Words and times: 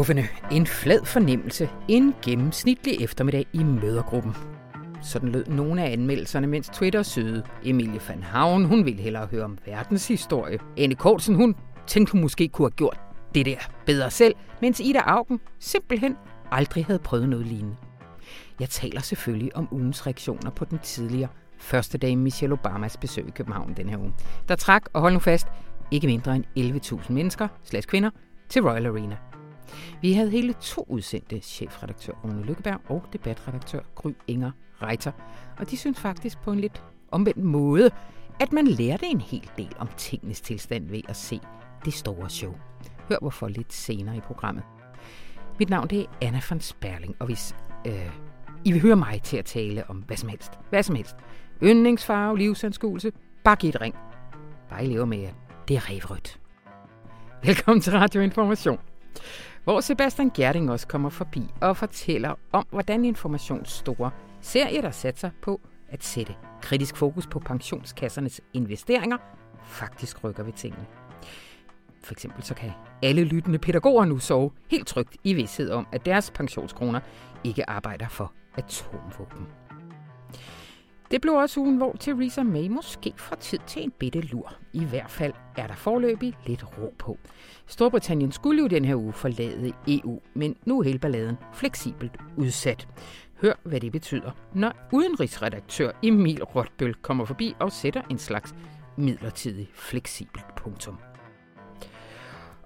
Skuffende. 0.00 0.28
En 0.52 0.66
flad 0.66 1.04
fornemmelse. 1.04 1.70
En 1.88 2.14
gennemsnitlig 2.22 3.00
eftermiddag 3.00 3.46
i 3.52 3.62
mødergruppen. 3.62 4.36
Sådan 5.02 5.28
lød 5.28 5.46
nogle 5.46 5.82
af 5.82 5.92
anmeldelserne, 5.92 6.46
mens 6.46 6.68
Twitter 6.68 7.02
søde. 7.02 7.42
Emilie 7.64 8.00
van 8.08 8.22
Havn, 8.22 8.64
hun 8.64 8.84
ville 8.84 9.02
hellere 9.02 9.26
høre 9.26 9.44
om 9.44 9.58
verdenshistorie. 9.66 10.58
Anne 10.78 10.94
Kortsen, 10.94 11.34
hun 11.34 11.56
tænkte, 11.86 12.12
hun 12.12 12.20
måske 12.20 12.48
kunne 12.48 12.66
have 12.66 12.76
gjort 12.76 13.00
det 13.34 13.46
der 13.46 13.56
bedre 13.86 14.10
selv, 14.10 14.34
mens 14.60 14.80
Ida 14.80 14.98
Augen 14.98 15.40
simpelthen 15.58 16.16
aldrig 16.50 16.84
havde 16.86 16.98
prøvet 16.98 17.28
noget 17.28 17.46
lignende. 17.46 17.76
Jeg 18.60 18.68
taler 18.68 19.00
selvfølgelig 19.00 19.56
om 19.56 19.68
ugens 19.70 20.06
reaktioner 20.06 20.50
på 20.50 20.64
den 20.64 20.78
tidligere 20.78 21.28
første 21.58 21.98
dag 21.98 22.18
Michelle 22.18 22.52
Obamas 22.52 22.96
besøg 22.96 23.28
i 23.28 23.30
København 23.30 23.74
den 23.76 23.88
her 23.88 23.98
uge. 23.98 24.14
Der 24.48 24.56
trak, 24.56 24.82
og 24.92 25.00
hold 25.00 25.12
nu 25.12 25.18
fast, 25.18 25.46
ikke 25.90 26.06
mindre 26.06 26.36
end 26.36 26.44
11.000 26.58 27.12
mennesker, 27.12 27.48
slags 27.64 27.86
kvinder, 27.86 28.10
til 28.48 28.62
Royal 28.62 28.86
Arena. 28.86 29.16
Vi 30.02 30.12
havde 30.12 30.30
hele 30.30 30.52
to 30.52 30.86
udsendte 30.88 31.40
chefredaktør 31.40 32.12
Rune 32.24 32.44
Lykkeberg 32.44 32.80
og 32.88 33.04
debatredaktør 33.12 33.80
Gry 33.94 34.12
Inger 34.26 34.50
Reiter. 34.82 35.12
Og 35.58 35.70
de 35.70 35.76
synes 35.76 36.00
faktisk 36.00 36.38
på 36.40 36.52
en 36.52 36.60
lidt 36.60 36.82
omvendt 37.10 37.44
måde, 37.44 37.90
at 38.40 38.52
man 38.52 38.66
lærte 38.66 39.06
en 39.06 39.20
hel 39.20 39.50
del 39.56 39.72
om 39.78 39.88
tingenes 39.96 40.40
tilstand 40.40 40.88
ved 40.88 41.00
at 41.08 41.16
se 41.16 41.40
det 41.84 41.94
store 41.94 42.30
show. 42.30 42.54
Hør 43.08 43.16
hvorfor 43.20 43.48
lidt 43.48 43.72
senere 43.72 44.16
i 44.16 44.20
programmet. 44.20 44.64
Mit 45.58 45.70
navn 45.70 45.88
det 45.88 46.00
er 46.00 46.06
Anna 46.22 46.40
von 46.50 46.60
Sperling, 46.60 47.16
og 47.18 47.26
hvis 47.26 47.56
øh, 47.86 48.10
I 48.64 48.72
vil 48.72 48.80
høre 48.82 48.96
mig 48.96 49.22
til 49.22 49.36
at 49.36 49.44
tale 49.44 49.90
om 49.90 49.96
hvad 49.96 50.16
som 50.16 50.28
helst, 50.28 50.52
hvad 50.70 50.82
som 50.82 50.96
helst, 50.96 51.16
yndlingsfarve, 51.62 52.38
livsanskuelse, 52.38 53.12
bare 53.44 53.56
giv 53.56 53.68
et 53.68 53.80
ring. 53.80 53.94
Bare 54.68 54.84
I 54.84 54.88
lever 54.88 55.04
med, 55.04 55.18
jer. 55.18 55.32
det 55.68 55.76
er 55.76 55.90
revrødt. 55.90 56.40
Velkommen 57.44 57.80
til 57.80 57.92
Radio 57.92 58.20
Information 58.20 58.78
hvor 59.64 59.80
Sebastian 59.80 60.30
Gerding 60.30 60.70
også 60.70 60.86
kommer 60.86 61.08
forbi 61.08 61.42
og 61.60 61.76
fortæller 61.76 62.34
om, 62.52 62.66
hvordan 62.70 63.04
Informations 63.04 63.70
store 63.70 64.10
serie, 64.40 64.82
der 64.82 64.90
satser 64.90 65.30
på 65.42 65.60
at 65.88 66.04
sætte 66.04 66.34
kritisk 66.62 66.96
fokus 66.96 67.26
på 67.26 67.38
pensionskassernes 67.38 68.40
investeringer, 68.52 69.16
faktisk 69.64 70.24
rykker 70.24 70.42
ved 70.42 70.52
tingene. 70.52 70.86
For 72.02 72.12
eksempel 72.12 72.42
så 72.42 72.54
kan 72.54 72.70
alle 73.02 73.24
lyttende 73.24 73.58
pædagoger 73.58 74.04
nu 74.04 74.18
sove 74.18 74.50
helt 74.70 74.86
trygt 74.86 75.16
i 75.24 75.34
vidshed 75.34 75.70
om, 75.70 75.86
at 75.92 76.06
deres 76.06 76.30
pensionskroner 76.30 77.00
ikke 77.44 77.70
arbejder 77.70 78.08
for 78.08 78.32
atomvåben. 78.56 79.46
Det 81.10 81.20
blev 81.20 81.34
også 81.34 81.60
ugen, 81.60 81.76
hvor 81.76 81.96
Theresa 82.00 82.42
May 82.42 82.68
måske 82.68 83.12
får 83.16 83.36
tid 83.36 83.58
til 83.66 83.82
en 83.82 83.90
bitte 83.90 84.20
lur. 84.20 84.54
I 84.72 84.84
hvert 84.84 85.10
fald 85.10 85.32
er 85.56 85.66
der 85.66 85.74
forløbig 85.74 86.34
lidt 86.46 86.64
ro 86.78 86.94
på. 86.98 87.18
Storbritannien 87.66 88.32
skulle 88.32 88.62
jo 88.62 88.66
den 88.68 88.84
her 88.84 88.94
uge 88.94 89.12
forlade 89.12 89.72
EU, 89.88 90.20
men 90.34 90.56
nu 90.64 90.78
er 90.78 90.82
hele 90.82 90.98
balladen 90.98 91.36
fleksibelt 91.54 92.16
udsat. 92.36 92.88
Hør, 93.42 93.52
hvad 93.62 93.80
det 93.80 93.92
betyder, 93.92 94.30
når 94.54 94.72
udenrigsredaktør 94.92 95.90
Emil 96.02 96.44
Rotbøl 96.44 96.94
kommer 96.94 97.24
forbi 97.24 97.54
og 97.58 97.72
sætter 97.72 98.02
en 98.10 98.18
slags 98.18 98.54
midlertidig 98.96 99.70
fleksibelt 99.74 100.54
punktum. 100.56 100.98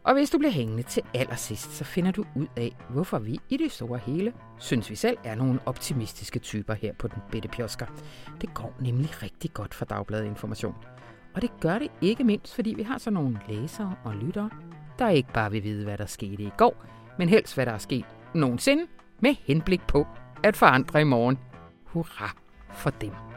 Og 0.05 0.14
hvis 0.14 0.30
du 0.30 0.38
bliver 0.38 0.52
hængende 0.52 0.83
til 0.83 1.02
allersidst, 1.14 1.72
så 1.72 1.84
finder 1.84 2.10
du 2.10 2.24
ud 2.34 2.47
af, 2.56 2.77
hvorfor 2.91 3.19
vi 3.19 3.41
i 3.48 3.56
det 3.56 3.72
store 3.72 3.98
hele 3.98 4.33
synes 4.58 4.91
vi 4.91 4.94
selv 4.94 5.16
er 5.24 5.34
nogle 5.34 5.61
optimistiske 5.66 6.38
typer 6.38 6.74
her 6.74 6.92
på 6.92 7.08
den 7.08 7.19
bitte 7.30 7.48
pjosker. 7.48 7.86
Det 8.40 8.55
går 8.55 8.74
nemlig 8.80 9.23
rigtig 9.23 9.52
godt 9.52 9.74
for 9.74 9.84
Dagbladet 9.84 10.27
Information. 10.27 10.74
Og 11.34 11.42
det 11.42 11.51
gør 11.61 11.79
det 11.79 11.89
ikke 12.01 12.24
mindst, 12.24 12.55
fordi 12.55 12.74
vi 12.77 12.83
har 12.83 12.98
så 12.98 13.11
nogle 13.11 13.40
læsere 13.48 13.95
og 14.05 14.14
lyttere, 14.14 14.51
der 14.98 15.08
ikke 15.08 15.33
bare 15.33 15.51
vil 15.51 15.62
vide, 15.62 15.84
hvad 15.84 15.98
der 15.98 16.06
skete 16.06 16.42
i 16.42 16.50
går, 16.56 16.84
men 17.18 17.29
helst 17.29 17.55
hvad 17.55 17.67
der 17.67 17.73
er 17.73 17.79
sket 17.79 18.05
nogensinde, 18.34 18.86
med 19.20 19.34
henblik 19.46 19.80
på 19.86 20.06
at 20.42 20.56
forandre 20.56 21.00
i 21.00 21.05
morgen. 21.05 21.39
Hurra 21.84 22.36
for 22.73 22.90
dem. 22.90 23.33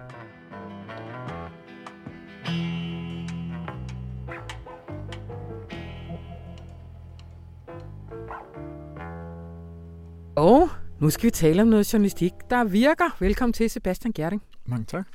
Og 10.38 10.70
nu 11.00 11.10
skal 11.10 11.26
vi 11.26 11.32
tale 11.32 11.62
om 11.62 11.68
noget 11.68 11.94
journalistik, 11.94 12.32
der 12.50 12.64
virker. 12.64 13.18
Velkommen 13.20 13.54
til, 13.54 13.70
Sebastian 13.70 14.14
Gerding. 14.14 14.44
Mange 14.66 14.86
tak. 14.86 15.08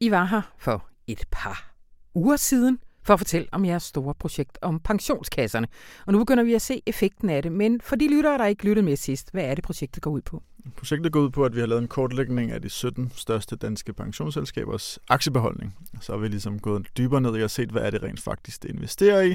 I 0.00 0.10
var 0.10 0.24
her 0.24 0.42
for 0.58 0.88
et 1.06 1.24
par 1.30 1.74
uger 2.14 2.36
siden 2.36 2.78
for 3.04 3.12
at 3.14 3.20
fortælle 3.20 3.48
om 3.52 3.64
jeres 3.64 3.82
store 3.82 4.14
projekt 4.14 4.58
om 4.62 4.80
pensionskasserne. 4.80 5.68
Og 6.06 6.12
nu 6.12 6.18
begynder 6.18 6.44
vi 6.44 6.54
at 6.54 6.62
se 6.62 6.82
effekten 6.86 7.30
af 7.30 7.42
det. 7.42 7.52
Men 7.52 7.80
for 7.80 7.96
de 7.96 8.16
lyttere, 8.16 8.38
der 8.38 8.46
ikke 8.46 8.64
lyttede 8.64 8.84
med 8.84 8.96
sidst, 8.96 9.32
hvad 9.32 9.44
er 9.44 9.54
det, 9.54 9.64
projektet 9.64 10.02
går 10.02 10.10
ud 10.10 10.22
på? 10.22 10.42
Projektet 10.76 11.12
går 11.12 11.20
ud 11.20 11.30
på, 11.30 11.44
at 11.44 11.54
vi 11.54 11.60
har 11.60 11.66
lavet 11.66 11.82
en 11.82 11.88
kortlægning 11.88 12.50
af 12.50 12.62
de 12.62 12.70
17 12.70 13.12
største 13.16 13.56
danske 13.56 13.92
pensionsselskabers 13.92 14.98
aktiebeholdning. 15.08 15.76
Så 16.00 16.12
har 16.12 16.18
vi 16.18 16.28
ligesom 16.28 16.58
gået 16.58 16.86
dybere 16.98 17.20
ned 17.20 17.38
i 17.38 17.42
og 17.42 17.50
set, 17.50 17.70
hvad 17.70 17.82
er 17.82 17.90
det 17.90 18.02
rent 18.02 18.20
faktisk, 18.20 18.62
det 18.62 18.70
investerer 18.70 19.22
i. 19.22 19.34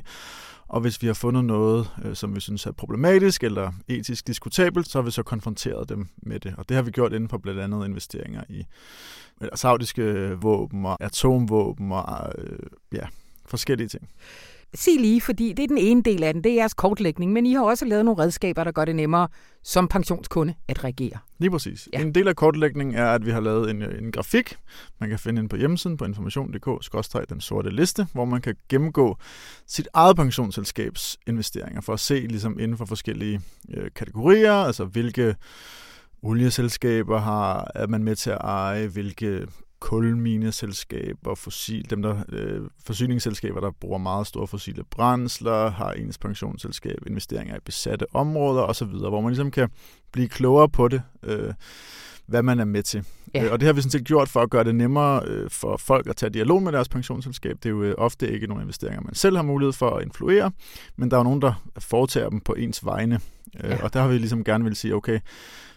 Og 0.67 0.81
hvis 0.81 1.01
vi 1.01 1.07
har 1.07 1.13
fundet 1.13 1.45
noget, 1.45 1.89
øh, 2.05 2.16
som 2.16 2.35
vi 2.35 2.39
synes 2.39 2.66
er 2.66 2.72
problematisk 2.72 3.44
eller 3.44 3.72
etisk 3.88 4.28
diskutabelt, 4.28 4.89
så 4.89 4.97
har 4.97 5.03
vi 5.03 5.11
så 5.11 5.23
konfronteret 5.23 5.89
dem 5.89 6.07
med 6.17 6.39
det. 6.39 6.55
Og 6.57 6.69
det 6.69 6.75
har 6.75 6.81
vi 6.81 6.91
gjort 6.91 7.13
inden 7.13 7.29
for 7.29 7.38
blandt 7.38 7.59
andet 7.59 7.85
investeringer 7.85 8.44
i 8.49 8.66
saudiske 9.55 10.31
våben 10.41 10.85
og 10.85 10.97
atomvåben 11.03 11.91
og 11.91 12.31
øh, 12.38 12.59
ja, 12.94 13.07
forskellige 13.47 13.88
ting. 13.88 14.09
Sig 14.74 15.00
lige, 15.00 15.22
fordi 15.22 15.53
det 15.53 15.63
er 15.63 15.68
den 15.68 15.78
ene 15.78 16.03
del 16.03 16.24
af 16.24 16.34
den, 16.34 16.44
det 16.44 16.52
er 16.52 16.56
jeres 16.56 16.74
kortlægning, 16.74 17.34
men 17.34 17.46
I 17.46 17.53
har 17.53 17.63
også 17.63 17.85
lavet 17.85 18.06
nogle 18.06 18.24
redskaber, 18.24 18.63
der 18.63 18.72
gør 18.72 18.85
det 18.85 18.96
nemmere 18.96 19.28
som 19.63 19.88
pensionskunde 19.88 20.53
at 20.68 20.84
reagere. 20.84 21.18
Lige 21.40 21.52
præcis. 21.52 21.90
Ja. 21.94 22.02
En 22.02 22.16
del 22.16 22.28
af 22.28 22.35
kortlægningen 22.35 22.96
er, 22.96 23.06
at 23.06 23.25
vi 23.25 23.31
har 23.31 23.40
lavet 23.40 23.69
en, 23.69 23.81
en 23.81 24.12
grafik, 24.12 24.58
man 25.00 25.09
kan 25.09 25.19
finde 25.19 25.41
ind 25.41 25.50
på 25.50 25.56
hjemmesiden 25.56 25.97
på 25.97 26.06
information.dk, 26.06 27.30
den 27.30 27.41
sorte 27.41 27.69
liste, 27.69 28.08
hvor 28.13 28.25
man 28.25 28.41
kan 28.41 28.56
gennemgå 28.69 29.18
sit 29.68 29.88
eget 29.94 30.16
pensionsselskabs 30.16 31.18
investeringer 31.28 31.81
for 31.81 31.94
at 31.94 32.00
se 32.00 32.14
ligesom 32.14 32.59
inden 32.59 32.78
for 32.78 32.85
forskellige 32.85 33.41
øh, 33.74 33.91
kategorier, 33.96 34.53
altså 34.53 34.85
hvilke 34.85 35.35
olieselskaber 36.22 37.19
har, 37.19 37.72
er 37.75 37.88
man 37.88 38.03
med 38.03 38.16
til 38.16 38.29
at 38.29 38.38
eje, 38.41 38.88
hvilke 38.88 39.47
kulmineselskaber, 39.80 41.36
fossil, 41.36 41.90
dem 41.90 42.02
der, 42.02 42.24
øh, 42.30 42.62
forsyningsselskaber, 42.86 43.60
der 43.60 43.72
bruger 43.72 43.98
meget 43.98 44.28
store 44.28 44.48
fossile 44.48 44.84
brændsler, 44.84 45.70
har 45.70 45.92
ens 45.92 46.18
pensionsselskab, 46.18 46.98
investeringer 47.08 47.56
i 47.56 47.60
besatte 47.66 48.06
områder 48.16 48.62
osv., 48.62 48.88
hvor 48.88 49.22
man 49.22 49.30
ligesom 49.30 49.52
kan 49.52 49.70
blive 50.12 50.28
klogere 50.28 50.70
på 50.70 50.88
det, 50.88 51.02
øh, 51.24 51.54
hvad 52.28 52.44
man 52.44 52.60
er 52.60 52.66
med 52.66 52.84
til. 52.84 53.06
Ja. 53.34 53.46
Øh, 53.46 53.52
og 53.52 53.60
det 53.60 53.66
har 53.66 53.74
vi 53.74 53.82
sådan 53.82 53.92
set 53.92 54.04
gjort 54.04 54.30
for 54.30 54.42
at 54.42 54.50
gøre 54.50 54.64
det 54.64 54.76
nemmere 54.76 55.22
øh, 55.26 55.50
for 55.50 55.78
folk 55.78 56.08
at 56.08 56.16
tage 56.16 56.30
dialog 56.30 56.64
med 56.64 56.72
deres 56.72 56.90
pensionsselskab. 56.90 57.58
Det 57.64 57.66
er 57.66 57.70
jo 57.70 57.84
øh, 57.84 57.96
ofte 57.98 58.32
ikke 58.32 58.48
nogle 58.48 58.62
investeringer, 58.62 59.02
man 59.02 59.16
selv 59.16 59.36
har 59.36 59.44
mulighed 59.44 59.74
for 59.74 59.90
at 59.90 60.04
influere, 60.04 60.52
men 60.96 61.12
der 61.12 61.18
er 61.18 61.20
jo 61.20 61.24
nogen, 61.24 61.42
der 61.42 61.54
foretager 61.80 62.30
dem 62.30 62.42
på 62.42 62.54
ens 62.54 62.86
vegne. 62.86 63.20
Ja. 63.64 63.84
Og 63.84 63.94
der 63.94 64.02
har 64.02 64.08
vi 64.08 64.18
ligesom 64.18 64.44
gerne 64.44 64.64
vil 64.64 64.76
sige, 64.76 64.96
okay, 64.96 65.20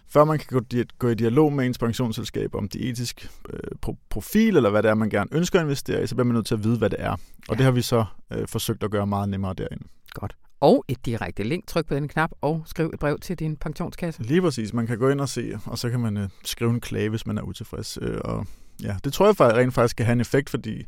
før 0.07 0.23
man 0.23 0.39
kan 0.39 0.63
gå 0.99 1.09
i 1.09 1.15
dialog 1.15 1.53
med 1.53 1.65
ens 1.65 1.77
pensionsselskab 1.77 2.55
om 2.55 2.69
det 2.69 2.89
etiske 2.89 3.29
øh, 3.49 3.93
profil, 4.09 4.57
eller 4.57 4.69
hvad 4.69 4.83
det 4.83 4.89
er, 4.89 4.95
man 4.95 5.09
gerne 5.09 5.29
ønsker 5.31 5.59
at 5.59 5.65
investere 5.65 6.03
i, 6.03 6.07
så 6.07 6.15
bliver 6.15 6.25
man 6.25 6.35
nødt 6.35 6.45
til 6.45 6.55
at 6.55 6.63
vide, 6.63 6.77
hvad 6.77 6.89
det 6.89 7.01
er. 7.01 7.11
Og 7.11 7.19
ja. 7.49 7.55
det 7.55 7.63
har 7.63 7.71
vi 7.71 7.81
så 7.81 8.05
øh, 8.33 8.47
forsøgt 8.47 8.83
at 8.83 8.91
gøre 8.91 9.07
meget 9.07 9.29
nemmere 9.29 9.53
derinde. 9.53 9.83
Godt. 10.13 10.35
Og 10.61 10.85
et 10.87 11.05
direkte 11.05 11.43
link. 11.43 11.67
Tryk 11.67 11.85
på 11.85 11.95
den 11.95 12.07
knap 12.07 12.31
og 12.41 12.63
skriv 12.65 12.89
et 12.93 12.99
brev 12.99 13.19
til 13.19 13.39
din 13.39 13.55
pensionskasse. 13.55 14.23
Lige 14.23 14.41
præcis. 14.41 14.73
Man 14.73 14.87
kan 14.87 14.97
gå 14.97 15.09
ind 15.09 15.21
og 15.21 15.29
se, 15.29 15.59
og 15.65 15.77
så 15.77 15.89
kan 15.89 15.99
man 15.99 16.17
øh, 16.17 16.29
skrive 16.45 16.71
en 16.71 16.79
klage, 16.79 17.09
hvis 17.09 17.25
man 17.25 17.37
er 17.37 17.41
utilfreds. 17.41 17.97
Øh, 18.01 18.17
og 18.23 18.47
ja, 18.83 18.97
det 19.03 19.13
tror 19.13 19.25
jeg 19.25 19.35
faktisk, 19.35 19.57
rent 19.57 19.73
faktisk 19.73 19.95
kan 19.95 20.05
have 20.05 20.13
en 20.13 20.21
effekt, 20.21 20.49
fordi 20.49 20.85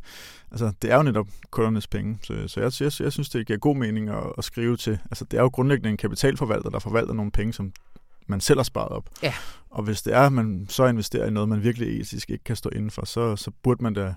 altså, 0.52 0.74
det 0.82 0.92
er 0.92 0.96
jo 0.96 1.04
netop 1.04 1.28
kundernes 1.52 1.88
penge. 1.88 2.18
Så, 2.24 2.48
så 2.48 2.60
jeg, 2.60 2.72
jeg, 2.80 2.92
jeg 3.00 3.12
synes, 3.12 3.30
det 3.30 3.48
giver 3.48 3.60
god 3.60 3.76
mening 3.76 4.10
at, 4.10 4.24
at 4.38 4.44
skrive 4.44 4.78
til. 4.78 5.00
Altså, 5.06 5.26
det 5.26 5.38
er 5.38 5.42
jo 5.42 5.48
grundlæggende 5.48 5.90
en 5.90 5.98
kapitalforvalter, 5.98 6.70
der 6.70 6.80
forvalter 6.80 7.14
nogle 7.14 7.32
penge, 7.32 7.54
som 7.54 7.72
man 8.28 8.42
selv 8.42 8.60
har 8.60 8.64
sparet 8.64 8.90
op. 8.90 9.10
Ja. 9.24 9.34
Og 9.70 9.84
hvis 9.84 10.02
det 10.02 10.14
er, 10.14 10.22
at 10.22 10.34
man 10.34 10.66
så 10.70 10.86
investerer 10.86 11.28
i 11.28 11.32
noget, 11.32 11.50
man 11.50 11.64
virkelig 11.64 12.02
etisk 12.02 12.30
ikke 12.30 12.44
kan 12.44 12.56
stå 12.56 12.70
inden 12.70 12.92
for, 12.92 13.06
så, 13.06 13.36
så 13.36 13.52
burde 13.64 13.84
man 13.84 13.94
da 13.94 14.14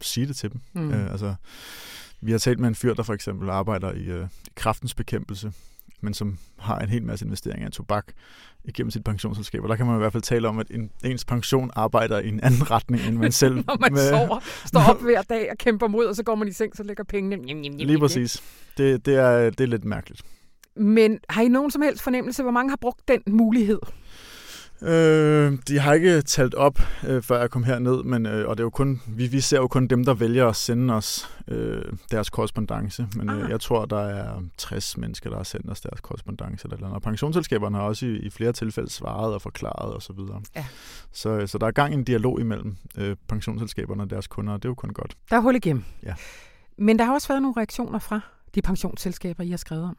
sige 0.00 0.26
det 0.26 0.36
til 0.36 0.52
dem. 0.52 0.60
Mm. 0.72 0.90
Øh, 0.90 1.10
altså, 1.10 1.34
vi 2.20 2.30
har 2.30 2.38
talt 2.38 2.58
med 2.58 2.68
en 2.68 2.74
fyr, 2.74 2.94
der 2.94 3.02
for 3.02 3.14
eksempel 3.14 3.50
arbejder 3.50 3.92
i, 3.92 4.04
øh, 4.04 4.26
i 4.46 4.50
kraftens 4.56 4.94
bekæmpelse, 4.94 5.52
men 6.00 6.14
som 6.14 6.38
har 6.58 6.78
en 6.78 6.88
hel 6.88 7.02
masse 7.02 7.24
investeringer 7.24 7.68
i 7.68 7.70
tobak 7.70 8.06
igennem 8.64 8.90
sit 8.90 9.04
pensionsselskab. 9.04 9.62
Og 9.62 9.68
der 9.68 9.76
kan 9.76 9.86
man 9.86 9.94
i 9.94 9.98
hvert 9.98 10.12
fald 10.12 10.22
tale 10.22 10.48
om, 10.48 10.58
at 10.58 10.70
en, 10.70 10.90
ens 11.04 11.24
pension 11.24 11.70
arbejder 11.76 12.18
i 12.18 12.28
en 12.28 12.40
anden 12.40 12.70
retning, 12.70 13.02
end 13.02 13.16
man 13.16 13.32
selv... 13.42 13.54
Når 13.54 13.76
man 13.80 13.92
med... 13.92 14.10
sover, 14.10 14.38
står 14.66 14.80
op 14.90 15.02
hver 15.06 15.22
dag 15.22 15.50
og 15.50 15.58
kæmper 15.58 15.88
mod, 15.88 16.06
og 16.06 16.16
så 16.16 16.22
går 16.22 16.34
man 16.34 16.48
i 16.48 16.52
seng, 16.52 16.76
så 16.76 16.82
lægger 16.82 17.04
pengene... 17.04 17.62
Lige 17.86 17.98
præcis. 17.98 18.42
Det, 18.76 19.06
det, 19.06 19.14
er, 19.14 19.50
det 19.50 19.60
er 19.60 19.66
lidt 19.66 19.84
mærkeligt. 19.84 20.22
Men 20.76 21.18
har 21.28 21.42
I 21.42 21.48
nogen 21.48 21.70
som 21.70 21.82
helst 21.82 22.02
fornemmelse, 22.02 22.42
hvor 22.42 22.52
mange 22.52 22.70
har 22.70 22.78
brugt 22.80 23.08
den 23.08 23.20
mulighed? 23.26 23.78
Øh, 24.82 25.58
de 25.68 25.78
har 25.78 25.92
ikke 25.92 26.22
talt 26.22 26.54
op, 26.54 26.80
øh, 27.08 27.22
før 27.22 27.40
jeg 27.40 27.50
kom 27.50 27.64
herned, 27.64 28.02
men, 28.02 28.26
øh, 28.26 28.48
og 28.48 28.56
det 28.56 28.62
er 28.62 28.64
jo 28.64 28.70
kun, 28.70 29.02
vi, 29.06 29.26
vi 29.26 29.40
ser 29.40 29.56
jo 29.56 29.68
kun 29.68 29.86
dem, 29.86 30.04
der 30.04 30.14
vælger 30.14 30.46
at 30.48 30.56
sende 30.56 30.94
os 30.94 31.30
øh, 31.48 31.82
deres 32.10 32.30
korrespondence. 32.30 33.06
Men 33.16 33.30
øh, 33.30 33.44
Ah. 33.44 33.50
jeg 33.50 33.60
tror, 33.60 33.84
der 33.84 34.00
er 34.00 34.42
60 34.58 34.96
mennesker, 34.96 35.30
der 35.30 35.36
har 35.36 35.44
sendt 35.44 35.70
os 35.70 35.80
deres 35.80 36.00
korrespondence. 36.00 36.64
Eller, 36.66 36.76
eller 36.76 36.86
andet. 36.86 36.96
og 36.96 37.02
pensionsselskaberne 37.02 37.76
har 37.76 37.84
også 37.84 38.06
i, 38.06 38.16
i 38.16 38.30
flere 38.30 38.52
tilfælde 38.52 38.90
svaret 38.90 39.34
og 39.34 39.42
forklaret 39.42 39.94
osv. 39.96 40.16
Så, 40.16 40.40
Ja. 40.56 40.64
så, 41.12 41.46
så 41.46 41.58
der 41.58 41.66
er 41.66 41.70
gang 41.70 41.92
i 41.92 41.96
en 41.96 42.04
dialog 42.04 42.40
imellem 42.40 42.76
øh, 42.98 43.16
pensionsselskaberne 43.28 44.02
og 44.02 44.10
deres 44.10 44.26
kunder, 44.26 44.52
og 44.52 44.62
det 44.62 44.68
er 44.68 44.70
jo 44.70 44.74
kun 44.74 44.90
godt. 44.90 45.14
Der 45.30 45.36
er 45.36 45.40
hul 45.40 45.54
igennem. 45.56 45.84
Ja. 46.02 46.14
Men 46.78 46.98
der 46.98 47.04
har 47.04 47.12
også 47.14 47.28
været 47.28 47.42
nogle 47.42 47.54
reaktioner 47.56 47.98
fra 47.98 48.20
de 48.54 48.62
pensionsselskaber, 48.62 49.44
I 49.44 49.50
har 49.50 49.56
skrevet 49.56 49.84
om. 49.84 49.96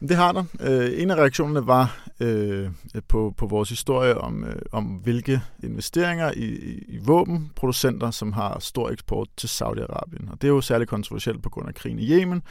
Det 0.00 0.16
har 0.16 0.32
der. 0.32 0.44
Øh, 0.60 1.02
en 1.02 1.10
af 1.10 1.14
reaktionerne 1.16 1.66
var 1.66 2.06
øh, 2.20 2.70
på, 3.08 3.34
på 3.36 3.46
vores 3.46 3.68
historie 3.68 4.18
om, 4.18 4.44
øh, 4.44 4.56
om 4.72 4.84
hvilke 4.84 5.40
investeringer 5.62 6.32
i, 6.36 6.44
i, 6.44 6.84
i 6.88 6.98
våbenproducenter, 7.04 8.10
som 8.10 8.32
har 8.32 8.58
stor 8.60 8.90
eksport 8.90 9.28
til 9.36 9.46
Saudi-Arabien. 9.46 10.30
Og 10.30 10.42
det 10.42 10.44
er 10.44 10.52
jo 10.52 10.60
særligt 10.60 10.90
kontroversielt 10.90 11.42
på 11.42 11.50
grund 11.50 11.68
af 11.68 11.74
krigen 11.74 11.98
i 11.98 12.10
Yemen, 12.10 12.42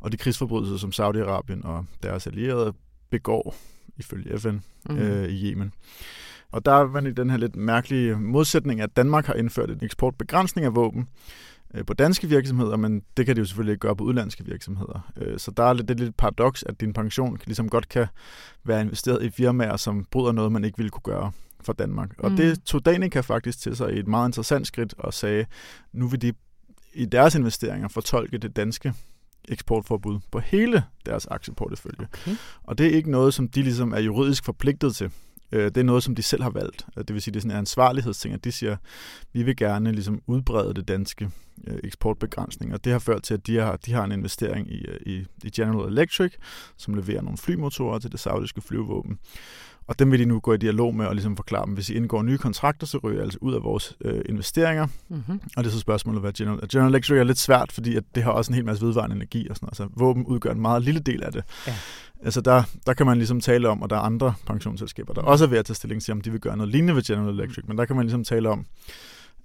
og 0.00 0.12
de 0.12 0.16
krigsforbrydelser, 0.16 0.76
som 0.76 0.90
Saudi-Arabien 0.90 1.66
og 1.66 1.84
deres 2.02 2.26
allierede 2.26 2.72
begår, 3.10 3.54
ifølge 3.98 4.38
FN, 4.38 4.58
Mm. 4.90 4.98
øh, 4.98 5.28
i 5.28 5.50
Yemen. 5.50 5.72
Og 6.52 6.64
der 6.64 6.72
er 6.72 6.86
man 6.86 7.06
i 7.06 7.12
den 7.12 7.30
her 7.30 7.36
lidt 7.36 7.56
mærkelige 7.56 8.16
modsætning, 8.16 8.80
at 8.80 8.96
Danmark 8.96 9.26
har 9.26 9.34
indført 9.34 9.70
en 9.70 9.78
eksportbegrænsning 9.82 10.64
af 10.64 10.74
våben 10.74 11.08
på 11.86 11.94
danske 11.94 12.28
virksomheder, 12.28 12.76
men 12.76 13.02
det 13.16 13.26
kan 13.26 13.36
de 13.36 13.40
jo 13.40 13.44
selvfølgelig 13.44 13.72
ikke 13.72 13.80
gøre 13.80 13.96
på 13.96 14.04
udlandske 14.04 14.44
virksomheder. 14.44 15.12
Øh, 15.16 15.38
Så 15.38 15.50
der 15.50 15.62
er 15.62 15.72
lidt, 15.72 15.88
det 15.88 16.00
er 16.00 16.04
lidt 16.04 16.16
paradoks, 16.16 16.62
at 16.62 16.80
din 16.80 16.92
pension 16.92 17.38
ligesom 17.46 17.68
godt 17.68 17.88
kan 17.88 18.06
være 18.64 18.80
investeret 18.80 19.22
i 19.22 19.30
firmaer, 19.30 19.76
som 19.76 20.04
bryder 20.10 20.32
noget, 20.32 20.52
man 20.52 20.64
ikke 20.64 20.76
ville 20.76 20.90
kunne 20.90 21.14
gøre 21.14 21.32
for 21.60 21.72
Danmark. 21.72 22.10
Og 22.18 22.30
Mm. 22.30 22.36
det 22.36 22.62
tog 22.62 22.84
Danica 22.84 23.20
faktisk 23.20 23.58
til 23.60 23.76
sig 23.76 23.92
i 23.94 23.98
et 23.98 24.06
meget 24.08 24.28
interessant 24.28 24.66
skridt 24.66 24.94
og 24.98 25.14
sagde, 25.14 25.46
nu 25.92 26.08
vil 26.08 26.22
de 26.22 26.32
i 26.94 27.04
deres 27.04 27.34
investeringer 27.34 27.88
fortolke 27.88 28.38
det 28.38 28.56
danske 28.56 28.94
eksportforbud 29.48 30.18
på 30.30 30.38
hele 30.38 30.82
deres 31.06 31.26
aktieportefølje. 31.26 32.08
Okay. 32.22 32.36
Og 32.62 32.78
det 32.78 32.86
er 32.86 32.90
ikke 32.90 33.10
noget, 33.10 33.34
som 33.34 33.48
de 33.48 33.62
ligesom 33.62 33.92
er 33.92 33.98
juridisk 34.00 34.44
forpligtet 34.44 34.96
til. 34.96 35.10
Øh, 35.52 35.64
Det 35.64 35.76
er 35.76 35.82
noget, 35.82 36.02
som 36.02 36.14
de 36.14 36.22
selv 36.22 36.42
har 36.42 36.50
valgt. 36.50 36.86
Øh, 36.96 37.04
Det 37.04 37.14
vil 37.14 37.22
sige, 37.22 37.32
det 37.32 37.38
er 37.38 37.42
sådan 37.42 37.50
en 37.50 37.58
ansvarlighedsting, 37.58 38.34
at 38.34 38.44
de 38.44 38.52
siger, 38.52 38.76
vi 39.32 39.42
vil 39.42 39.56
gerne 39.56 39.92
ligesom 39.92 40.20
udbrede 40.26 40.74
det 40.74 40.88
danske 40.88 41.30
øh, 41.66 41.78
eksportbegrænsning. 41.84 42.74
Og 42.74 42.84
det 42.84 42.92
har 42.92 42.98
ført 42.98 43.22
til, 43.22 43.34
at 43.34 43.46
de 43.46 43.56
har, 43.56 43.76
de 43.76 43.92
har 43.92 44.04
en 44.04 44.12
investering 44.12 44.72
i, 44.72 44.84
øh, 44.88 44.96
i, 45.06 45.26
i 45.44 45.50
General 45.50 45.92
Electric, 45.92 46.32
som 46.76 46.94
leverer 46.94 47.22
nogle 47.22 47.38
flymotorer 47.38 47.98
til 47.98 48.12
det 48.12 48.20
saudiske 48.20 48.60
flyvåben. 48.60 49.18
Og 49.86 49.98
dem 49.98 50.10
vil 50.10 50.20
de 50.20 50.24
nu 50.24 50.40
gå 50.40 50.52
i 50.52 50.56
dialog 50.56 50.94
med 50.94 51.06
og 51.06 51.14
ligesom 51.14 51.36
forklare 51.36 51.66
dem, 51.66 51.74
hvis 51.74 51.90
I 51.90 51.94
indgår 51.94 52.22
nye 52.22 52.38
kontrakter, 52.38 52.86
så 52.86 52.98
ryger 52.98 53.20
I 53.20 53.22
altså 53.22 53.38
ud 53.40 53.54
af 53.54 53.62
vores 53.62 53.96
øh, 54.04 54.22
investeringer. 54.28 54.86
Mm-hmm. 55.08 55.40
Og 55.56 55.64
det 55.64 55.70
er 55.70 55.72
så 55.72 55.80
spørgsmålet, 55.80 56.20
hvad 56.20 56.32
General, 56.32 56.68
General 56.72 56.90
Electric 56.90 57.18
er 57.18 57.24
lidt 57.24 57.38
svært, 57.38 57.72
fordi 57.72 57.96
at 57.96 58.04
det 58.14 58.22
har 58.22 58.30
også 58.30 58.50
en 58.50 58.54
hel 58.54 58.64
masse 58.64 58.86
vedvarende 58.86 59.16
energi 59.16 59.48
og 59.48 59.56
sådan 59.56 59.66
noget. 59.66 59.80
Altså 59.80 59.98
våben 59.98 60.26
udgør 60.26 60.52
en 60.52 60.60
meget 60.60 60.82
lille 60.82 61.00
del 61.00 61.22
af 61.22 61.32
det. 61.32 61.44
Ja. 61.66 61.74
Altså 62.22 62.40
der, 62.40 62.62
der 62.86 62.94
kan 62.94 63.06
man 63.06 63.16
ligesom 63.16 63.40
tale 63.40 63.68
om, 63.68 63.82
og 63.82 63.90
der 63.90 63.96
er 63.96 64.00
andre 64.00 64.34
pensionsselskaber, 64.46 65.14
der 65.14 65.22
også 65.22 65.44
er 65.44 65.48
ved 65.48 65.58
at 65.58 65.64
tage 65.64 65.74
stilling 65.74 66.02
til, 66.02 66.12
om 66.12 66.20
de 66.20 66.30
vil 66.30 66.40
gøre 66.40 66.56
noget 66.56 66.72
lignende 66.72 66.94
ved 66.94 67.02
General 67.02 67.34
Electric. 67.34 67.64
Men 67.68 67.78
der 67.78 67.84
kan 67.84 67.96
man 67.96 68.04
ligesom 68.04 68.24
tale 68.24 68.48
om, 68.48 68.66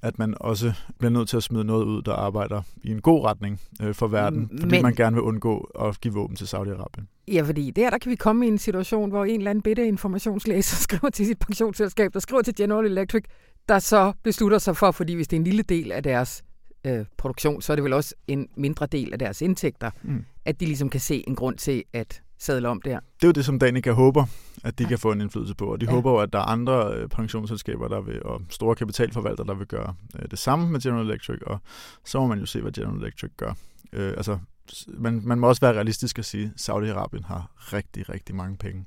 at 0.01 0.19
man 0.19 0.33
også 0.39 0.73
bliver 0.99 1.11
nødt 1.11 1.29
til 1.29 1.37
at 1.37 1.43
smide 1.43 1.63
noget 1.63 1.85
ud, 1.85 2.01
der 2.01 2.13
arbejder 2.13 2.61
i 2.83 2.91
en 2.91 3.01
god 3.01 3.25
retning 3.25 3.59
øh, 3.81 3.93
for 3.95 4.07
verden, 4.07 4.49
fordi 4.59 4.75
Men- 4.75 4.81
man 4.81 4.95
gerne 4.95 5.13
vil 5.13 5.21
undgå 5.23 5.57
at 5.79 6.01
give 6.01 6.13
våben 6.13 6.35
til 6.35 6.45
Saudi-Arabien. 6.45 7.03
Ja, 7.27 7.41
fordi 7.41 7.71
der, 7.71 7.89
der 7.89 7.97
kan 7.97 8.09
vi 8.11 8.15
komme 8.15 8.45
i 8.45 8.47
en 8.47 8.57
situation, 8.57 9.09
hvor 9.09 9.25
en 9.25 9.37
eller 9.39 9.49
anden 9.51 9.61
bitte 9.61 9.87
informationslæser 9.87 10.75
skriver 10.87 11.09
til 11.09 11.25
sit 11.25 11.39
pensionsselskab, 11.39 12.13
der 12.13 12.19
skriver 12.19 12.41
til 12.41 12.55
General 12.55 12.85
Electric, 12.85 13.23
der 13.69 13.79
så 13.79 14.13
beslutter 14.23 14.57
sig 14.57 14.77
for, 14.77 14.91
fordi 14.91 15.13
hvis 15.13 15.27
det 15.27 15.35
er 15.37 15.39
en 15.39 15.43
lille 15.43 15.63
del 15.63 15.91
af 15.91 16.03
deres 16.03 16.43
øh, 16.83 17.05
produktion, 17.17 17.61
så 17.61 17.73
er 17.73 17.75
det 17.75 17.83
vel 17.83 17.93
også 17.93 18.15
en 18.27 18.47
mindre 18.57 18.85
del 18.85 19.13
af 19.13 19.19
deres 19.19 19.41
indtægter, 19.41 19.91
Mm. 20.03 20.25
at 20.45 20.59
de 20.59 20.65
ligesom 20.65 20.89
kan 20.89 20.99
se 20.99 21.23
en 21.27 21.35
grund 21.35 21.57
til 21.57 21.83
at 21.93 22.21
sadle 22.39 22.67
om 22.69 22.81
der. 22.81 22.99
Det 22.99 23.23
er 23.23 23.27
jo 23.27 23.31
det, 23.31 23.45
som 23.45 23.59
Danica 23.59 23.91
håber, 23.91 24.25
at 24.65 24.77
de 24.79 24.83
Ja. 24.83 24.89
kan 24.89 24.99
få 24.99 25.11
en 25.11 25.21
indflydelse 25.21 25.55
på. 25.55 25.65
Og 25.65 25.81
de 25.81 25.85
Ja. 25.85 25.91
håber 25.91 26.11
jo, 26.11 26.17
at 26.17 26.33
der 26.33 26.39
er 26.39 26.43
andre 26.43 26.93
øh, 26.95 27.09
pensionsselskaber 27.09 27.87
der 27.87 28.01
vil, 28.01 28.23
og 28.23 28.41
store 28.49 28.75
kapitalforvaltere, 28.75 29.47
der 29.47 29.53
vil 29.53 29.67
gøre 29.67 29.95
øh, 30.19 30.31
det 30.31 30.39
samme 30.39 30.69
med 30.69 30.79
General 30.81 31.05
Electric. 31.09 31.39
Og 31.45 31.59
så 32.05 32.19
må 32.19 32.27
man 32.27 32.39
jo 32.39 32.45
se, 32.45 32.61
hvad 32.61 32.71
General 32.71 32.97
Electric 33.01 33.31
gør. 33.37 33.53
Øh, 33.93 34.13
altså, 34.17 34.39
man, 34.87 35.21
man 35.23 35.39
må 35.39 35.47
også 35.47 35.61
være 35.61 35.73
realistisk 35.73 36.19
og 36.19 36.25
sige, 36.25 36.51
at 36.55 36.61
Saudi-Arabien 36.69 37.27
har 37.27 37.51
rigtig, 37.73 38.09
rigtig 38.09 38.35
mange 38.35 38.57
penge. 38.57 38.85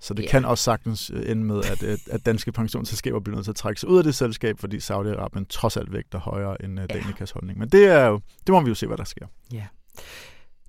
Så 0.00 0.14
det 0.14 0.22
Ja. 0.22 0.28
kan 0.28 0.44
også 0.44 0.64
sagtens 0.64 1.10
øh, 1.14 1.30
ende 1.30 1.44
med, 1.44 1.56
at, 1.64 1.82
at, 1.82 2.00
at 2.10 2.26
danske 2.26 2.52
pensionsselskaber 2.52 3.20
bliver 3.20 3.36
nødt 3.36 3.44
til 3.44 3.52
at 3.52 3.56
trække 3.56 3.80
sig 3.80 3.88
ud 3.88 3.98
af 3.98 4.04
det 4.04 4.14
selskab, 4.14 4.58
fordi 4.58 4.76
Saudi-Arabien 4.76 5.44
trods 5.48 5.76
alt 5.76 5.92
vægter 5.92 6.18
højere 6.18 6.64
end 6.64 6.78
Ja. 6.80 6.86
Danicas 6.86 7.30
holdning. 7.30 7.58
Men 7.58 7.68
det 7.68 7.84
er 7.86 8.06
jo, 8.06 8.20
det 8.46 8.52
må 8.52 8.60
vi 8.60 8.68
jo 8.68 8.74
se, 8.74 8.86
hvad 8.86 8.96
der 8.96 9.04
sker. 9.04 9.26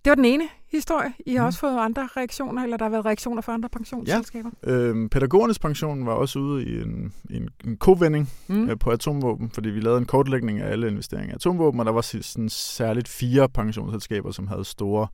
Det 0.05 0.09
var 0.11 0.15
den 0.15 0.25
ene 0.25 0.43
historie. 0.71 1.13
I 1.25 1.31
har 1.35 1.39
Mhm. 1.41 1.47
også 1.47 1.59
fået 1.59 1.77
andre 1.79 2.09
reaktioner, 2.17 2.63
eller 2.63 2.77
der 2.77 2.85
har 2.85 2.89
været 2.89 3.05
reaktioner 3.05 3.41
fra 3.41 3.53
andre 3.53 3.69
pensionsselskaber? 3.69 4.49
Øhm, 4.63 5.09
pædagogernes 5.09 5.59
pension 5.59 6.05
var 6.05 6.11
også 6.13 6.39
ude 6.39 6.65
i 6.65 6.81
en, 6.81 7.13
en, 7.29 7.49
en 7.65 7.77
kovending 7.77 8.29
Mm. 8.47 8.69
øh, 8.69 8.79
på 8.79 8.89
atomvåben, 8.89 9.49
fordi 9.51 9.69
vi 9.69 9.79
lavede 9.79 9.97
en 9.99 10.05
kortlægning 10.05 10.59
af 10.59 10.71
alle 10.71 10.87
investeringer 10.87 11.31
i 11.33 11.35
atomvåben, 11.35 11.79
og 11.79 11.85
der 11.85 11.91
var 11.91 12.01
sådan 12.01 12.49
særligt 12.49 13.07
fire 13.07 13.49
pensionsselskaber, 13.49 14.31
som 14.31 14.47
havde 14.47 14.65
store 14.65 15.07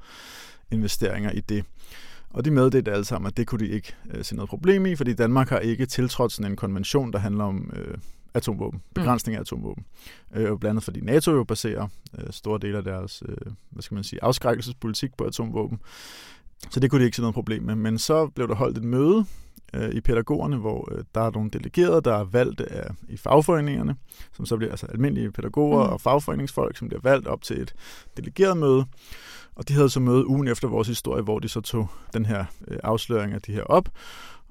investeringer 0.72 1.32
i 1.32 1.40
det. 1.40 1.66
Og 2.30 2.46
de 2.46 2.52
meddelte 2.52 2.92
alle 2.92 3.06
sammen, 3.06 3.28
at 3.28 3.38
det 3.38 3.48
kunne 3.48 3.60
de 3.60 3.68
ikke 3.72 3.96
øh, 4.14 4.24
se 4.24 4.36
noget 4.36 4.50
problem 4.50 4.86
i, 4.86 4.96
fordi 4.96 5.14
Danmark 5.14 5.50
har 5.50 5.60
ikke 5.60 5.86
tiltrådt 5.86 6.32
sådan 6.32 6.52
en 6.52 6.56
konvention, 6.58 7.14
der 7.14 7.20
handler 7.20 7.44
om 7.44 7.72
øh, 7.76 7.98
atomvåben, 8.34 8.82
begrænsning 8.96 9.36
af 9.36 9.42
atomvåben. 9.42 9.86
Øh, 10.36 10.44
blandt 10.46 10.66
andet 10.66 10.84
fordi 10.84 11.02
NATO 11.02 11.32
jo 11.32 11.44
baserer 11.44 11.88
øh, 12.20 12.28
store 12.32 12.60
dele 12.62 12.78
af 12.78 12.84
deres, 12.84 13.24
øh, 13.30 13.38
hvad 13.70 13.82
skal 13.84 13.96
man 13.96 14.04
sige, 14.04 14.24
afskrækkelsespolitik 14.24 15.18
på 15.18 15.24
atomvåben. 15.24 15.80
Så 16.72 16.80
det 16.80 16.90
kunne 16.92 17.02
de 17.02 17.06
ikke 17.06 17.16
se 17.16 17.22
noget 17.22 17.34
problem 17.34 17.64
med. 17.64 17.76
Men 17.76 17.98
så 17.98 18.28
blev 18.28 18.48
der 18.48 18.56
holdt 18.56 18.78
et 18.78 18.84
møde 18.84 19.26
øh, 19.74 19.90
i 19.90 20.02
pædagogerne, 20.02 20.58
hvor 20.58 20.90
øh, 20.92 21.04
der 21.16 21.22
er 21.22 21.32
nogle 21.32 21.50
delegerede, 21.50 22.02
der 22.02 22.14
er 22.16 22.24
valgt 22.24 22.62
af, 22.62 22.90
i 23.10 23.18
fagforeningerne, 23.18 23.96
som 24.34 24.46
så 24.46 24.58
bliver 24.58 24.72
altså 24.72 24.86
almindelige 24.86 25.32
pædagoger 25.32 25.84
Mhm. 25.84 25.94
og 25.94 26.02
fagforeningsfolk, 26.02 26.78
som 26.78 26.88
bliver 26.88 27.02
valgt 27.02 27.28
op 27.28 27.42
til 27.42 27.62
et 27.62 27.74
delegeret 28.18 28.58
møde. 28.58 28.86
Og 29.56 29.68
de 29.68 29.74
havde 29.74 29.90
så 29.90 30.00
møde 30.00 30.28
ugen 30.28 30.48
efter 30.48 30.68
vores 30.68 30.88
historie, 30.88 31.24
hvor 31.24 31.40
de 31.40 31.50
så 31.50 31.62
tog 31.62 31.88
den 32.14 32.26
her 32.26 32.46
øh, 32.68 32.78
afsløring 32.84 33.34
af 33.34 33.42
de 33.42 33.52
her 33.52 33.64
op. 33.64 33.90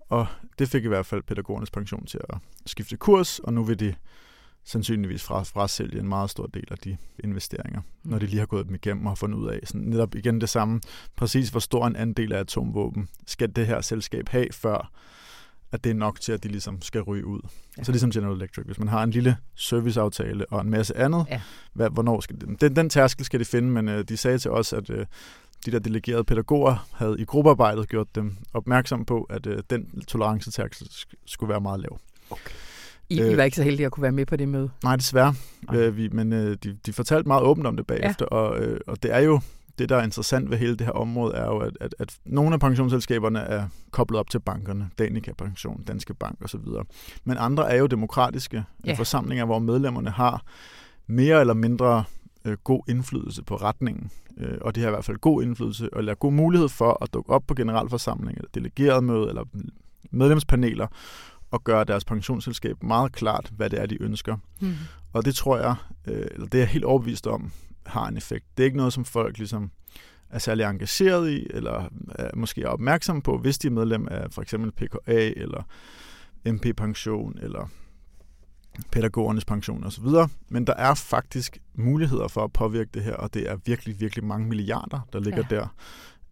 Og 0.08 0.26
det 0.58 0.68
fik 0.68 0.84
i 0.84 0.88
hvert 0.88 1.06
fald 1.06 1.22
pædagogernes 1.22 1.70
pension 1.70 2.06
til 2.06 2.20
at 2.28 2.38
skifte 2.66 2.96
kurs, 2.96 3.38
og 3.38 3.52
nu 3.52 3.62
vil 3.64 3.80
de 3.80 3.94
sandsynligvis 4.64 5.22
fra, 5.22 5.42
frasælge 5.42 5.98
en 5.98 6.08
meget 6.08 6.30
stor 6.30 6.46
del 6.46 6.66
af 6.70 6.78
de 6.78 6.96
investeringer, 7.24 7.80
mm. 7.80 8.10
når 8.10 8.18
de 8.18 8.26
lige 8.26 8.38
har 8.38 8.46
gået 8.46 8.66
dem 8.66 8.74
igennem 8.74 9.06
og 9.06 9.10
har 9.10 9.16
fundet 9.16 9.38
ud 9.38 9.48
af 9.48 9.60
sådan 9.64 9.80
netop 9.80 10.14
igen 10.14 10.40
det 10.40 10.48
samme, 10.48 10.80
præcis 11.16 11.48
hvor 11.48 11.60
stor 11.60 11.86
en 11.86 11.96
andel 11.96 12.32
af 12.32 12.38
atomvåben 12.38 13.08
skal 13.26 13.56
det 13.56 13.66
her 13.66 13.80
selskab 13.80 14.28
have, 14.28 14.46
før 14.52 14.90
at 15.72 15.84
det 15.84 15.90
er 15.90 15.94
nok 15.94 16.20
til, 16.20 16.32
at 16.32 16.42
de 16.42 16.48
ligesom 16.48 16.82
skal 16.82 17.00
ryge 17.00 17.26
ud. 17.26 17.40
Ja. 17.78 17.84
Så 17.84 17.92
ligesom 17.92 18.10
General 18.10 18.36
Electric, 18.36 18.66
hvis 18.66 18.78
man 18.78 18.88
har 18.88 19.02
en 19.02 19.10
lille 19.10 19.36
serviceaftale 19.54 20.46
og 20.52 20.60
en 20.60 20.70
masse 20.70 20.96
andet, 20.96 21.26
Ja. 21.30 21.40
hvad, 21.72 21.90
hvornår 21.90 22.20
skal 22.20 22.40
det, 22.40 22.60
den, 22.60 22.76
den 22.76 22.90
tærskel 22.90 23.24
skal 23.26 23.40
de 23.40 23.44
finde, 23.44 23.68
men 23.70 23.88
øh, 23.88 24.04
de 24.04 24.16
sagde 24.16 24.38
til 24.38 24.50
os, 24.50 24.72
at 24.72 24.90
øh, 24.90 25.06
de 25.66 25.70
der 25.70 25.78
delegerede 25.78 26.24
pædagoger 26.24 26.86
havde 26.94 27.16
i 27.18 27.24
gruppearbejdet 27.24 27.88
gjort 27.88 28.14
dem 28.14 28.36
opmærksom 28.54 29.04
på, 29.04 29.22
at 29.22 29.46
øh, 29.46 29.62
den 29.70 30.00
tolerancetærskel 30.08 30.86
sk- 30.90 31.22
skulle 31.26 31.50
være 31.50 31.60
meget 31.60 31.80
lav. 31.80 31.98
I, 33.08 33.16
I 33.16 33.20
Øh. 33.20 33.36
var 33.36 33.44
ikke 33.44 33.56
så 33.56 33.62
heldige 33.62 33.86
at 33.86 33.92
kunne 33.92 34.02
være 34.02 34.12
med 34.12 34.26
på 34.26 34.36
det 34.36 34.48
møde. 34.48 34.70
Nej, 34.84 34.96
desværre. 34.96 35.34
Nej. 35.72 35.76
Øh, 35.80 35.96
vi, 35.96 36.08
men 36.08 36.32
øh, 36.32 36.56
de, 36.64 36.78
de 36.86 36.92
fortalte 36.92 37.28
meget 37.28 37.42
åbent 37.42 37.66
om 37.66 37.76
det 37.76 37.86
bagefter, 37.86 38.26
ja. 38.32 38.36
og, 38.36 38.58
øh, 38.60 38.80
og 38.86 39.02
det 39.02 39.14
er 39.14 39.18
jo 39.18 39.40
det, 39.78 39.88
der 39.88 39.96
er 39.96 40.02
interessant 40.02 40.50
ved 40.50 40.58
hele 40.58 40.76
det 40.76 40.86
her 40.86 40.92
område, 40.92 41.34
er 41.34 41.44
jo, 41.46 41.58
at, 41.58 41.72
at, 41.80 41.94
at 41.98 42.16
nogle 42.24 42.54
af 42.54 42.60
pensionsselskaberne 42.60 43.38
er 43.38 43.68
koblet 43.90 44.20
op 44.20 44.30
til 44.30 44.40
bankerne, 44.40 44.90
Danica 44.98 45.32
Pension, 45.38 45.82
Danske 45.84 46.14
Bank 46.14 46.38
osv. 46.44 46.60
Men 47.24 47.36
andre 47.38 47.70
er 47.72 47.76
jo 47.76 47.86
demokratiske 47.86 48.64
ja. 48.86 48.92
forsamlinger, 48.94 49.44
hvor 49.44 49.58
medlemmerne 49.58 50.10
har 50.10 50.42
mere 51.06 51.40
eller 51.40 51.54
mindre 51.54 52.04
øh, 52.46 52.56
god 52.64 52.82
indflydelse 52.88 53.42
på 53.42 53.56
retningen. 53.56 54.10
Øh, 54.38 54.58
og 54.60 54.74
de 54.74 54.80
har 54.80 54.88
i 54.88 54.90
hvert 54.90 55.04
fald 55.04 55.16
god 55.16 55.42
indflydelse, 55.42 55.88
eller 55.96 56.14
god 56.14 56.32
mulighed 56.32 56.68
for 56.68 57.02
at 57.02 57.14
dukke 57.14 57.30
op 57.32 57.46
på 57.46 57.54
generalforsamling, 57.54 58.36
eller 58.36 58.50
delegeret 58.54 59.04
møde, 59.04 59.28
eller 59.28 59.44
medlemspaneler, 60.10 60.86
og 61.50 61.64
gøre 61.64 61.84
deres 61.84 62.04
pensionsselskab 62.04 62.82
meget 62.82 63.12
klart, 63.12 63.52
hvad 63.56 63.70
det 63.70 63.80
er, 63.80 63.86
de 63.86 64.02
ønsker. 64.02 64.36
Mm. 64.60 64.74
Og 65.12 65.24
det 65.24 65.34
tror 65.34 65.58
jeg, 65.58 65.74
øh, 66.06 66.26
eller 66.30 66.46
det 66.46 66.54
er 66.54 66.62
jeg 66.62 66.68
helt 66.68 66.84
overbevist 66.84 67.26
om, 67.26 67.52
har 67.86 68.08
en 68.08 68.16
effekt. 68.16 68.44
Det 68.56 68.62
er 68.62 68.64
ikke 68.64 68.76
noget, 68.76 68.92
som 68.92 69.04
folk 69.04 69.38
ligesom 69.38 69.70
er 70.30 70.38
særlig 70.38 70.64
engageret 70.64 71.30
i, 71.30 71.46
eller 71.50 71.88
er 72.08 72.30
måske 72.36 72.62
er 72.62 72.68
opmærksomme 72.68 73.22
på, 73.22 73.38
hvis 73.38 73.58
de 73.58 73.66
er 73.66 73.70
medlem 73.70 74.08
af 74.10 74.26
for 74.30 74.42
eksempel 74.42 74.72
PKA, 74.72 75.32
eller 75.36 75.62
MP-pension, 76.46 77.38
eller 77.42 77.70
pædagogernes 78.92 79.44
pension 79.44 79.84
osv. 79.84 80.04
Men 80.48 80.66
der 80.66 80.74
er 80.74 80.94
faktisk 80.94 81.58
muligheder 81.74 82.28
for 82.28 82.44
at 82.44 82.52
påvirke 82.52 82.90
det 82.94 83.02
her, 83.02 83.14
og 83.14 83.34
det 83.34 83.50
er 83.50 83.56
virkelig, 83.64 84.00
virkelig 84.00 84.24
mange 84.24 84.48
milliarder, 84.48 85.00
der 85.12 85.20
ligger 85.20 85.42
Ja. 85.50 85.56
der. 85.56 85.66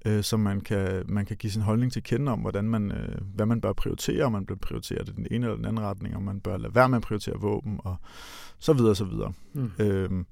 øh, 0.06 0.22
så 0.22 0.36
man 0.36 0.60
kan, 0.60 1.02
man 1.08 1.26
kan 1.26 1.36
give 1.36 1.50
sin 1.50 1.62
holdning 1.62 1.92
til 1.92 2.02
kende 2.02 2.32
om, 2.32 2.38
hvordan 2.40 2.64
man, 2.64 2.92
øh, 2.92 3.18
hvad 3.34 3.46
man 3.46 3.60
bør 3.60 3.72
prioritere, 3.72 4.24
om 4.24 4.32
man 4.32 4.46
bør 4.46 4.54
prioritere 4.54 5.04
det 5.04 5.16
den 5.16 5.26
ene 5.30 5.46
eller 5.46 5.56
den 5.56 5.64
anden 5.64 5.84
retning, 5.84 6.16
om 6.16 6.22
man 6.22 6.40
bør 6.40 6.56
lade 6.56 6.74
være 6.74 6.88
med 6.88 6.96
at 6.96 7.02
prioritere 7.02 7.34
våben, 7.40 7.80
og 7.84 7.96
så 8.58 8.72
videre, 8.72 8.94
så 8.94 9.04
videre. 9.04 9.32
Mm. 9.52 9.70
Øhm, 9.78 10.26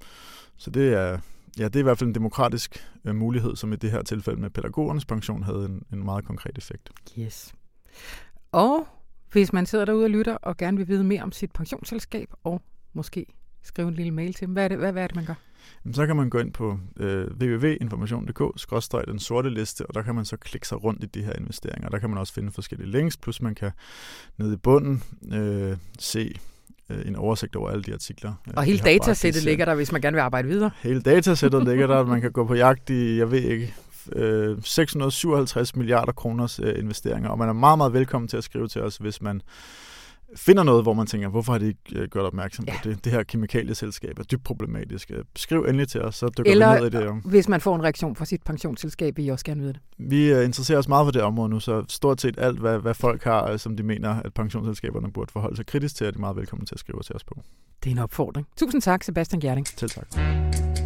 så 0.57 0.69
det 0.69 0.93
er, 0.93 1.19
ja, 1.59 1.63
det 1.63 1.75
er 1.75 1.79
i 1.79 1.83
hvert 1.83 1.97
fald 1.99 2.07
en 2.07 2.15
demokratisk 2.15 2.87
øh, 3.05 3.15
mulighed, 3.15 3.55
som 3.55 3.73
i 3.73 3.75
det 3.75 3.91
her 3.91 4.01
tilfælde 4.01 4.41
med 4.41 4.49
pædagogernes 4.49 5.05
pension 5.05 5.43
havde 5.43 5.65
en, 5.65 5.83
en 5.93 6.05
meget 6.05 6.25
konkret 6.25 6.57
effekt. 6.57 6.89
Yes. 7.19 7.53
Og 8.51 8.87
hvis 9.33 9.53
man 9.53 9.65
sidder 9.65 9.85
derude 9.85 10.03
og 10.03 10.09
lytter 10.09 10.35
og 10.35 10.57
gerne 10.57 10.77
vil 10.77 10.87
vide 10.87 11.03
mere 11.03 11.23
om 11.23 11.31
sit 11.31 11.51
pensionsselskab, 11.51 12.29
og 12.43 12.61
måske 12.93 13.25
skrive 13.63 13.87
en 13.87 13.93
lille 13.93 14.11
mail 14.11 14.33
til 14.33 14.47
dem, 14.47 14.53
hvad 14.53 14.63
er 14.63 14.67
det, 14.67 14.77
hvad, 14.77 14.91
hvad 14.91 15.03
er 15.03 15.07
det 15.07 15.15
man 15.15 15.25
gør? 15.25 15.33
så 15.93 16.07
kan 16.07 16.15
man 16.15 16.29
gå 16.29 16.39
ind 16.39 16.53
på 16.53 16.79
øh, 16.99 17.27
www.information.dk, 17.41 19.07
den 19.07 19.19
sorte 19.19 19.49
liste, 19.49 19.85
og 19.85 19.93
der 19.93 20.01
kan 20.01 20.15
man 20.15 20.25
så 20.25 20.37
klikke 20.37 20.67
sig 20.67 20.83
rundt 20.83 21.03
i 21.03 21.07
de 21.07 21.23
her 21.23 21.33
investeringer. 21.33 21.89
Der 21.89 21.99
kan 21.99 22.09
man 22.09 22.19
også 22.19 22.33
finde 22.33 22.51
forskellige 22.51 22.91
links, 22.91 23.17
plus 23.17 23.41
man 23.41 23.55
kan 23.55 23.71
nede 24.37 24.53
i 24.53 24.57
bunden 24.57 25.03
øh, 25.31 25.77
se 25.99 26.35
øh, 26.89 27.07
en 27.07 27.15
oversigt 27.15 27.55
over 27.55 27.69
alle 27.69 27.83
de 27.83 27.93
artikler. 27.93 28.33
Og 28.55 28.63
hele 28.63 28.79
datasættet 28.79 29.43
ligger 29.43 29.65
der, 29.65 29.75
hvis 29.75 29.91
man 29.91 30.01
gerne 30.01 30.15
vil 30.15 30.21
arbejde 30.21 30.47
videre? 30.47 30.71
Hele 30.81 31.01
datasættet 31.01 31.63
ligger 31.63 31.87
der, 31.87 32.05
man 32.05 32.21
kan 32.21 32.31
gå 32.31 32.45
på 32.45 32.53
jagt 32.53 32.89
i, 32.89 33.17
jeg 33.17 33.31
ved 33.31 33.41
ikke, 33.41 33.73
657 34.63 35.71
øh, 35.73 35.77
milliarder 35.79 36.11
kroners 36.11 36.59
øh, 36.63 36.79
investeringer, 36.79 37.29
og 37.29 37.37
man 37.37 37.49
er 37.49 37.53
meget, 37.53 37.77
meget 37.77 37.93
velkommen 37.93 38.27
til 38.27 38.37
at 38.37 38.43
skrive 38.43 38.67
til 38.67 38.81
os, 38.81 38.97
hvis 38.97 39.21
man 39.21 39.41
finder 40.35 40.63
noget, 40.63 40.83
hvor 40.83 40.93
man 40.93 41.07
tænker, 41.07 41.27
hvorfor 41.27 41.51
har 41.51 41.59
de 41.59 41.67
ikke 41.67 41.79
øh, 41.95 42.07
gjort 42.07 42.25
opmærksom 42.25 42.65
ja. 42.67 42.73
på 42.83 42.89
det? 42.89 43.05
Det 43.05 43.11
her 43.11 43.23
kemikalieselskab 43.23 44.19
er 44.19 44.23
dybt 44.23 44.43
problematisk. 44.43 45.11
Skriv 45.35 45.61
endelig 45.61 45.87
til 45.87 46.01
os, 46.01 46.15
så 46.15 46.29
dykker 46.37 46.51
Eller, 46.51 46.73
vi 46.73 46.79
ned 46.79 46.87
i 46.87 47.05
det. 47.05 47.21
hvis 47.25 47.49
man 47.49 47.61
får 47.61 47.75
en 47.75 47.83
reaktion 47.83 48.15
fra 48.15 48.25
sit 48.25 48.41
pensionsselskab, 48.43 49.17
vil 49.17 49.25
I 49.25 49.29
også 49.29 49.45
gerne 49.45 49.61
vide 49.61 49.73
det. 49.73 49.81
Vi 49.97 50.43
interesserer 50.43 50.79
os 50.79 50.87
meget 50.87 51.05
for 51.05 51.11
det 51.11 51.21
område 51.21 51.49
nu, 51.49 51.59
så 51.59 51.83
stort 51.89 52.21
set 52.21 52.35
alt, 52.37 52.59
hvad, 52.59 52.79
hvad 52.79 52.93
folk 52.93 53.23
har, 53.23 53.57
som 53.57 53.77
de 53.77 53.83
mener, 53.83 54.09
at 54.09 54.33
pensionsselskaberne 54.33 55.11
burde 55.11 55.31
forholde 55.31 55.55
sig 55.55 55.65
kritisk 55.65 55.95
til, 55.95 56.07
er 56.07 56.11
de 56.11 56.19
meget 56.19 56.35
velkommen 56.35 56.65
til 56.65 56.75
at 56.75 56.79
skrive 56.79 57.01
til 57.01 57.15
os 57.15 57.23
på. 57.23 57.41
Det 57.83 57.89
er 57.89 57.91
en 57.91 57.99
opfordring. 57.99 58.47
Tusind 58.57 58.81
tak, 58.81 59.03
Sebastian 59.03 59.39
Gjerding. 59.39 59.65
Til 59.65 59.89
tak. 59.89 60.82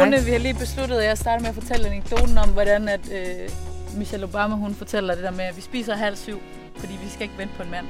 Rune, 0.00 0.24
vi 0.24 0.30
har 0.30 0.38
lige 0.38 0.54
besluttet, 0.54 0.96
at 0.96 1.04
jeg 1.04 1.18
starter 1.18 1.40
med 1.40 1.48
at 1.48 1.54
fortælle 1.54 1.86
anekdoten 1.86 2.38
om, 2.38 2.48
hvordan 2.50 2.88
at, 2.88 3.00
øh, 3.12 3.50
Michelle 3.98 4.26
Obama 4.26 4.54
hun 4.54 4.74
fortæller 4.74 5.14
det 5.14 5.24
der 5.24 5.30
med, 5.30 5.44
at 5.44 5.56
vi 5.56 5.60
spiser 5.60 5.94
halv 5.94 6.16
syv, 6.16 6.40
fordi 6.76 6.92
vi 6.92 7.08
skal 7.08 7.22
ikke 7.22 7.38
vente 7.38 7.54
på 7.56 7.62
en 7.62 7.70
mand. 7.70 7.86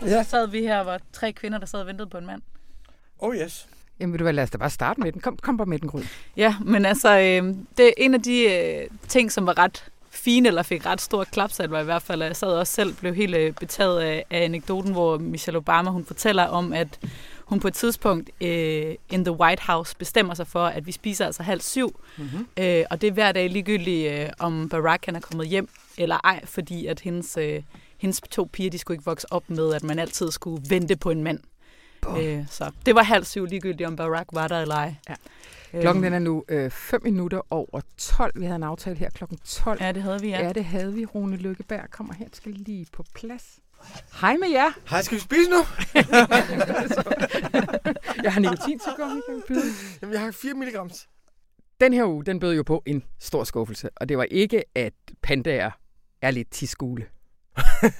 Og 0.00 0.08
ja. 0.08 0.22
så 0.22 0.30
sad 0.30 0.48
vi 0.48 0.60
her, 0.60 0.80
var 0.80 1.00
tre 1.12 1.32
kvinder, 1.32 1.58
der 1.58 1.66
sad 1.66 1.80
og 1.80 1.86
ventede 1.86 2.08
på 2.08 2.18
en 2.18 2.26
mand. 2.26 2.42
Oh 3.18 3.36
yes. 3.36 3.66
Jamen 4.00 4.12
vil 4.12 4.18
du 4.18 4.24
være, 4.24 4.32
lad 4.32 4.44
os 4.44 4.50
da 4.50 4.58
bare 4.58 4.70
starte 4.70 5.00
med 5.00 5.12
den. 5.12 5.20
Kom, 5.20 5.36
kom 5.36 5.56
bare 5.56 5.66
med 5.66 5.78
den, 5.78 5.88
Gry. 5.88 6.00
Ja, 6.36 6.54
men 6.64 6.84
altså, 6.84 7.18
øh, 7.18 7.54
det 7.76 7.86
er 7.86 7.92
en 7.96 8.14
af 8.14 8.22
de 8.22 8.42
øh, 8.42 8.88
ting, 9.08 9.32
som 9.32 9.46
var 9.46 9.58
ret 9.58 9.84
fine, 10.10 10.48
eller 10.48 10.62
fik 10.62 10.86
ret 10.86 11.00
stor 11.00 11.24
klapsat, 11.24 11.70
var 11.70 11.80
i 11.80 11.84
hvert 11.84 12.02
fald, 12.02 12.22
at 12.22 12.28
jeg 12.28 12.36
sad 12.36 12.48
også 12.48 12.72
selv 12.72 12.94
blev 12.94 13.14
helt 13.14 13.36
øh, 13.36 13.52
betaget 13.52 14.00
af, 14.00 14.24
af 14.30 14.44
anekdoten, 14.44 14.92
hvor 14.92 15.18
Michelle 15.18 15.58
Obama, 15.58 15.90
hun 15.90 16.04
fortæller 16.04 16.44
om, 16.44 16.72
at 16.72 16.98
hun 17.48 17.60
på 17.60 17.68
et 17.68 17.74
tidspunkt 17.74 18.30
øh, 18.40 18.94
in 19.10 19.24
the 19.24 19.32
White 19.32 19.62
House 19.62 19.96
bestemmer 19.96 20.34
sig 20.34 20.46
for, 20.46 20.66
at 20.66 20.86
vi 20.86 20.92
spiser 20.92 21.26
altså 21.26 21.42
halv 21.42 21.60
syv. 21.60 22.00
Mm-hmm. 22.18 22.46
Øh, 22.56 22.84
og 22.90 23.00
det 23.00 23.06
er 23.06 23.12
hver 23.12 23.32
dag 23.32 23.50
ligegyldigt, 23.50 24.12
øh, 24.12 24.28
om 24.38 24.68
Barack 24.68 25.06
han 25.06 25.16
er 25.16 25.20
kommet 25.20 25.48
hjem 25.48 25.68
eller 25.98 26.20
ej, 26.24 26.46
fordi 26.46 26.86
at 26.86 27.00
hendes, 27.00 27.36
øh, 27.36 27.62
hendes 27.98 28.20
to 28.30 28.48
piger, 28.52 28.70
de 28.70 28.78
skulle 28.78 28.94
ikke 28.94 29.04
vokse 29.04 29.32
op 29.32 29.50
med, 29.50 29.74
at 29.74 29.82
man 29.82 29.98
altid 29.98 30.30
skulle 30.30 30.62
vente 30.68 30.96
på 30.96 31.10
en 31.10 31.22
mand. 31.22 31.40
Øh, 32.18 32.44
så 32.50 32.70
det 32.86 32.94
var 32.94 33.02
halv 33.02 33.24
syv 33.24 33.44
ligegyldigt, 33.44 33.86
om 33.86 33.96
Barack 33.96 34.28
var 34.32 34.48
der 34.48 34.60
eller 34.60 34.74
ej. 34.74 34.94
Ja. 35.08 35.14
Klokken 35.80 36.02
den 36.02 36.12
er 36.12 36.18
nu 36.18 36.44
5 36.48 36.70
øh, 36.92 37.02
minutter 37.02 37.40
over 37.50 37.80
12. 37.98 38.32
Vi 38.36 38.44
havde 38.44 38.56
en 38.56 38.62
aftale 38.62 38.96
her 38.96 39.10
klokken 39.10 39.38
12. 39.44 39.82
Ja, 39.82 39.92
det 39.92 40.02
havde 40.02 40.20
vi, 40.20 40.28
ja. 40.28 40.46
Ja, 40.46 40.52
det 40.52 40.64
havde 40.64 40.94
vi. 40.94 41.04
Rune 41.04 41.36
Lykkeberg 41.36 41.90
kommer 41.90 42.14
her, 42.14 42.26
skal 42.32 42.52
lige 42.52 42.86
på 42.92 43.04
plads. 43.14 43.58
Hej 44.20 44.36
med 44.36 44.48
jer. 44.48 44.70
Hej, 44.90 45.02
skal 45.02 45.16
vi 45.16 45.20
spise 45.20 45.50
nu? 45.50 45.56
jeg 48.24 48.32
har 48.32 48.40
nikotin 48.40 48.78
til 48.78 48.90
at 48.90 49.44
byde. 49.48 49.72
Jamen, 50.02 50.12
jeg 50.12 50.20
har 50.20 50.30
4 50.30 50.54
mg. 50.54 50.90
Den 51.80 51.92
her 51.92 52.04
uge, 52.04 52.24
den 52.24 52.40
bød 52.40 52.54
jo 52.54 52.62
på 52.62 52.82
en 52.86 53.04
stor 53.20 53.44
skuffelse, 53.44 53.90
og 53.96 54.08
det 54.08 54.18
var 54.18 54.24
ikke, 54.24 54.64
at 54.74 54.92
pandaer 55.22 55.70
er 56.22 56.30
lidt 56.30 56.50
tiskule. 56.50 57.06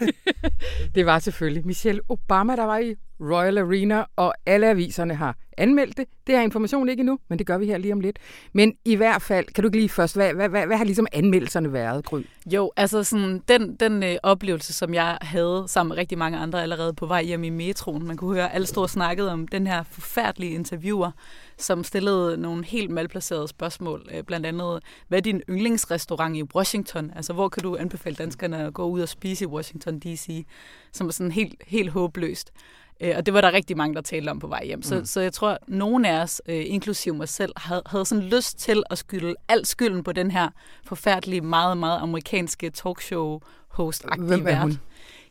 det 0.95 1.07
var 1.07 1.19
selvfølgelig 1.19 1.67
Michelle 1.67 2.01
Obama, 2.09 2.57
der 2.57 2.65
var 2.65 2.79
i 2.79 2.95
Royal 3.21 3.59
Arena, 3.59 4.05
og 4.17 4.35
alle 4.47 4.69
aviserne 4.69 5.15
har 5.15 5.37
anmeldt 5.59 5.97
det. 5.97 6.07
Det 6.27 6.37
har 6.37 6.43
information 6.43 6.89
ikke 6.89 7.01
endnu, 7.01 7.19
men 7.29 7.39
det 7.39 7.47
gør 7.47 7.59
vi 7.59 7.67
her 7.67 7.79
lige 7.79 7.93
om 7.93 8.01
lidt. 8.01 8.19
Men 8.53 8.75
i 8.85 8.95
hvert 8.95 9.23
fald, 9.23 9.47
kan 9.47 9.63
du 9.63 9.69
ikke 9.69 9.79
lige 9.79 9.89
først, 9.89 10.15
hvad, 10.15 10.35
hvad, 10.35 10.49
hvad, 10.49 10.67
hvad 10.67 10.77
har 10.77 10.85
ligesom 10.85 11.07
anmeldelserne 11.13 11.73
været, 11.73 12.05
Gry? 12.05 12.23
Jo, 12.47 12.71
altså 12.77 13.05
sådan, 13.05 13.43
den, 13.49 13.77
den 13.77 14.03
øh, 14.03 14.17
oplevelse, 14.23 14.73
som 14.73 14.95
jeg 14.95 15.19
havde 15.21 15.65
sammen 15.67 15.89
med 15.89 15.97
rigtig 15.97 16.19
mange 16.19 16.39
andre 16.39 16.63
allerede 16.63 16.95
på 16.95 17.07
vej 17.07 17.23
hjem 17.23 17.45
i 17.45 17.51
metroen, 17.51 18.07
man 18.07 18.17
kunne 18.17 18.35
høre 18.35 18.55
alle 18.55 18.67
store 18.67 18.89
snakket 18.89 19.31
om 19.31 19.49
den 19.49 19.67
her 19.67 19.83
forfærdelige 19.83 20.53
interviewer, 20.53 21.11
som 21.59 21.85
stillede 21.85 22.37
nogle 22.37 22.65
helt 22.65 22.91
malplacerede 22.91 23.49
spørgsmål. 23.49 24.09
Øh, 24.15 24.23
blandt 24.23 24.47
andet, 24.47 24.83
hvad 25.09 25.19
er 25.19 25.23
din 25.23 25.43
yndlingsrestaurant 25.49 26.37
i 26.37 26.43
Washington? 26.55 27.13
Altså, 27.17 27.33
hvor 27.33 27.49
kan 27.49 27.63
du 27.63 27.77
anbefale 27.77 28.17
danskerne 28.17 28.67
at 28.67 28.75
gå 28.75 28.85
ud 28.85 29.01
og 29.01 29.09
spise 29.09 29.45
i 29.45 29.49
Washington 29.49 29.99
D.C., 29.99 30.47
som 30.93 31.07
var 31.07 31.13
sådan 31.13 31.33
helt, 31.33 31.55
helt 31.67 31.91
håbløst. 31.91 32.53
Øh, 33.01 33.15
og 33.17 33.27
det 33.27 33.35
var 33.35 33.41
der 33.41 33.53
rigtig 33.53 33.77
mange, 33.77 33.95
der 33.95 34.01
talte 34.01 34.31
om 34.31 34.39
på 34.39 34.47
vej 34.47 34.65
hjem. 34.65 34.83
Så, 34.83 34.99
mm. 34.99 35.05
så 35.05 35.21
jeg 35.21 35.33
tror, 35.33 35.51
at 35.51 35.59
nogen 35.67 36.05
af 36.05 36.23
os, 36.23 36.43
øh, 36.49 36.63
inklusive 36.67 37.15
mig 37.15 37.29
selv, 37.29 37.53
havde, 37.57 37.83
havde 37.87 38.05
sådan 38.05 38.25
lyst 38.25 38.59
til 38.59 38.83
at 38.91 38.99
skylde 38.99 39.35
al 39.49 39.67
skylden 39.67 40.05
på 40.05 40.13
den 40.13 40.31
her 40.31 40.49
forfærdelige, 40.85 41.41
meget, 41.41 41.77
meget 41.79 42.01
amerikanske 42.01 42.71
talkshow 42.71 43.41
host 43.69 44.05
Hvem 44.19 44.47
er 44.47 44.61
hun? 44.61 44.79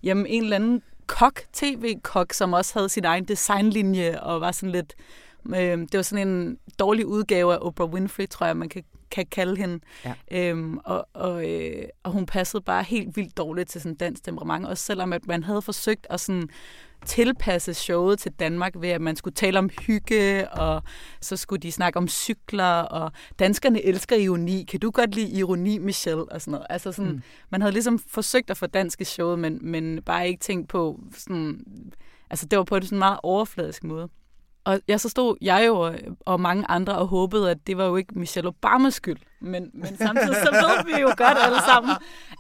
Jamen, 0.04 0.26
en 0.26 0.44
eller 0.44 0.56
anden 0.56 0.82
kok, 1.08 1.42
tv-kok, 1.54 2.34
som 2.34 2.54
også 2.54 2.80
havde 2.80 2.90
sin 2.90 3.06
egen 3.06 3.26
designlinje 3.26 4.22
og 4.22 4.42
var 4.42 4.52
sådan 4.52 4.72
lidt... 4.72 4.96
Øh, 5.56 5.78
det 5.78 5.94
var 5.94 6.02
sådan 6.02 6.28
en 6.28 6.58
dårlig 6.80 7.06
udgave 7.06 7.54
af 7.54 7.58
Oprah 7.62 7.90
Winfrey, 7.90 8.28
tror 8.30 8.46
jeg, 8.46 8.58
man 8.58 8.70
kan 8.70 8.84
kan 9.12 9.26
kalde 9.26 9.58
hende. 9.58 9.80
Ja. 10.06 10.14
Øhm, 10.32 10.78
og, 10.78 11.08
og, 11.14 11.50
øh, 11.52 11.84
og 12.04 12.12
hun 12.12 12.26
passede 12.26 12.64
bare 12.64 12.84
helt 12.84 13.18
vildt 13.18 13.38
dårligt 13.38 13.70
til 13.70 13.82
sådan 13.82 13.96
dansk 13.96 14.24
temperament, 14.24 14.66
også 14.66 14.84
selvom 14.84 15.14
at 15.14 15.28
man 15.28 15.44
havde 15.44 15.62
forsøgt 15.62 16.08
at 16.10 16.20
sådan 16.20 16.50
tilpasse 17.08 17.74
showet 17.74 18.20
til 18.20 18.32
Danmark 18.32 18.74
ved, 18.76 18.90
at 18.90 19.02
man 19.02 19.16
skulle 19.16 19.34
tale 19.34 19.60
om 19.60 19.70
hygge, 19.82 20.50
og 20.50 20.84
så 21.22 21.38
skulle 21.38 21.60
de 21.60 21.72
snakke 21.72 21.98
om 21.98 22.08
cykler, 22.08 22.80
og 22.80 23.12
danskerne 23.40 23.86
elsker 23.86 24.16
ironi. 24.16 24.64
Kan 24.64 24.80
du 24.80 24.92
godt 24.92 25.16
lide 25.16 25.30
ironi, 25.30 25.78
Michelle? 25.78 26.32
Og 26.32 26.42
sådan 26.42 26.52
noget. 26.52 26.68
Altså 26.70 26.92
sådan, 26.92 27.12
mm. 27.12 27.22
Man 27.50 27.62
havde 27.62 27.74
ligesom 27.74 28.00
forsøgt 28.00 28.50
at 28.50 28.58
få 28.58 28.66
danske 28.66 29.06
showet, 29.06 29.40
men, 29.40 29.60
men 29.62 30.02
bare 30.04 30.28
ikke 30.28 30.40
tænkt 30.40 30.70
på 30.70 31.00
sådan... 31.18 31.64
Altså, 32.30 32.46
det 32.46 32.58
var 32.58 32.64
på 32.64 32.76
en 32.76 32.84
sådan 32.84 33.00
meget 33.00 33.20
overfladisk 33.24 33.84
måde. 33.84 34.10
Og 34.68 34.80
jeg 34.88 35.00
så 35.00 35.10
stod 35.10 35.36
jeg 35.42 35.64
jo 35.68 35.94
og 36.26 36.40
mange 36.40 36.66
andre 36.70 36.98
og 36.98 37.08
håbede, 37.08 37.52
at 37.52 37.58
det 37.68 37.78
var 37.78 37.86
jo 37.86 37.96
ikke 37.96 38.20
Michelle 38.20 38.48
Obamas 38.48 38.94
skyld. 38.94 39.18
Men, 39.42 39.70
men 39.74 39.98
samtidig 39.98 40.36
så 40.36 40.52
ved 40.52 40.96
vi 40.96 41.02
jo 41.02 41.08
godt 41.08 41.38
alle 41.46 41.62
sammen, 41.66 41.92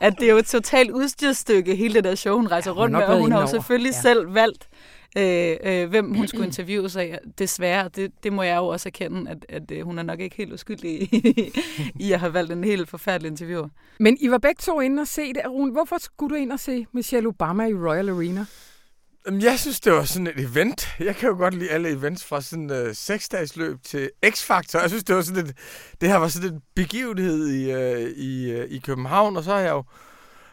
at 0.01 0.13
det 0.19 0.27
er 0.27 0.31
jo 0.31 0.37
et 0.37 0.45
totalt 0.45 0.91
udstyrstykke, 0.91 1.75
hele 1.75 1.93
det 1.93 2.03
der 2.03 2.15
show, 2.15 2.35
hun 2.35 2.47
rejser 2.47 2.71
ja, 2.71 2.77
rundt 2.77 2.91
med. 2.91 3.03
Og 3.03 3.19
hun 3.19 3.31
har 3.31 3.41
jo 3.41 3.47
selvfølgelig 3.47 3.91
ja. 3.91 4.01
selv 4.01 4.33
valgt, 4.33 4.69
øh, 5.17 5.57
øh, 5.63 5.89
hvem 5.89 6.13
hun 6.13 6.27
skulle 6.27 6.45
interviewe 6.45 6.89
sig. 6.89 7.19
Desværre, 7.39 7.89
det, 7.95 8.11
det 8.23 8.33
må 8.33 8.43
jeg 8.43 8.57
jo 8.57 8.67
også 8.67 8.89
erkende, 8.89 9.31
at, 9.31 9.45
at 9.49 9.71
øh, 9.71 9.81
hun 9.85 9.99
er 9.99 10.03
nok 10.03 10.19
ikke 10.19 10.35
helt 10.35 10.53
uskyldig 10.53 11.01
i, 11.01 11.51
i 12.07 12.11
at 12.11 12.19
have 12.19 12.33
valgt 12.33 12.51
en 12.51 12.63
helt 12.63 12.89
forfærdelig 12.89 13.31
interview. 13.31 13.67
Men 13.99 14.17
I 14.21 14.29
var 14.29 14.37
begge 14.37 14.59
to 14.59 14.79
inde 14.79 15.01
og 15.01 15.07
se 15.07 15.33
det. 15.33 15.41
Rune, 15.47 15.71
hvorfor 15.71 15.97
skulle 15.99 16.35
du 16.35 16.41
ind 16.41 16.51
og 16.51 16.59
se 16.59 16.85
Michelle 16.91 17.29
Obama 17.29 17.67
i 17.67 17.73
Royal 17.73 18.09
Arena? 18.09 18.45
Jamen, 19.27 19.41
jeg 19.41 19.59
synes, 19.59 19.79
det 19.79 19.93
var 19.93 20.03
sådan 20.03 20.27
et 20.27 20.39
event. 20.39 20.87
Jeg 20.99 21.15
kan 21.15 21.29
jo 21.29 21.35
godt 21.35 21.53
lide 21.53 21.69
alle 21.69 21.89
events 21.89 22.23
fra 22.25 22.41
sådan 22.41 22.87
uh, 22.87 22.93
seks 22.93 23.55
løb 23.55 23.83
til 23.83 24.09
X-Factor. 24.25 24.79
Jeg 24.79 24.89
synes, 24.89 25.03
det 25.03 25.15
var 25.15 25.21
sådan 25.21 25.45
et, 25.45 25.57
det 26.01 26.09
her 26.09 26.15
var 26.15 26.27
sådan 26.27 26.53
en 26.53 26.61
begivenhed 26.75 27.47
i, 27.47 27.73
uh, 27.73 28.01
i, 28.01 28.61
uh, 28.61 28.65
i 28.69 28.79
København, 28.79 29.37
og 29.37 29.43
så 29.43 29.51
har 29.51 29.59
jeg 29.59 29.71
jo 29.71 29.83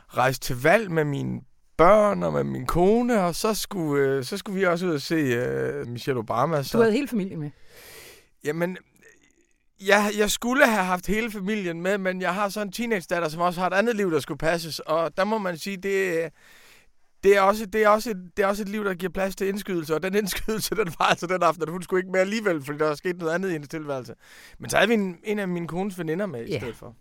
rejst 0.09 0.43
til 0.43 0.63
valg 0.63 0.91
med 0.91 1.05
mine 1.05 1.41
børn 1.77 2.23
og 2.23 2.33
med 2.33 2.45
min 2.45 2.67
kone, 2.67 3.23
og 3.23 3.35
så 3.35 3.55
skulle, 3.55 4.19
uh, 4.19 4.25
så 4.25 4.37
skulle 4.37 4.59
vi 4.59 4.67
også 4.67 4.87
ud 4.87 4.95
og 4.95 5.01
se 5.01 5.81
uh, 5.81 5.89
Michelle 5.89 6.19
Obama. 6.19 6.63
Så. 6.63 6.79
Du 6.79 6.83
havde 6.83 6.93
hele 6.93 7.09
familien 7.09 7.41
med? 7.41 7.51
Jamen, 8.45 8.77
jeg, 9.87 10.11
jeg 10.19 10.31
skulle 10.31 10.67
have 10.67 10.85
haft 10.85 11.07
hele 11.07 11.31
familien 11.31 11.83
med, 11.83 11.99
men 11.99 12.21
jeg 12.21 12.35
har 12.35 12.49
så 12.49 12.61
en 12.61 12.73
teenage-datter, 12.73 13.29
som 13.29 13.41
også 13.41 13.61
har 13.61 13.67
et 13.67 13.75
andet 13.75 13.97
liv, 13.97 14.11
der 14.11 14.21
skulle 14.21 14.39
passes, 14.39 14.79
og 14.79 15.17
der 15.17 15.25
må 15.25 15.39
man 15.39 15.59
sige, 15.59 15.77
det 15.77 16.31
det 17.25 17.37
er, 17.37 17.41
også, 17.41 17.67
det, 17.67 17.83
er 17.85 17.89
også 17.89 18.11
et, 18.11 18.31
det 18.37 18.43
er 18.43 18.47
også 18.47 18.63
et 18.63 18.69
liv, 18.69 18.85
der 18.85 18.95
giver 18.95 19.13
plads 19.13 19.37
til 19.37 19.49
indskydelse, 19.49 19.95
og 19.95 20.03
den 20.03 20.15
indskydelse, 20.21 20.75
den 20.75 20.87
var 20.99 21.05
altså 21.07 21.27
den 21.27 21.43
aften, 21.43 21.63
at 21.63 21.69
hun 21.71 21.83
skulle 21.83 22.01
ikke 22.01 22.13
med 22.13 22.21
alligevel, 22.21 22.63
fordi 22.65 22.79
der 22.79 22.87
var 22.87 22.95
sket 22.95 23.19
noget 23.19 23.33
andet 23.33 23.49
i 23.49 23.53
hendes 23.53 23.69
tilværelse. 23.69 24.15
Men 24.59 24.71
så 24.71 24.77
havde 24.77 24.89
vi 24.89 24.95
en, 24.95 25.19
en 25.25 25.39
af 25.39 25.49
mine 25.49 25.69
kones 25.69 25.99
veninder 25.99 26.27
med 26.27 26.47
i 26.47 26.51
Ja. 26.51 26.59
stedet 26.59 26.77
for. 26.77 26.95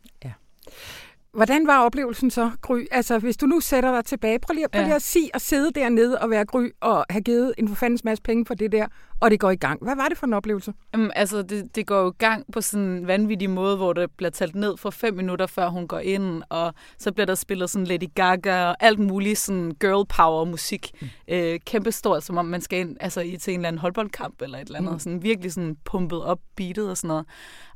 Hvordan 1.33 1.67
var 1.67 1.79
oplevelsen 1.85 2.31
så, 2.31 2.51
Gry? 2.61 2.79
Altså, 2.91 3.19
hvis 3.19 3.37
du 3.37 3.45
nu 3.45 3.59
sætter 3.59 3.91
dig 3.91 4.05
tilbage, 4.05 4.39
prøv 4.39 4.53
lige, 4.53 4.67
prøv 4.69 4.81
Ja. 4.81 4.85
lige 4.87 4.95
at 4.95 5.01
sige 5.01 5.29
at 5.33 5.41
sidde 5.41 5.71
dernede 5.71 6.19
og 6.19 6.29
være 6.29 6.45
Gry 6.45 6.69
og 6.81 7.05
have 7.09 7.21
givet 7.21 7.53
en 7.57 7.67
forfandens 7.67 8.03
masse 8.03 8.21
penge 8.23 8.45
for 8.45 8.53
det 8.53 8.71
der, 8.71 8.87
og 9.23 9.31
det 9.31 9.39
går 9.39 9.51
i 9.51 9.55
gang. 9.55 9.83
Hvad 9.83 9.95
var 9.95 10.09
det 10.09 10.17
for 10.17 10.27
en 10.27 10.33
oplevelse? 10.33 10.73
Jamen, 10.93 11.11
altså, 11.15 11.41
det, 11.41 11.75
det 11.75 11.87
går 11.87 12.01
jo 12.01 12.09
i 12.09 12.15
gang 12.17 12.45
på 12.53 12.61
sådan 12.61 12.85
en 12.85 13.07
vanvittig 13.07 13.49
måde, 13.49 13.77
hvor 13.77 13.93
det 13.93 14.11
bliver 14.11 14.29
talt 14.29 14.55
ned 14.55 14.77
for 14.77 14.89
fem 14.89 15.13
minutter, 15.13 15.47
før 15.47 15.69
hun 15.69 15.87
går 15.87 15.99
ind, 15.99 16.43
og 16.49 16.73
så 16.97 17.11
bliver 17.11 17.25
der 17.25 17.35
spillet 17.35 17.69
sådan 17.69 17.87
Lady 17.87 18.09
Gaga 18.15 18.65
og 18.65 18.75
alt 18.79 18.99
muligt 18.99 19.39
sådan 19.39 19.71
girl 19.79 20.05
power 20.05 20.45
musik. 20.45 20.91
Mm. 21.01 21.07
Øh, 21.27 21.59
kæmpestort, 21.65 22.23
som 22.23 22.37
om 22.37 22.45
man 22.45 22.61
skal 22.61 22.79
ind 22.79 22.97
altså, 22.99 23.21
i 23.21 23.37
til 23.37 23.53
en 23.53 23.59
eller 23.59 23.67
anden 23.67 23.79
håndboldkamp 23.79 24.41
eller 24.41 24.57
et 24.57 24.65
eller 24.65 24.79
andet. 24.79 24.93
Mm. 24.93 24.99
Sådan 24.99 25.23
virkelig 25.23 25.53
sådan 25.53 25.77
pumpet 25.85 26.23
op 26.23 26.39
beatet 26.55 26.89
og 26.89 26.97
sådan 26.97 27.07
noget. 27.07 27.25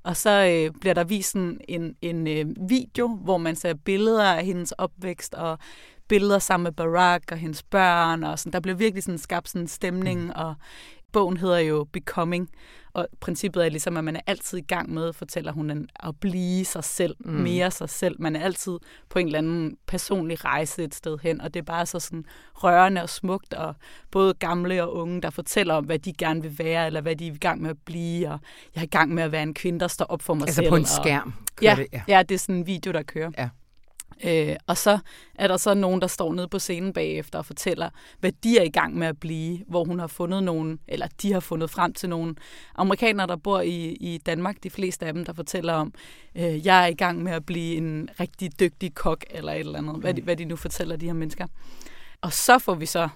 Og 0.04 0.18
så 0.18 0.30
øh, 0.30 0.80
bliver 0.82 0.94
der 0.94 1.04
vist 1.04 1.32
sådan 1.32 1.60
en, 1.68 1.96
en 2.02 2.28
øh, 2.28 2.70
video, 2.70 3.08
hvor 3.08 3.38
man 3.38 3.56
ser 3.56 3.74
billeder 3.74 4.24
af 4.24 4.46
hendes 4.46 4.72
opvækst 4.72 5.34
og 5.34 5.60
billeder 6.08 6.40
sammen 6.40 6.64
med 6.64 6.72
Barack 6.72 7.32
og 7.32 7.38
hendes 7.38 7.64
børn. 7.64 8.24
Og 8.24 8.40
sådan. 8.40 8.54
Der 8.54 8.60
bliver 8.60 8.76
virkelig 8.76 9.04
sådan 9.04 9.18
skabt 9.18 9.50
sådan 9.50 9.62
en 9.62 9.68
stemning, 9.68 10.24
mm. 10.24 10.32
og 10.36 10.56
bogen 11.20 11.38
hedder 11.38 11.58
jo 11.58 11.88
Becoming, 11.94 12.50
og 12.94 13.08
princippet 13.20 13.66
er 13.66 13.70
ligesom, 13.70 13.98
at 13.98 14.04
man 14.04 14.16
er 14.16 14.20
altid 14.28 14.58
i 14.58 14.62
gang 14.62 14.94
med, 14.94 15.14
fortæller 15.14 15.52
hun, 15.52 15.88
at 16.04 16.16
blive 16.20 16.66
sig 16.66 16.84
selv, 16.84 17.16
mm. 17.20 17.32
mere 17.32 17.72
sig 17.72 17.90
selv. 17.90 18.16
Man 18.22 18.36
er 18.36 18.40
altid 18.44 18.78
på 19.10 19.20
en 19.20 19.26
eller 19.26 19.38
anden 19.38 19.78
personlig 19.88 20.46
rejse 20.46 20.84
et 20.84 20.96
sted 20.96 21.18
hen, 21.24 21.42
og 21.42 21.54
det 21.54 21.60
er 21.60 21.64
bare 21.64 21.86
så 21.86 22.00
sådan 22.00 22.26
rørende 22.56 23.02
og 23.04 23.10
smukt, 23.10 23.54
og 23.54 23.76
både 24.12 24.34
gamle 24.34 24.84
og 24.84 24.96
unge, 24.96 25.22
der 25.22 25.30
fortæller 25.30 25.74
om, 25.74 25.86
hvad 25.86 26.00
de 26.00 26.14
gerne 26.14 26.42
vil 26.42 26.60
være, 26.60 26.86
eller 26.88 27.02
hvad 27.02 27.16
de 27.16 27.28
er 27.28 27.32
i 27.32 27.38
gang 27.38 27.62
med 27.62 27.70
at 27.70 27.78
blive, 27.86 28.28
og 28.32 28.40
jeg 28.76 28.82
er 28.82 28.86
i 28.86 28.90
gang 28.90 29.14
med 29.14 29.24
at 29.24 29.32
være 29.32 29.44
en 29.44 29.54
kvinde, 29.54 29.80
der 29.80 29.88
står 29.88 30.06
op 30.06 30.22
for 30.22 30.34
mig 30.34 30.44
Altså 30.48 30.56
selv. 30.62 30.70
på 30.70 30.76
en 30.76 30.82
og- 30.82 30.88
skærm. 30.88 31.34
kører 31.56 31.72
Ja, 31.72 31.76
det, 31.76 31.88
ja. 31.94 32.02
ja, 32.08 32.24
det 32.24 32.36
er 32.36 32.40
sådan 32.40 32.56
en 32.56 32.68
video, 32.68 32.92
der 32.94 33.02
kører. 33.04 33.32
Ja. 33.38 33.50
Øh, 34.24 34.56
og 34.68 34.78
så 34.78 35.00
er 35.36 35.48
der 35.48 35.58
så 35.58 35.74
nogen, 35.74 36.02
der 36.02 36.08
står 36.08 36.34
nede 36.34 36.48
på 36.48 36.60
scenen 36.60 36.94
bagefter 36.94 37.40
og 37.40 37.46
fortæller, 37.46 37.90
hvad 38.20 38.32
de 38.44 38.58
er 38.58 38.64
i 38.64 38.70
gang 38.70 38.98
med 38.98 39.08
at 39.08 39.20
blive, 39.20 39.60
hvor 39.68 39.84
hun 39.84 40.00
har 40.00 40.08
fundet 40.08 40.44
nogen, 40.44 40.80
eller 40.88 41.08
de 41.22 41.34
har 41.34 41.40
fundet 41.40 41.70
frem 41.70 41.94
til 41.94 42.10
nogle 42.10 42.36
amerikanere, 42.76 43.28
der 43.28 43.36
bor 43.36 43.62
i, 43.62 43.92
i 43.92 44.18
Danmark, 44.18 44.64
de 44.64 44.70
fleste 44.70 45.06
af 45.06 45.14
dem, 45.14 45.26
der 45.26 45.34
fortæller 45.34 45.74
om, 45.74 45.94
øh, 46.36 46.66
jeg 46.66 46.84
er 46.84 46.88
i 46.88 46.94
gang 46.94 47.24
med 47.24 47.32
at 47.32 47.46
blive 47.46 47.76
en 47.76 48.10
rigtig 48.20 48.60
dygtig 48.60 48.96
kok, 48.96 49.26
eller 49.30 49.52
et 49.52 49.60
eller 49.60 49.80
andet, 49.80 49.96
hvad 49.96 50.14
de, 50.14 50.22
hvad 50.22 50.36
de 50.36 50.46
nu 50.46 50.56
fortæller, 50.56 50.96
de 50.96 51.06
her 51.06 51.14
mennesker. 51.14 51.48
Og 52.22 52.34
så 52.34 52.60
får 52.60 52.76
vi 52.76 52.86
så 52.86 53.10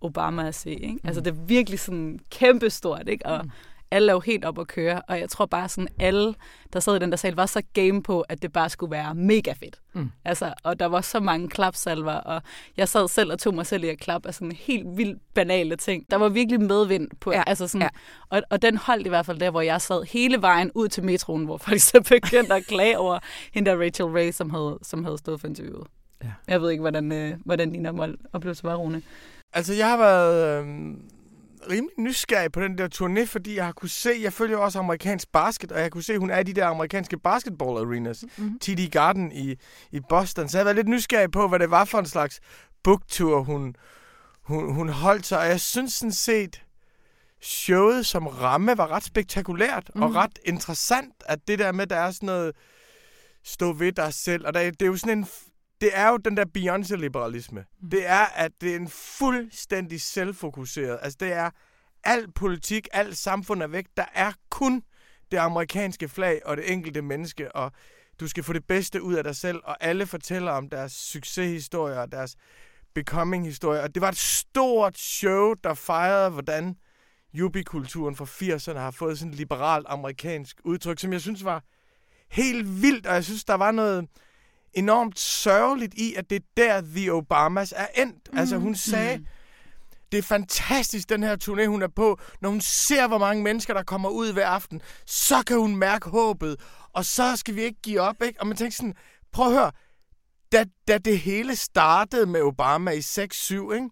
Obama 0.00 0.48
at 0.48 0.54
se, 0.54 0.70
ikke? 0.70 0.98
Altså 1.04 1.20
det 1.20 1.30
er 1.30 1.44
virkelig 1.46 1.80
sådan 1.80 2.18
kæmpestort, 2.30 3.08
ikke? 3.08 3.26
Og 3.26 3.44
alle 3.90 4.10
er 4.10 4.14
jo 4.14 4.20
helt 4.20 4.44
op 4.44 4.58
at 4.58 4.66
køre, 4.66 5.02
og 5.08 5.20
jeg 5.20 5.28
tror 5.28 5.46
bare 5.46 5.68
sådan, 5.68 5.88
alle, 5.98 6.34
der 6.72 6.80
sad 6.80 6.96
i 6.96 6.98
den 6.98 7.10
der 7.10 7.16
sal, 7.16 7.34
var 7.34 7.46
så 7.46 7.62
game 7.72 8.02
på, 8.02 8.20
at 8.20 8.42
det 8.42 8.52
bare 8.52 8.68
skulle 8.70 8.90
være 8.90 9.14
mega 9.14 9.52
fedt. 9.52 9.80
Mm. 9.92 10.10
Altså, 10.24 10.54
og 10.62 10.80
der 10.80 10.86
var 10.86 11.00
så 11.00 11.20
mange 11.20 11.48
klapsalver, 11.48 12.12
og 12.12 12.42
jeg 12.76 12.88
sad 12.88 13.08
selv 13.08 13.32
og 13.32 13.38
tog 13.38 13.54
mig 13.54 13.66
selv 13.66 13.84
i 13.84 13.88
at 13.88 13.98
klappe 13.98 14.28
af 14.28 14.34
sådan 14.34 14.52
helt 14.52 14.86
vildt 14.96 15.18
banale 15.34 15.76
ting. 15.76 16.10
Der 16.10 16.16
var 16.16 16.28
virkelig 16.28 16.60
medvind 16.60 17.08
på, 17.20 17.32
Ja, 17.32 17.42
altså 17.46 17.68
sådan, 17.68 17.80
ja. 17.80 17.88
ja. 18.32 18.36
og, 18.36 18.42
og 18.50 18.62
den 18.62 18.76
holdt 18.76 19.06
i 19.06 19.08
hvert 19.08 19.26
fald 19.26 19.38
der, 19.38 19.50
hvor 19.50 19.60
jeg 19.60 19.80
sad 19.80 20.02
hele 20.02 20.42
vejen 20.42 20.70
ud 20.74 20.88
til 20.88 21.04
metroen, 21.04 21.44
hvor 21.44 21.56
folk 21.56 21.80
så 21.80 22.00
begyndte 22.08 22.54
at 22.54 22.66
klage 22.66 22.98
over 22.98 23.18
hende 23.54 23.70
der 23.70 23.76
Rachel 23.76 24.06
Ray, 24.06 24.30
som 24.30 24.50
havde, 24.50 24.78
som 24.82 25.04
havde 25.04 25.18
stået 25.18 25.40
for 25.40 25.48
interviewet. 25.48 25.86
Ja. 26.24 26.32
Jeg 26.48 26.62
ved 26.62 26.70
ikke, 26.70 26.80
hvordan, 26.80 27.12
øh, 27.12 27.34
hvordan 27.44 27.72
din 27.72 27.86
oplevelse 28.32 28.64
var, 28.64 28.74
Rune. 28.74 29.02
Altså, 29.52 29.74
jeg 29.74 29.90
har 29.90 29.96
været 29.96 30.64
øh, 30.64 30.94
rimelig 31.70 31.94
nysgerrig 31.98 32.52
på 32.52 32.60
den 32.60 32.78
der 32.78 32.88
turné, 32.94 33.26
fordi 33.26 33.56
jeg 33.56 33.64
har 33.64 33.72
kunne 33.72 33.88
se, 33.88 34.10
jeg 34.22 34.32
følger 34.32 34.56
også 34.56 34.78
amerikansk 34.78 35.32
basket, 35.32 35.72
og 35.72 35.80
jeg 35.80 35.90
kunne 35.92 36.02
se, 36.02 36.12
at 36.12 36.18
hun 36.18 36.30
er 36.30 36.38
i 36.38 36.42
de 36.42 36.52
der 36.52 36.66
amerikanske 36.66 37.18
basketball 37.18 37.78
arenas. 37.78 38.24
Mhm. 38.36 38.58
TD 38.58 38.90
Garden 38.90 39.32
i, 39.32 39.54
i 39.92 40.00
Boston. 40.08 40.48
Så 40.48 40.58
jeg 40.58 40.64
været 40.64 40.76
lidt 40.76 40.88
nysgerrig 40.88 41.30
på, 41.30 41.48
hvad 41.48 41.58
det 41.58 41.70
var 41.70 41.84
for 41.84 41.98
en 41.98 42.06
slags 42.06 42.40
booktur, 42.84 43.42
hun, 43.42 43.76
hun, 44.42 44.74
hun 44.74 44.88
holdt 44.88 45.26
sig. 45.26 45.38
Og 45.38 45.46
jeg 45.46 45.60
synes 45.60 45.92
sådan 45.92 46.12
set, 46.12 46.62
showet 47.40 48.06
som 48.06 48.26
ramme 48.26 48.78
var 48.78 48.86
ret 48.90 49.04
spektakulært 49.04 49.90
mm. 49.94 50.02
og 50.02 50.08
Mhm. 50.08 50.16
ret 50.16 50.38
interessant, 50.44 51.14
at 51.26 51.38
det 51.48 51.58
der 51.58 51.72
med, 51.72 51.86
der 51.86 51.96
er 51.96 52.10
sådan 52.10 52.26
noget 52.26 52.52
stå 53.44 53.72
ved 53.72 53.92
dig 53.92 54.14
selv. 54.14 54.46
Og 54.46 54.54
der, 54.54 54.70
det 54.70 54.82
er 54.82 54.86
jo 54.86 54.96
sådan 54.96 55.18
en... 55.18 55.26
Det 55.80 55.90
er 55.92 56.08
jo 56.08 56.16
den 56.16 56.36
der 56.36 56.44
Beyoncé-liberalisme. 56.58 57.64
Mm. 57.80 57.90
Det 57.90 58.06
er, 58.06 58.24
at 58.24 58.52
det 58.60 58.72
er 58.72 58.76
en 58.76 58.88
fuldstændig 58.88 60.00
selvfokuseret. 60.00 60.98
Altså, 61.02 61.16
det 61.20 61.32
er 61.32 61.50
al 62.04 62.32
politik, 62.32 62.88
alt 62.92 63.16
samfund 63.16 63.62
er 63.62 63.66
væk. 63.66 63.86
Der 63.96 64.04
er 64.14 64.32
kun 64.50 64.82
det 65.30 65.36
amerikanske 65.36 66.08
flag 66.08 66.40
og 66.44 66.56
det 66.56 66.72
enkelte 66.72 67.02
menneske, 67.02 67.56
og 67.56 67.72
du 68.20 68.28
skal 68.28 68.44
få 68.44 68.52
det 68.52 68.66
bedste 68.66 69.02
ud 69.02 69.14
af 69.14 69.24
dig 69.24 69.36
selv, 69.36 69.60
og 69.64 69.76
alle 69.80 70.06
fortæller 70.06 70.52
om 70.52 70.68
deres 70.68 70.92
succeshistorier 70.92 72.00
og 72.00 72.12
deres 72.12 72.36
becoming-historier. 72.94 73.82
Og 73.82 73.94
det 73.94 74.00
var 74.00 74.08
et 74.08 74.16
stort 74.16 74.98
show, 74.98 75.54
der 75.64 75.74
fejrede, 75.74 76.30
hvordan 76.30 76.76
yuppie-kulturen 77.34 78.16
fra 78.16 78.24
80'erne 78.24 78.78
har 78.78 78.90
fået 78.90 79.18
sådan 79.18 79.32
et 79.32 79.38
liberalt 79.38 79.86
amerikansk 79.88 80.60
udtryk, 80.64 80.98
som 80.98 81.12
jeg 81.12 81.20
synes 81.20 81.44
var 81.44 81.64
helt 82.30 82.82
vildt, 82.82 83.06
og 83.06 83.14
jeg 83.14 83.24
synes, 83.24 83.44
der 83.44 83.54
var 83.54 83.70
noget 83.70 84.08
enormt 84.76 85.18
sørgeligt 85.18 85.94
i, 85.94 86.14
at 86.14 86.30
det 86.30 86.36
er 86.36 86.46
der, 86.56 86.80
The 86.80 87.12
Obamas 87.12 87.74
er 87.76 87.86
endt. 87.94 88.32
Mm. 88.32 88.38
Altså, 88.38 88.56
hun 88.56 88.74
sagde, 88.74 89.26
det 90.12 90.18
er 90.18 90.22
fantastisk, 90.22 91.08
den 91.08 91.22
her 91.22 91.36
turné, 91.44 91.66
hun 91.66 91.82
er 91.82 91.88
på. 91.96 92.20
Når 92.40 92.48
hun 92.48 92.60
ser, 92.60 93.08
hvor 93.08 93.18
mange 93.18 93.42
mennesker, 93.42 93.74
der 93.74 93.82
kommer 93.82 94.08
ud 94.08 94.32
hver 94.32 94.46
aften, 94.46 94.80
så 95.06 95.42
kan 95.46 95.58
hun 95.58 95.76
mærke 95.76 96.10
håbet. 96.10 96.60
Og 96.92 97.04
så 97.04 97.36
skal 97.36 97.54
vi 97.54 97.62
ikke 97.62 97.82
give 97.82 98.00
op, 98.00 98.22
ikke? 98.22 98.40
Og 98.40 98.46
man 98.46 98.56
tænker 98.56 98.76
sådan, 98.76 98.94
prøv 99.32 99.46
at 99.46 99.52
høre, 99.52 99.72
da, 100.52 100.64
da 100.88 100.98
det 100.98 101.18
hele 101.18 101.56
startede 101.56 102.26
med 102.26 102.42
Obama 102.42 102.90
i 102.90 102.98
6-7, 102.98 103.72
ikke? 103.72 103.90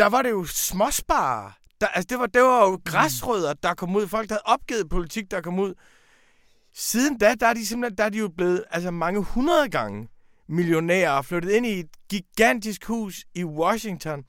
der 0.00 0.06
var 0.06 0.22
det 0.22 0.30
jo 0.30 0.44
småsparer. 0.44 1.50
Der, 1.80 1.86
altså, 1.86 2.06
det 2.10 2.18
var, 2.18 2.26
det 2.26 2.42
var 2.42 2.68
jo 2.68 2.80
græsrødder, 2.84 3.52
der 3.52 3.74
kom 3.74 3.96
ud. 3.96 4.06
Folk, 4.06 4.28
der 4.28 4.34
havde 4.34 4.42
opgivet 4.44 4.88
politik, 4.88 5.30
der 5.30 5.40
kom 5.40 5.58
ud. 5.58 5.74
Siden 6.74 7.18
da, 7.18 7.34
der 7.34 7.46
er 7.46 7.54
de 7.54 7.66
simpelthen 7.66 7.98
der 7.98 8.04
er 8.04 8.08
de 8.08 8.18
jo 8.18 8.28
blevet 8.28 8.64
altså, 8.70 8.90
mange 8.90 9.20
hundrede 9.20 9.68
gange 9.68 10.08
millionærer 10.48 11.10
og 11.10 11.24
flyttet 11.24 11.50
ind 11.50 11.66
i 11.66 11.80
et 11.80 11.88
gigantisk 12.08 12.84
hus 12.84 13.24
i 13.34 13.44
Washington. 13.44 14.24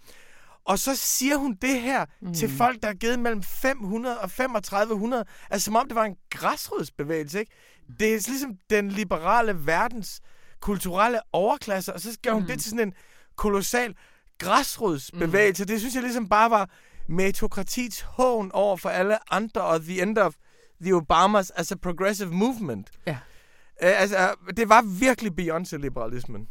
Og 0.65 0.80
så 0.80 0.95
siger 0.95 1.38
hun 1.38 1.58
det 1.62 1.82
her 1.82 2.06
mm. 2.21 2.34
til 2.34 2.49
folk, 2.49 2.82
der 2.82 2.88
har 2.88 2.93
givet 2.93 3.19
mellem 3.19 3.43
500 3.43 4.19
og 4.19 4.32
3500. 4.32 5.25
Altså 5.49 5.65
som 5.65 5.75
om 5.75 5.88
det 5.88 5.95
var 5.95 6.06
en 6.06 6.15
græsrodsbevægelse, 6.30 7.39
ikke? 7.39 7.51
Det 7.99 8.13
er 8.13 8.25
ligesom 8.27 8.58
den 8.69 8.89
liberale 8.89 9.65
verdens 9.65 10.21
kulturelle 10.60 11.19
overklasse, 11.34 11.93
og 11.93 11.99
så 11.99 12.13
skal 12.13 12.32
hun 12.32 12.47
det 12.47 12.60
til 12.60 12.69
sådan 12.69 12.88
en 12.88 12.93
kolossal 13.36 13.95
græsrodsbevægelse. 14.38 15.63
Mm. 15.63 15.67
Det 15.67 15.80
synes 15.80 15.95
jeg 15.95 16.04
ligesom 16.04 16.30
bare 16.30 16.51
var 16.51 16.69
meritokratiets 17.08 18.01
hån 18.01 18.51
over 18.51 18.77
for 18.77 18.89
alle 18.89 19.34
andre, 19.34 19.62
og 19.62 19.82
the 19.82 20.01
end 20.01 20.17
of 20.17 20.34
the 20.82 20.94
Obamas 20.96 21.52
as 21.56 21.72
a 21.72 21.76
progressive 21.76 22.34
movement. 22.34 22.89
Ja. 23.08 23.17
Uh, 23.84 24.02
altså, 24.02 24.17
det 24.58 24.70
var 24.70 25.00
virkelig 25.00 25.32
Beyoncé-liberalismen. 25.39 26.48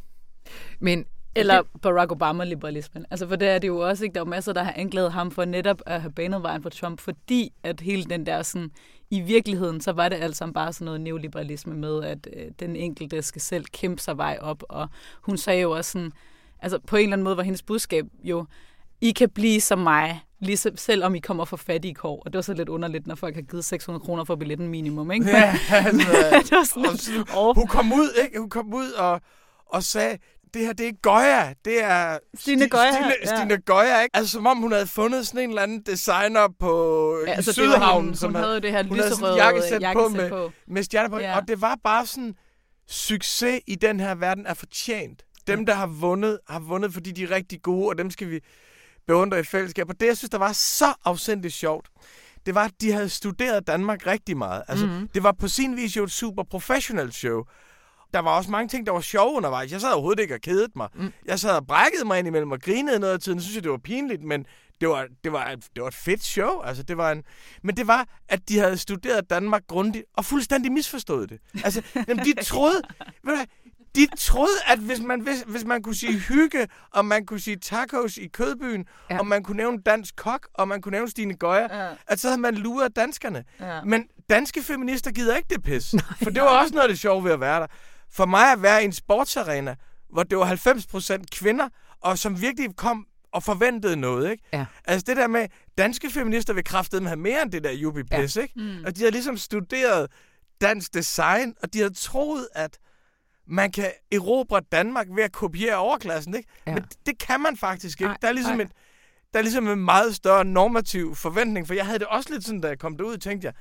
Men 0.80 1.06
Eller 1.34 1.62
Barack 1.82 2.12
Obama-liberalismen. 2.12 3.06
Altså, 3.10 3.28
for 3.28 3.36
det 3.36 3.48
er 3.48 3.58
det 3.58 3.68
jo 3.68 3.78
også, 3.78 4.04
ikke? 4.04 4.14
Der 4.14 4.20
er 4.20 4.24
jo 4.24 4.30
masser, 4.30 4.52
der 4.52 4.62
har 4.62 4.72
anklaget 4.76 5.12
ham 5.12 5.30
for 5.30 5.44
netop 5.44 5.82
at 5.86 6.00
have 6.00 6.12
banet 6.12 6.42
vejen 6.42 6.62
for 6.62 6.70
Trump, 6.70 7.00
fordi 7.00 7.52
at 7.62 7.80
hele 7.80 8.04
den 8.04 8.26
der 8.26 8.42
sådan, 8.42 8.70
i 9.10 9.20
virkeligheden, 9.20 9.80
så 9.80 9.92
var 9.92 10.08
det 10.08 10.16
alt 10.16 10.36
sammen 10.36 10.54
bare 10.54 10.72
sådan 10.72 10.84
noget 10.84 11.00
neoliberalisme 11.00 11.74
med, 11.74 12.04
at 12.04 12.28
øh, 12.36 12.50
den 12.60 12.76
enkelte 12.76 13.22
skal 13.22 13.42
selv 13.42 13.64
kæmpe 13.64 14.02
sig 14.02 14.16
vej 14.16 14.38
op, 14.40 14.62
og 14.68 14.88
hun 15.22 15.36
sagde 15.36 15.60
jo 15.60 15.70
også 15.70 15.90
sådan, 15.90 16.12
altså 16.60 16.78
på 16.78 16.96
en 16.96 17.02
eller 17.02 17.12
anden 17.12 17.24
måde 17.24 17.36
var 17.36 17.42
hendes 17.42 17.62
budskab 17.62 18.04
jo, 18.22 18.46
I 19.00 19.10
kan 19.10 19.30
blive 19.30 19.60
som 19.60 19.78
mig, 19.78 20.20
ligesom, 20.40 20.76
selvom 20.76 21.14
I 21.14 21.18
kommer 21.18 21.44
for 21.44 21.56
fattige 21.56 21.94
kår. 21.94 22.22
Og 22.24 22.32
det 22.32 22.34
var 22.38 22.42
så 22.42 22.54
lidt 22.54 22.68
underligt, 22.68 23.06
når 23.06 23.14
folk 23.14 23.34
har 23.34 23.42
givet 23.42 23.64
600 23.64 24.04
kroner 24.04 24.24
for 24.24 24.36
billetten 24.36 24.68
minimum, 24.68 25.10
ikke? 25.10 25.30
Ja, 25.30 25.54
altså, 25.70 26.06
det 26.48 26.50
var 26.52 26.64
sådan, 26.64 26.96
sådan, 26.98 27.24
Åh. 27.36 27.54
hun 27.56 27.66
kom 27.66 27.92
ud, 27.92 28.20
ikke? 28.24 28.38
Hun 28.40 28.50
kom 28.50 28.74
ud 28.74 28.92
og, 28.92 29.20
og 29.66 29.82
sagde, 29.82 30.18
det 30.54 30.66
her, 30.66 30.72
det 30.72 30.88
er 30.88 30.92
Goya. 31.02 31.52
Det 31.64 31.84
er 31.84 32.18
Stine 32.34 32.68
Goya, 32.68 32.92
Stine, 32.92 33.12
ja. 33.24 33.36
Stine 33.36 33.60
Goya, 33.60 34.02
ikke? 34.02 34.16
Altså, 34.16 34.32
som 34.32 34.46
om 34.46 34.56
hun 34.58 34.72
havde 34.72 34.86
fundet 34.86 35.26
sådan 35.26 35.40
en 35.42 35.48
eller 35.48 35.62
anden 35.62 35.82
designer 35.82 36.48
på 36.60 37.14
Ja, 37.26 37.30
ja, 37.30 37.36
altså, 37.36 37.52
Sydhavnen. 37.52 38.04
hende. 38.04 38.18
som 38.18 38.34
Hun 38.34 38.42
havde 38.42 38.54
jo 38.54 38.60
det 38.60 38.70
her 38.70 38.82
hun 38.84 38.98
havde 38.98 39.10
lyserøde 39.10 39.44
jakkesæt, 39.44 39.82
jakkesæt 39.82 40.08
på 40.08 40.08
med, 40.16 40.28
på. 40.30 40.52
med 40.68 40.82
stjerner 40.82 41.08
på. 41.08 41.18
Ja. 41.18 41.36
Og 41.36 41.48
det 41.48 41.60
var 41.60 41.76
bare 41.84 42.06
sådan, 42.06 42.34
succes 42.88 43.60
i 43.66 43.74
den 43.74 44.00
her 44.00 44.14
verden 44.14 44.46
er 44.46 44.54
fortjent. 44.54 45.22
Dem, 45.46 45.66
der 45.66 45.74
har 45.74 45.86
vundet, 45.86 46.38
har 46.48 46.60
vundet, 46.60 46.92
fordi 46.92 47.10
de 47.12 47.22
er 47.22 47.30
rigtig 47.30 47.62
gode, 47.62 47.88
og 47.88 47.98
dem 47.98 48.10
skal 48.10 48.30
vi 48.30 48.40
beundre 49.06 49.40
i 49.40 49.42
fællesskab. 49.42 49.88
Og 49.88 50.00
det, 50.00 50.06
jeg 50.06 50.16
synes, 50.16 50.30
der 50.30 50.38
var 50.38 50.52
så 50.52 50.94
afsindigt 51.04 51.54
sjovt, 51.54 51.88
det 52.46 52.54
var, 52.54 52.64
at 52.64 52.72
de 52.80 52.92
havde 52.92 53.08
studeret 53.08 53.66
Danmark 53.66 54.06
rigtig 54.06 54.36
meget. 54.36 54.62
Altså, 54.68 54.86
Mhm. 54.86 54.94
mm-hmm. 54.94 55.08
det 55.08 55.22
var 55.22 55.32
på 55.32 55.48
sin 55.48 55.76
vis 55.76 55.96
jo 55.96 56.04
et 56.04 56.10
super 56.12 56.42
professionelt 56.42 57.14
show. 57.14 57.42
der 58.14 58.18
var 58.20 58.30
også 58.36 58.50
mange 58.50 58.68
ting, 58.68 58.86
der 58.86 58.92
var 58.92 59.00
sjove 59.00 59.36
undervejs. 59.36 59.72
Jeg 59.72 59.80
sad 59.80 59.92
overhovedet 59.92 60.22
ikke 60.22 60.34
og 60.34 60.40
kedede 60.40 60.68
mig. 60.76 60.88
Mm. 60.94 61.12
Jeg 61.26 61.38
sad 61.40 61.56
og 61.56 61.66
brækkede 61.66 62.04
mig 62.04 62.18
ind 62.18 62.28
imellem 62.28 62.52
og 62.52 62.60
grinede 62.60 62.98
noget 62.98 63.12
af 63.14 63.20
tiden. 63.20 63.36
Jeg 63.38 63.42
synes 63.42 63.54
jeg, 63.56 63.62
det 63.64 63.70
var 63.72 63.78
pinligt, 63.78 64.22
men 64.22 64.46
det 64.80 64.88
var, 64.88 65.06
det 65.24 65.32
var, 65.32 65.54
det 65.74 65.82
var 65.82 65.88
et 65.88 65.94
fedt 65.94 66.24
show. 66.24 66.60
Altså, 66.60 66.82
det 66.82 66.96
var 66.96 67.12
en, 67.12 67.22
men 67.62 67.76
det 67.76 67.86
var, 67.86 68.06
at 68.28 68.48
de 68.48 68.58
havde 68.58 68.78
studeret 68.78 69.30
Danmark 69.30 69.62
grundigt 69.66 70.04
og 70.16 70.24
fuldstændig 70.24 70.72
misforstået 70.72 71.28
det. 71.30 71.38
Altså, 71.64 71.82
jamen, 72.08 72.24
de 72.24 72.32
troede... 72.44 72.82
ved 73.24 73.36
du, 73.36 73.44
de 73.96 74.06
troede, 74.18 74.52
at 74.66 74.78
hvis 74.78 75.00
man, 75.00 75.20
hvis, 75.20 75.44
hvis 75.46 75.64
man 75.64 75.82
kunne 75.82 75.94
sige 75.94 76.18
hygge, 76.18 76.68
og 76.90 77.04
man 77.04 77.26
kunne 77.26 77.40
sige 77.40 77.56
tacos 77.56 78.16
i 78.16 78.26
kødbyen, 78.26 78.84
ja. 79.10 79.18
og 79.18 79.26
man 79.26 79.42
kunne 79.42 79.56
nævne 79.56 79.78
dansk 79.86 80.16
kok, 80.16 80.48
og 80.54 80.68
man 80.68 80.82
kunne 80.82 80.92
nævne 80.92 81.10
Stine 81.10 81.34
Gøjer, 81.34 81.84
ja. 81.84 81.90
at 82.06 82.20
så 82.20 82.28
havde 82.28 82.40
man 82.40 82.54
luret 82.54 82.96
danskerne. 82.96 83.44
Ja. 83.60 83.84
Men 83.84 84.08
danske 84.30 84.62
feminister 84.62 85.10
gider 85.10 85.36
ikke 85.36 85.48
det 85.50 85.62
pis. 85.62 85.92
Nej, 85.94 86.02
for 86.22 86.30
det 86.30 86.42
var 86.42 86.48
også 86.48 86.74
noget 86.74 86.82
af 86.82 86.88
det 86.88 86.98
sjove 86.98 87.24
ved 87.24 87.32
at 87.32 87.40
være 87.40 87.60
der. 87.60 87.66
For 88.12 88.26
mig 88.26 88.52
at 88.52 88.62
være 88.62 88.82
i 88.82 88.84
en 88.84 88.92
sportsarena, 88.92 89.74
hvor 90.12 90.22
det 90.22 90.38
var 90.38 90.46
90% 90.46 91.24
kvinder, 91.32 91.68
og 92.00 92.18
som 92.18 92.40
virkelig 92.40 92.76
kom 92.76 93.06
og 93.32 93.42
forventede 93.42 93.96
noget, 93.96 94.30
ikke? 94.30 94.44
Ja. 94.52 94.66
Altså 94.84 95.04
det 95.06 95.16
der 95.16 95.26
med, 95.26 95.46
danske 95.78 96.10
feminister 96.10 96.54
vil 96.54 96.64
kraftedeme 96.64 97.08
have 97.08 97.18
mere 97.18 97.42
end 97.42 97.52
det 97.52 97.64
der 97.64 97.70
jubi 97.70 98.02
pis, 98.02 98.36
ja. 98.36 98.42
ikke? 98.42 98.54
Mm. 98.56 98.84
Og 98.86 98.96
de 98.96 99.04
har 99.04 99.10
ligesom 99.10 99.36
studeret 99.36 100.10
dansk 100.60 100.94
design, 100.94 101.54
og 101.62 101.72
de 101.72 101.80
har 101.80 101.90
troet, 101.96 102.48
at 102.54 102.78
man 103.50 103.72
kan 103.72 103.90
erobre 104.12 104.60
Danmark 104.72 105.06
ved 105.10 105.24
at 105.24 105.32
kopiere 105.32 105.76
overklassen, 105.76 106.34
ikke? 106.34 106.48
Ja. 106.66 106.74
Men 106.74 106.84
det 107.06 107.18
kan 107.18 107.40
man 107.40 107.56
faktisk 107.56 108.00
ikke. 108.00 108.10
Ej, 108.10 108.16
der 108.22 108.28
er 108.28 108.32
ligesom 108.32 108.60
ej. 108.60 108.62
en, 108.62 108.72
der 109.32 109.38
er 109.38 109.42
ligesom 109.42 109.68
en 109.68 109.84
meget 109.84 110.14
større 110.14 110.44
normativ 110.44 111.14
forventning, 111.14 111.66
for 111.66 111.74
jeg 111.74 111.86
havde 111.86 111.98
det 111.98 112.06
også 112.06 112.32
lidt 112.32 112.44
sådan, 112.44 112.60
da 112.60 112.68
jeg 112.68 112.78
kom 112.78 112.96
derud, 112.96 113.16
tænkte 113.16 113.46
jeg, 113.46 113.54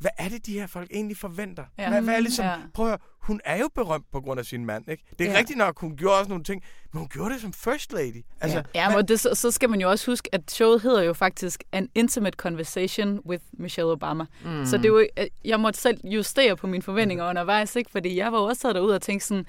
hvad 0.00 0.10
er 0.18 0.28
det, 0.28 0.46
de 0.46 0.52
her 0.52 0.66
folk 0.66 0.90
egentlig 0.90 1.16
forventer? 1.16 1.64
Ja. 1.78 1.88
Hvad, 1.88 2.02
hvad 2.02 2.14
er 2.14 2.20
ligesom, 2.20 2.44
ja. 2.44 2.56
prøv 2.74 2.86
at 2.86 2.90
høre, 2.90 2.98
hun 3.20 3.40
er 3.44 3.56
jo 3.56 3.68
berømt 3.74 4.04
på 4.12 4.20
grund 4.20 4.40
af 4.40 4.46
sin 4.46 4.64
mand, 4.64 4.90
ikke? 4.90 5.04
Det 5.18 5.26
er 5.26 5.32
ja. 5.32 5.38
rigtigt 5.38 5.58
nok, 5.58 5.80
hun 5.80 5.96
gjorde 5.96 6.18
også 6.18 6.28
nogle 6.28 6.44
ting, 6.44 6.62
men 6.92 6.98
hun 6.98 7.08
gjorde 7.08 7.34
det 7.34 7.40
som 7.40 7.52
first 7.52 7.92
lady. 7.92 8.24
Altså, 8.40 8.62
ja, 8.74 8.90
ja 8.90 8.96
men 8.96 9.08
det, 9.08 9.20
så, 9.20 9.34
så 9.34 9.50
skal 9.50 9.70
man 9.70 9.80
jo 9.80 9.90
også 9.90 10.10
huske, 10.10 10.34
at 10.34 10.50
showet 10.50 10.82
hedder 10.82 11.02
jo 11.02 11.12
faktisk 11.12 11.64
An 11.72 11.88
Intimate 11.94 12.36
Conversation 12.36 13.20
with 13.26 13.44
Michelle 13.52 13.92
Obama. 13.92 14.24
Mm. 14.44 14.66
Så 14.66 14.76
det 14.76 14.84
er 14.84 14.88
jo, 14.88 15.06
jeg 15.44 15.60
måtte 15.60 15.80
selv 15.80 16.00
justere 16.04 16.56
på 16.56 16.66
mine 16.66 16.82
forventninger 16.82 17.24
mm. 17.24 17.28
undervejs, 17.30 17.76
ikke? 17.76 17.90
Fordi 17.90 18.16
jeg 18.16 18.32
var 18.32 18.38
også 18.38 18.62
taget 18.62 18.74
derud 18.74 18.90
og 18.90 19.02
tænkte 19.02 19.26
sådan, 19.26 19.46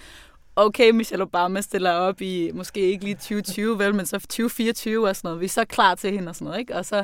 okay, 0.55 0.89
Michelle 0.89 1.23
Obama 1.23 1.61
stiller 1.61 1.91
op 1.91 2.21
i 2.21 2.51
måske 2.53 2.79
ikke 2.79 3.03
lige 3.03 3.15
2020, 3.15 3.79
vel, 3.79 3.95
men 3.95 4.05
så 4.05 4.19
2024 4.19 5.07
og 5.07 5.15
sådan 5.15 5.27
noget. 5.27 5.39
Vi 5.39 5.45
er 5.45 5.49
så 5.49 5.65
klar 5.65 5.95
til 5.95 6.11
hende 6.11 6.29
og 6.29 6.35
sådan 6.35 6.45
noget, 6.45 6.59
ikke? 6.59 6.75
Og 6.75 6.85
så 6.85 7.03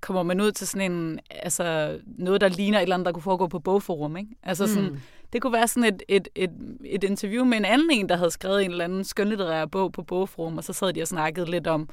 kommer 0.00 0.22
man 0.22 0.40
ud 0.40 0.52
til 0.52 0.66
sådan 0.66 0.92
en, 0.92 1.20
altså 1.30 1.98
noget, 2.18 2.40
der 2.40 2.48
ligner 2.48 2.78
et 2.78 2.82
eller 2.82 2.96
andet, 2.96 3.06
der 3.06 3.12
kunne 3.12 3.22
foregå 3.22 3.46
på 3.46 3.58
bogforum, 3.58 4.16
ikke? 4.16 4.30
Altså 4.42 4.66
sådan, 4.66 4.90
mm. 4.90 5.00
det 5.32 5.42
kunne 5.42 5.52
være 5.52 5.68
sådan 5.68 5.94
et, 5.94 6.02
et, 6.08 6.28
et, 6.34 6.50
et 6.84 7.04
interview 7.04 7.44
med 7.44 7.58
en 7.58 7.64
anden 7.64 7.90
en, 7.90 8.08
der 8.08 8.16
havde 8.16 8.30
skrevet 8.30 8.64
en 8.64 8.70
eller 8.70 8.84
anden 8.84 9.04
skønlitterær 9.04 9.66
bog 9.66 9.92
på 9.92 10.02
bogforum, 10.02 10.58
og 10.58 10.64
så 10.64 10.72
sad 10.72 10.92
de 10.92 11.02
og 11.02 11.08
snakkede 11.08 11.50
lidt 11.50 11.66
om, 11.66 11.88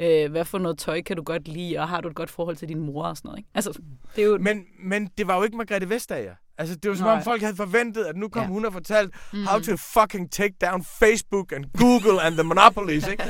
øh, 0.00 0.30
hvad 0.30 0.44
for 0.44 0.58
noget 0.58 0.78
tøj 0.78 1.02
kan 1.02 1.16
du 1.16 1.22
godt 1.22 1.48
lide, 1.48 1.78
og 1.78 1.88
har 1.88 2.00
du 2.00 2.08
et 2.08 2.14
godt 2.14 2.30
forhold 2.30 2.56
til 2.56 2.68
din 2.68 2.80
mor 2.80 3.04
og 3.04 3.16
sådan 3.16 3.28
noget, 3.28 3.38
ikke? 3.38 3.50
Altså, 3.54 3.78
det 4.16 4.22
er 4.22 4.26
jo... 4.26 4.38
Men, 4.38 4.64
men 4.82 5.10
det 5.18 5.26
var 5.26 5.36
jo 5.36 5.42
ikke 5.42 5.56
Margrethe 5.56 5.90
Vestager. 5.90 6.34
Altså, 6.58 6.76
det 6.76 6.88
var 6.88 6.96
som 6.96 7.06
Nej. 7.06 7.16
om 7.16 7.22
folk 7.22 7.42
havde 7.42 7.56
forventet, 7.56 8.04
at 8.04 8.16
nu 8.16 8.28
kom 8.28 8.42
ja. 8.42 8.48
hun 8.48 8.64
og 8.64 8.72
fortalt, 8.72 9.14
mm. 9.32 9.46
how 9.46 9.60
to 9.60 9.76
fucking 9.76 10.32
take 10.32 10.54
down 10.60 10.84
Facebook 10.84 11.52
and 11.52 11.64
Google 11.78 12.22
and 12.22 12.34
the 12.34 12.42
monopolies, 12.42 13.08
ikke? 13.12 13.24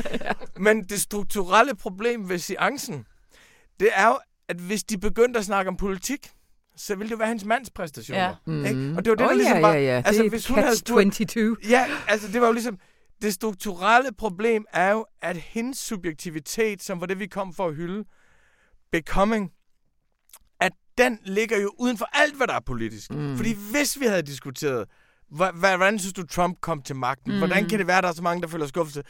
Men 0.56 0.84
det 0.84 1.00
strukturelle 1.00 1.74
problem 1.74 2.28
ved 2.28 2.38
seancen, 2.38 3.06
det 3.80 3.88
er 3.92 4.06
jo, 4.06 4.18
at 4.48 4.56
hvis 4.56 4.84
de 4.84 4.98
begyndte 4.98 5.38
at 5.38 5.44
snakke 5.44 5.68
om 5.68 5.76
politik, 5.76 6.30
så 6.76 6.94
ville 6.94 7.10
det 7.10 7.18
være 7.18 7.28
hans 7.28 7.44
mands 7.44 7.70
præstationer. 7.70 8.20
Ja. 8.20 8.34
Mm. 8.46 8.64
Ikke? 8.64 8.94
Og 8.96 9.04
det 9.04 9.10
var 9.10 9.16
det, 9.16 9.24
oh, 9.24 9.28
der 9.28 9.34
ligesom 9.34 9.56
ja, 9.56 9.60
var... 9.60 9.72
Ja, 9.72 9.80
ja. 9.80 10.02
Altså, 10.06 10.22
det 10.22 10.30
hvis 10.30 10.46
hun 10.46 10.58
havde 10.58 10.76
spurgt, 10.76 11.12
22. 11.14 11.56
Ja, 11.68 11.86
altså 12.08 12.28
det 12.32 12.40
var 12.40 12.46
jo 12.46 12.52
ligesom... 12.52 12.78
Det 13.22 13.34
strukturelle 13.34 14.12
problem 14.12 14.64
er 14.72 14.90
jo, 14.90 15.06
at 15.22 15.36
hendes 15.36 15.78
subjektivitet, 15.78 16.82
som 16.82 17.00
var 17.00 17.06
det, 17.06 17.18
vi 17.18 17.26
kom 17.26 17.54
for 17.54 17.68
at 17.68 17.74
hylde, 17.74 18.04
becoming, 18.92 19.50
at 20.60 20.72
den 20.98 21.18
ligger 21.24 21.58
jo 21.58 21.72
uden 21.78 21.98
for 21.98 22.08
alt, 22.12 22.36
hvad 22.36 22.46
der 22.46 22.54
er 22.54 22.60
politisk. 22.60 23.10
Mm. 23.10 23.36
Fordi 23.36 23.56
hvis 23.70 24.00
vi 24.00 24.06
havde 24.06 24.22
diskuteret, 24.22 24.88
hvordan 25.28 25.98
synes 25.98 26.12
du, 26.12 26.26
Trump 26.26 26.60
kom 26.60 26.82
til 26.82 26.96
magten? 26.96 27.32
Mm. 27.32 27.38
Hvordan 27.38 27.68
kan 27.68 27.78
det 27.78 27.86
være, 27.86 27.98
at 27.98 28.02
der 28.02 28.08
er 28.08 28.14
så 28.14 28.22
mange, 28.22 28.42
der 28.42 28.48
føler 28.48 28.66
skuffelse? 28.66 29.02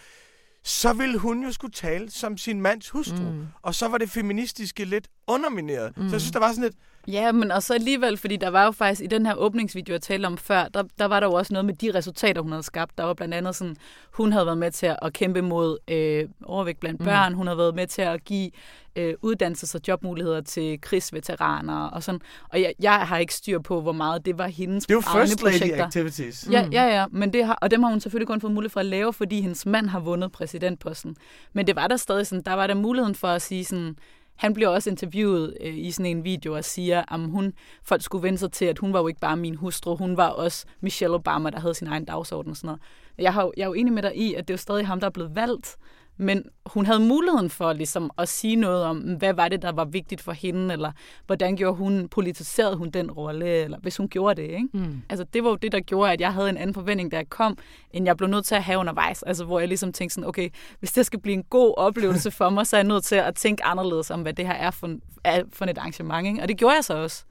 Så 0.68 0.92
ville 0.92 1.18
hun 1.18 1.42
jo 1.42 1.52
skulle 1.52 1.72
tale 1.72 2.10
som 2.10 2.38
sin 2.38 2.60
mands 2.60 2.88
hustru. 2.88 3.30
Mm. 3.30 3.46
Og 3.62 3.74
så 3.74 3.88
var 3.88 3.98
det 3.98 4.10
feministiske 4.10 4.84
lidt 4.84 5.08
undermineret. 5.26 5.96
Mm. 5.96 6.02
Så 6.02 6.02
jeg 6.02 6.12
mm. 6.12 6.20
synes, 6.20 6.32
der 6.32 6.38
var 6.38 6.48
sådan 6.48 6.64
et... 6.64 6.74
Ja, 7.12 7.32
men 7.32 7.50
og 7.50 7.62
så 7.62 7.74
alligevel, 7.74 8.16
fordi 8.16 8.36
der 8.36 8.48
var 8.48 8.64
jo 8.64 8.70
faktisk 8.70 9.02
i 9.02 9.06
den 9.06 9.26
her 9.26 9.34
åbningsvideo, 9.34 9.92
jeg 9.92 10.02
talte 10.02 10.26
om 10.26 10.38
før, 10.38 10.64
der, 10.74 10.82
der 10.98 11.04
var 11.04 11.20
der 11.20 11.26
jo 11.26 11.32
også 11.32 11.52
noget 11.52 11.64
med 11.64 11.74
de 11.74 11.94
resultater, 11.94 12.42
hun 12.42 12.52
havde 12.52 12.62
skabt. 12.62 12.98
Der 12.98 13.04
var 13.04 13.14
blandt 13.14 13.34
andet 13.34 13.56
sådan, 13.56 13.76
hun 14.12 14.32
havde 14.32 14.46
været 14.46 14.58
med 14.58 14.70
til 14.70 14.94
at 15.02 15.12
kæmpe 15.12 15.42
mod 15.42 15.78
øh, 15.88 16.28
overvægt 16.44 16.80
blandt 16.80 17.00
mm. 17.00 17.06
børn. 17.06 17.32
Mm. 17.32 17.36
Hun 17.36 17.46
havde 17.46 17.58
været 17.58 17.74
med 17.74 17.86
til 17.86 18.02
at 18.02 18.24
give 18.24 18.50
øh, 18.96 19.14
uddannelses- 19.26 19.74
og 19.74 19.80
jobmuligheder 19.88 20.40
til 20.40 20.80
krigsveteraner 20.80 21.84
og 21.88 22.02
sådan. 22.02 22.20
Og 22.48 22.60
jeg, 22.60 22.74
jeg 22.80 22.94
har 22.94 23.18
ikke 23.18 23.34
styr 23.34 23.58
på, 23.58 23.80
hvor 23.80 23.92
meget 23.92 24.26
det 24.26 24.38
var 24.38 24.46
hendes 24.46 24.86
Det 24.86 24.94
jo 24.94 25.00
first 25.00 25.42
lady 25.42 25.52
projekter. 25.52 25.86
activities. 25.86 26.48
Ja, 26.50 26.68
ja, 26.72 26.84
ja. 26.84 27.04
Men 27.10 27.32
det 27.32 27.46
har, 27.46 27.58
og 27.62 27.70
dem 27.70 27.82
har 27.82 27.90
hun 27.90 28.00
selvfølgelig 28.00 28.28
kun 28.28 28.40
fået 28.40 28.52
mulighed 28.52 28.70
for 28.70 28.80
at 28.80 28.86
lave, 28.86 29.12
fordi 29.12 29.40
hendes 29.40 29.66
mand 29.66 29.86
har 29.86 30.00
vundet 30.00 30.32
præsidentposten. 30.32 31.16
Men 31.52 31.66
det 31.66 31.76
var 31.76 31.86
der 31.86 31.96
stadig 31.96 32.26
sådan, 32.26 32.42
der 32.42 32.54
var 32.54 32.66
der 32.66 32.74
muligheden 32.74 33.14
for 33.14 33.28
at 33.28 33.42
sige 33.42 33.64
sådan, 33.64 33.96
han 34.38 34.54
bliver 34.54 34.68
også 34.68 34.90
interviewet 34.90 35.56
øh, 35.60 35.78
i 35.78 35.90
sådan 35.90 36.16
en 36.16 36.24
video 36.24 36.56
og 36.56 36.64
siger, 36.64 37.14
at 37.14 37.20
hun, 37.20 37.52
folk 37.82 38.02
skulle 38.02 38.22
vende 38.22 38.38
sig 38.38 38.52
til, 38.52 38.64
at 38.64 38.78
hun 38.78 38.92
var 38.92 39.00
jo 39.00 39.08
ikke 39.08 39.20
bare 39.20 39.36
min 39.36 39.54
hustru, 39.54 39.96
hun 39.96 40.16
var 40.16 40.28
også 40.28 40.66
Michelle 40.80 41.14
Obama, 41.14 41.50
der 41.50 41.60
havde 41.60 41.74
sin 41.74 41.86
egen 41.86 42.04
dagsorden 42.04 42.50
og 42.50 42.56
sådan 42.56 42.68
noget. 42.68 42.80
Jeg, 43.18 43.34
har, 43.34 43.50
jeg 43.56 43.62
er 43.62 43.66
jo 43.66 43.74
enig 43.74 43.92
med 43.92 44.02
dig 44.02 44.16
i, 44.16 44.34
at 44.34 44.48
det 44.48 44.54
er 44.54 44.56
jo 44.56 44.58
stadig 44.58 44.86
ham, 44.86 45.00
der 45.00 45.06
er 45.06 45.10
blevet 45.10 45.34
valgt, 45.34 45.76
men 46.18 46.44
hun 46.66 46.86
havde 46.86 47.00
muligheden 47.00 47.50
for 47.50 47.72
ligesom 47.72 48.10
at 48.18 48.28
sige 48.28 48.56
noget 48.56 48.84
om, 48.84 48.98
hvad 48.98 49.34
var 49.34 49.48
det, 49.48 49.62
der 49.62 49.72
var 49.72 49.84
vigtigt 49.84 50.20
for 50.20 50.32
hende, 50.32 50.72
eller 50.72 50.92
hvordan 51.26 51.56
gjorde 51.56 51.76
hun, 51.76 52.08
politiserede 52.08 52.76
hun 52.76 52.90
den 52.90 53.10
rolle, 53.10 53.46
eller 53.46 53.78
hvis 53.78 53.96
hun 53.96 54.08
gjorde 54.08 54.42
det. 54.42 54.48
Ikke? 54.48 54.68
Mm. 54.72 55.02
Altså, 55.08 55.24
det 55.24 55.44
var 55.44 55.50
jo 55.50 55.56
det, 55.56 55.72
der 55.72 55.80
gjorde, 55.80 56.12
at 56.12 56.20
jeg 56.20 56.32
havde 56.32 56.48
en 56.48 56.56
anden 56.56 56.74
forventning, 56.74 57.12
da 57.12 57.16
jeg 57.16 57.28
kom, 57.28 57.58
end 57.90 58.06
jeg 58.06 58.16
blev 58.16 58.28
nødt 58.28 58.46
til 58.46 58.54
at 58.54 58.62
have 58.62 58.78
undervejs. 58.78 59.22
Altså, 59.22 59.44
hvor 59.44 59.58
jeg 59.58 59.68
ligesom 59.68 59.92
tænkte 59.92 60.14
sådan, 60.14 60.28
okay, 60.28 60.48
hvis 60.78 60.92
det 60.92 61.06
skal 61.06 61.20
blive 61.20 61.34
en 61.34 61.44
god 61.44 61.74
oplevelse 61.76 62.30
for 62.30 62.50
mig, 62.50 62.66
så 62.66 62.76
er 62.76 62.78
jeg 62.78 62.88
nødt 62.88 63.04
til 63.04 63.16
at 63.16 63.34
tænke 63.34 63.64
anderledes 63.64 64.10
om, 64.10 64.22
hvad 64.22 64.32
det 64.32 64.46
her 64.46 64.54
er 64.54 64.70
for, 64.70 64.96
er 65.24 65.42
for 65.52 65.64
et 65.64 65.78
arrangement. 65.78 66.26
Ikke? 66.26 66.42
Og 66.42 66.48
det 66.48 66.56
gjorde 66.56 66.74
jeg 66.74 66.84
så 66.84 66.94
også. 66.94 67.24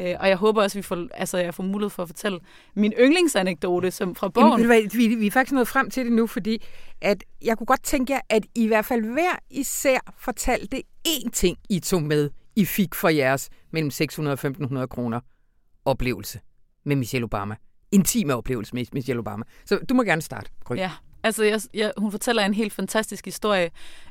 Øh, 0.00 0.16
og 0.20 0.28
jeg 0.28 0.36
håber 0.36 0.62
også, 0.62 0.78
at 0.78 0.82
vi 0.82 0.82
får, 0.82 1.08
altså, 1.14 1.38
jeg 1.38 1.54
får 1.54 1.62
mulighed 1.62 1.90
for 1.90 2.02
at 2.02 2.08
fortælle 2.08 2.40
min 2.74 2.92
yndlingsanekdote 3.00 3.90
som 3.90 4.14
fra 4.14 4.28
bogen. 4.28 4.60
Jamen, 4.60 4.90
vi, 4.92 5.14
vi 5.14 5.26
er 5.26 5.30
faktisk 5.30 5.54
nået 5.54 5.68
frem 5.68 5.90
til 5.90 6.04
det 6.04 6.12
nu, 6.12 6.26
fordi 6.26 6.62
at 7.00 7.24
jeg 7.42 7.58
kunne 7.58 7.66
godt 7.66 7.82
tænke 7.82 8.12
jer, 8.12 8.20
at 8.28 8.46
I 8.54 8.66
hvert 8.66 8.84
fald 8.84 9.04
hver 9.04 9.38
især 9.50 9.98
fortalte 10.18 10.82
én 11.08 11.30
ting, 11.32 11.58
I 11.68 11.80
tog 11.80 12.02
med, 12.02 12.30
I 12.56 12.64
fik 12.64 12.94
for 12.94 13.08
jeres 13.08 13.50
mellem 13.70 13.90
600 13.90 14.32
og 14.32 14.34
1500 14.34 14.88
kroner 14.88 15.20
oplevelse 15.84 16.40
med 16.84 16.96
Michelle 16.96 17.24
Obama. 17.24 17.54
Intime 17.92 18.34
oplevelse 18.34 18.74
med 18.74 18.84
Michelle 18.92 19.20
Obama. 19.20 19.44
Så 19.64 19.78
du 19.88 19.94
må 19.94 20.02
gerne 20.02 20.22
starte, 20.22 20.50
Gry. 20.64 20.76
Ja, 20.76 20.90
Altså, 21.22 21.44
jeg, 21.44 21.60
jeg, 21.74 21.92
hun 21.96 22.10
fortæller 22.10 22.44
en 22.44 22.54
helt 22.54 22.72
fantastisk 22.72 23.24
historie 23.24 23.70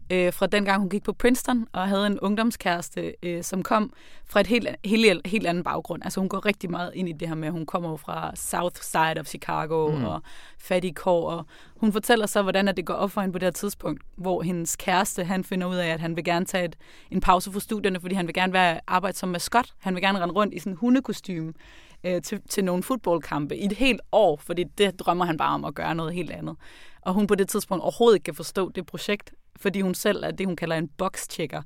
øh, 0.09 0.33
fra 0.33 0.47
dengang, 0.47 0.79
hun 0.79 0.89
gik 0.89 1.03
på 1.03 1.13
Princeton 1.13 1.67
og 1.73 1.87
havde 1.87 2.07
en 2.07 2.19
ungdomskæreste, 2.19 3.13
øh, 3.23 3.43
som 3.43 3.63
kom 3.63 3.93
fra 4.25 4.39
et 4.39 4.47
helt, 4.47 4.67
helt, 4.85 5.27
helt 5.27 5.47
anden 5.47 5.63
baggrund. 5.63 6.03
Altså, 6.03 6.19
hun 6.19 6.29
går 6.29 6.45
rigtig 6.45 6.71
meget 6.71 6.91
ind 6.95 7.09
i 7.09 7.11
det 7.11 7.27
her 7.27 7.35
med, 7.35 7.47
at 7.47 7.53
hun 7.53 7.65
kommer 7.65 7.97
fra 7.97 8.35
South 8.35 8.81
Side 8.81 9.19
of 9.19 9.25
Chicago 9.25 9.91
mm. 9.91 10.05
og 10.05 10.21
fattig 10.59 10.95
kår. 10.95 11.29
Og 11.29 11.45
hun 11.77 11.91
fortæller 11.91 12.25
så, 12.25 12.41
hvordan 12.41 12.67
at 12.67 12.77
det 12.77 12.85
går 12.85 12.93
op 12.93 13.11
for 13.11 13.21
hende 13.21 13.33
på 13.33 13.39
det 13.39 13.45
her 13.45 13.51
tidspunkt, 13.51 14.01
hvor 14.15 14.41
hendes 14.41 14.75
kæreste, 14.75 15.23
han 15.23 15.43
finder 15.43 15.67
ud 15.67 15.75
af, 15.75 15.87
at 15.87 15.99
han 15.99 16.15
vil 16.15 16.23
gerne 16.23 16.45
tage 16.45 16.65
et, 16.65 16.75
en 17.11 17.21
pause 17.21 17.51
fra 17.51 17.59
studierne, 17.59 17.99
fordi 17.99 18.15
han 18.15 18.27
vil 18.27 18.33
gerne 18.33 18.53
være 18.53 18.79
arbejde 18.87 19.17
som 19.17 19.29
maskot. 19.29 19.73
Han 19.79 19.95
vil 19.95 20.03
gerne 20.03 20.19
rende 20.19 20.35
rundt 20.35 20.53
i 20.53 20.59
sådan 20.59 20.73
en 20.73 20.77
hundekostyme 20.77 21.53
øh, 22.03 22.21
til, 22.21 22.41
til 22.49 22.65
nogle 22.65 22.83
fodboldkampe 22.83 23.57
i 23.57 23.65
et 23.65 23.71
helt 23.71 24.01
år, 24.11 24.37
fordi 24.37 24.63
det 24.63 24.99
drømmer 24.99 25.25
han 25.25 25.37
bare 25.37 25.53
om 25.53 25.65
at 25.65 25.75
gøre 25.75 25.95
noget 25.95 26.13
helt 26.13 26.31
andet. 26.31 26.55
Og 27.01 27.13
hun 27.13 27.27
på 27.27 27.35
det 27.35 27.49
tidspunkt 27.49 27.83
overhovedet 27.83 28.15
ikke 28.15 28.23
kan 28.23 28.35
forstå 28.35 28.69
det 28.69 28.85
projekt, 28.85 29.33
fordi 29.55 29.81
hun 29.81 29.93
selv 29.93 30.23
er 30.23 30.31
det, 30.31 30.45
hun 30.45 30.55
kalder 30.55 30.75
en 30.75 30.89
box-checker. 30.97 31.61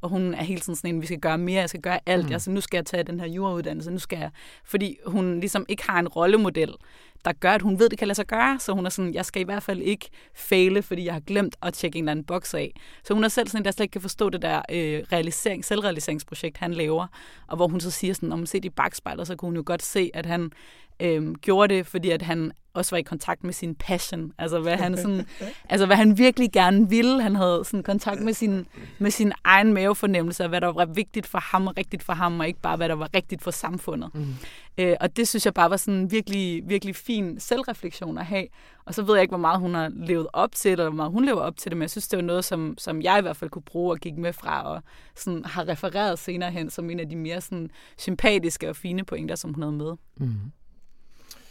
Og 0.00 0.08
hun 0.08 0.34
er 0.34 0.42
helt 0.42 0.64
sådan 0.64 0.76
sådan 0.76 0.94
en, 0.94 1.00
vi 1.00 1.06
skal 1.06 1.20
gøre 1.20 1.38
mere, 1.38 1.60
jeg 1.60 1.68
skal 1.68 1.80
gøre 1.80 2.00
alt. 2.06 2.26
Mm. 2.26 2.32
Altså, 2.32 2.50
nu 2.50 2.60
skal 2.60 2.78
jeg 2.78 2.86
tage 2.86 3.02
den 3.02 3.20
her 3.20 3.26
jurauddannelse, 3.26 3.90
nu 3.90 3.98
skal 3.98 4.18
jeg... 4.18 4.30
Fordi 4.64 4.98
hun 5.06 5.40
ligesom 5.40 5.66
ikke 5.68 5.90
har 5.90 5.98
en 5.98 6.08
rollemodel, 6.08 6.74
der 7.24 7.32
gør, 7.32 7.50
at 7.50 7.62
hun 7.62 7.78
ved, 7.78 7.88
det 7.88 7.98
kan 7.98 8.08
lade 8.08 8.14
sig 8.14 8.26
gøre. 8.26 8.58
Så 8.58 8.72
hun 8.72 8.86
er 8.86 8.90
sådan, 8.90 9.14
jeg 9.14 9.24
skal 9.24 9.42
i 9.42 9.44
hvert 9.44 9.62
fald 9.62 9.80
ikke 9.80 10.08
fejle, 10.34 10.82
fordi 10.82 11.04
jeg 11.04 11.12
har 11.12 11.20
glemt 11.20 11.56
at 11.62 11.74
tjekke 11.74 11.98
en 11.98 12.04
eller 12.04 12.10
anden 12.10 12.24
boks 12.24 12.54
af. 12.54 12.72
Så 13.04 13.14
hun 13.14 13.24
er 13.24 13.28
selv 13.28 13.48
sådan, 13.48 13.64
der 13.64 13.70
slet 13.70 13.84
ikke 13.84 13.92
kan 13.92 14.00
forstå 14.00 14.30
det 14.30 14.42
der 14.42 14.62
øh, 14.70 15.02
realisering, 15.12 15.64
selvrealiseringsprojekt, 15.64 16.56
han 16.56 16.74
laver. 16.74 17.06
Og 17.46 17.56
hvor 17.56 17.68
hun 17.68 17.80
så 17.80 17.90
siger 17.90 18.14
sådan, 18.14 18.32
om 18.32 18.38
man 18.38 18.46
ser 18.46 18.60
i 18.62 18.70
bagspejlet, 18.70 19.26
så 19.26 19.36
kunne 19.36 19.46
hun 19.46 19.56
jo 19.56 19.62
godt 19.66 19.82
se, 19.82 20.10
at 20.14 20.26
han 20.26 20.50
øh, 21.00 21.32
gjorde 21.32 21.74
det, 21.74 21.86
fordi 21.86 22.10
at 22.10 22.22
han 22.22 22.52
også 22.78 22.90
var 22.90 22.98
i 22.98 23.02
kontakt 23.02 23.44
med 23.44 23.52
sin 23.52 23.74
passion, 23.74 24.32
altså 24.38 24.60
hvad 24.60 24.76
han, 24.76 24.96
sådan, 24.96 25.26
altså, 25.68 25.86
hvad 25.86 25.96
han 25.96 26.18
virkelig 26.18 26.52
gerne 26.52 26.88
ville. 26.88 27.22
Han 27.22 27.36
havde 27.36 27.62
sådan 27.64 27.82
kontakt 27.82 28.20
med 28.20 28.32
sin, 28.32 28.66
med 28.98 29.10
sin 29.10 29.32
egen 29.44 29.72
mavefornemmelse, 29.72 30.42
og 30.42 30.48
hvad 30.48 30.60
der 30.60 30.72
var 30.72 30.84
vigtigt 30.86 31.26
for 31.26 31.38
ham 31.38 31.66
og 31.66 31.76
rigtigt 31.76 32.02
for 32.02 32.12
ham, 32.12 32.40
og 32.40 32.48
ikke 32.48 32.60
bare, 32.60 32.76
hvad 32.76 32.88
der 32.88 32.94
var 32.94 33.08
rigtigt 33.14 33.42
for 33.42 33.50
samfundet. 33.50 34.10
Mm. 34.14 34.34
Øh, 34.78 34.96
og 35.00 35.16
det 35.16 35.28
synes 35.28 35.44
jeg 35.44 35.54
bare 35.54 35.70
var 35.70 35.76
sådan 35.76 36.00
en 36.00 36.10
virkelig, 36.10 36.62
virkelig 36.66 36.96
fin 36.96 37.40
selvreflektion 37.40 38.18
at 38.18 38.26
have. 38.26 38.46
Og 38.84 38.94
så 38.94 39.02
ved 39.02 39.14
jeg 39.14 39.22
ikke, 39.22 39.30
hvor 39.30 39.38
meget 39.38 39.60
hun 39.60 39.74
har 39.74 39.88
levet 39.94 40.26
op 40.32 40.54
til, 40.54 40.70
eller 40.70 40.84
hvor 40.84 40.96
meget 40.96 41.12
hun 41.12 41.24
lever 41.24 41.40
op 41.40 41.56
til 41.56 41.70
det, 41.70 41.76
men 41.76 41.82
jeg 41.82 41.90
synes, 41.90 42.08
det 42.08 42.16
var 42.16 42.22
noget, 42.22 42.44
som, 42.44 42.74
som 42.78 43.02
jeg 43.02 43.18
i 43.18 43.22
hvert 43.22 43.36
fald 43.36 43.50
kunne 43.50 43.62
bruge 43.62 43.92
og 43.92 43.98
gik 43.98 44.16
med 44.16 44.32
fra, 44.32 44.62
og 44.62 44.82
sådan 45.16 45.44
har 45.44 45.68
refereret 45.68 46.18
senere 46.18 46.50
hen 46.50 46.70
som 46.70 46.90
en 46.90 47.00
af 47.00 47.08
de 47.08 47.16
mere 47.16 47.40
sådan, 47.40 47.70
sympatiske 47.96 48.68
og 48.68 48.76
fine 48.76 49.04
pointer, 49.04 49.34
som 49.34 49.54
hun 49.54 49.62
havde 49.62 49.76
med. 49.76 49.92
Mm. 50.16 50.52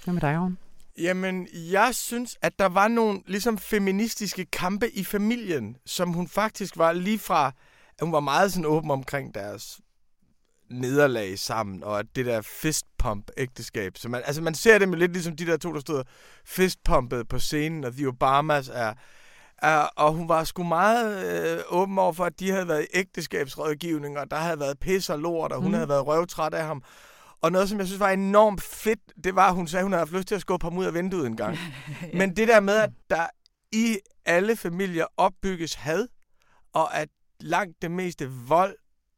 Hvad 0.04 0.14
med 0.14 0.22
dig, 0.22 0.34
Aaron? 0.34 0.58
Jamen, 0.98 1.48
jeg 1.54 1.96
synes, 1.96 2.38
at 2.42 2.60
der 2.60 2.66
var 2.66 2.88
nogle 2.88 3.22
ligesom 3.26 3.58
feministiske 3.58 4.46
kampe 4.46 4.90
i 4.90 5.04
familien, 5.04 5.78
som 5.86 6.14
hun 6.14 6.28
faktisk 6.28 6.78
var 6.78 6.94
lige 6.94 7.20
fra, 7.20 7.48
at 7.90 8.02
hun 8.02 8.12
var 8.12 8.20
meget 8.20 8.54
sådan 8.54 8.66
åben 8.66 8.92
omkring 8.92 9.36
deres 9.36 9.80
nederlag 10.70 11.40
sammen, 11.40 11.84
og 11.84 12.00
at 12.00 12.06
det 12.16 12.26
der 12.26 12.42
fistpump-ægteskab. 12.42 13.92
Så 13.98 14.10
man, 14.10 14.22
altså 14.26 14.42
man 14.42 14.56
ser 14.56 14.78
det 14.78 14.90
med 14.90 14.98
lidt 14.98 15.14
ligesom 15.14 15.36
de 15.36 15.46
der 15.46 15.58
to, 15.58 15.74
der 15.74 15.80
stod 15.80 16.04
fistpumpet 16.46 17.28
på 17.28 17.40
scenen, 17.40 17.84
og 17.84 17.92
The 17.94 18.08
Obamas 18.08 18.70
er, 18.74 18.94
er 19.58 19.78
og 19.78 20.14
hun 20.14 20.30
var 20.30 20.44
sgu 20.44 20.64
meget 20.64 21.26
øh, 21.26 21.64
åben 21.70 22.00
over 22.00 22.14
for, 22.14 22.26
at 22.26 22.40
de 22.40 22.52
havde 22.52 22.68
været 22.68 22.84
i 22.84 22.98
ægteskabsrådgivning, 22.98 24.20
og 24.20 24.32
der 24.32 24.38
havde 24.38 24.60
været 24.60 24.80
pis 24.80 25.10
og 25.10 25.20
lort, 25.20 25.52
og 25.52 25.62
hun 25.62 25.68
mm. 25.68 25.74
havde 25.74 25.90
været 25.90 26.08
røvtræt 26.08 26.54
af 26.54 26.66
ham. 26.66 26.84
Og 27.42 27.52
noget, 27.52 27.70
som 27.70 27.80
jeg 27.80 27.88
synes 27.88 28.00
var 28.00 28.10
enormt 28.10 28.62
fedt, 28.62 29.00
det 29.24 29.36
var, 29.36 29.48
at 29.48 29.56
hun 29.56 29.68
sagde, 29.68 29.82
at 29.82 29.86
hun 29.86 29.92
havde 29.92 30.02
haft 30.02 30.12
lyst 30.12 30.28
til 30.28 30.36
at 30.36 30.42
skubbe 30.42 30.66
ham 30.66 30.78
ud 30.78 30.86
af 30.86 30.94
vinduet 30.94 31.28
en 31.28 31.38
gang. 31.38 31.58
ja. 32.02 32.18
Men 32.18 32.36
det 32.36 32.48
der 32.48 32.60
med, 32.60 32.76
at 32.76 32.90
der 33.10 33.26
i 33.72 33.98
alle 34.26 34.56
familier 34.56 35.06
opbygges 35.18 35.74
had, 35.74 36.08
og 36.74 36.98
at 36.98 37.10
langt 37.40 37.82
det 37.82 37.92
meste 37.92 38.30
vold, 38.32 38.76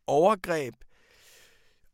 overgreb, 0.08 0.74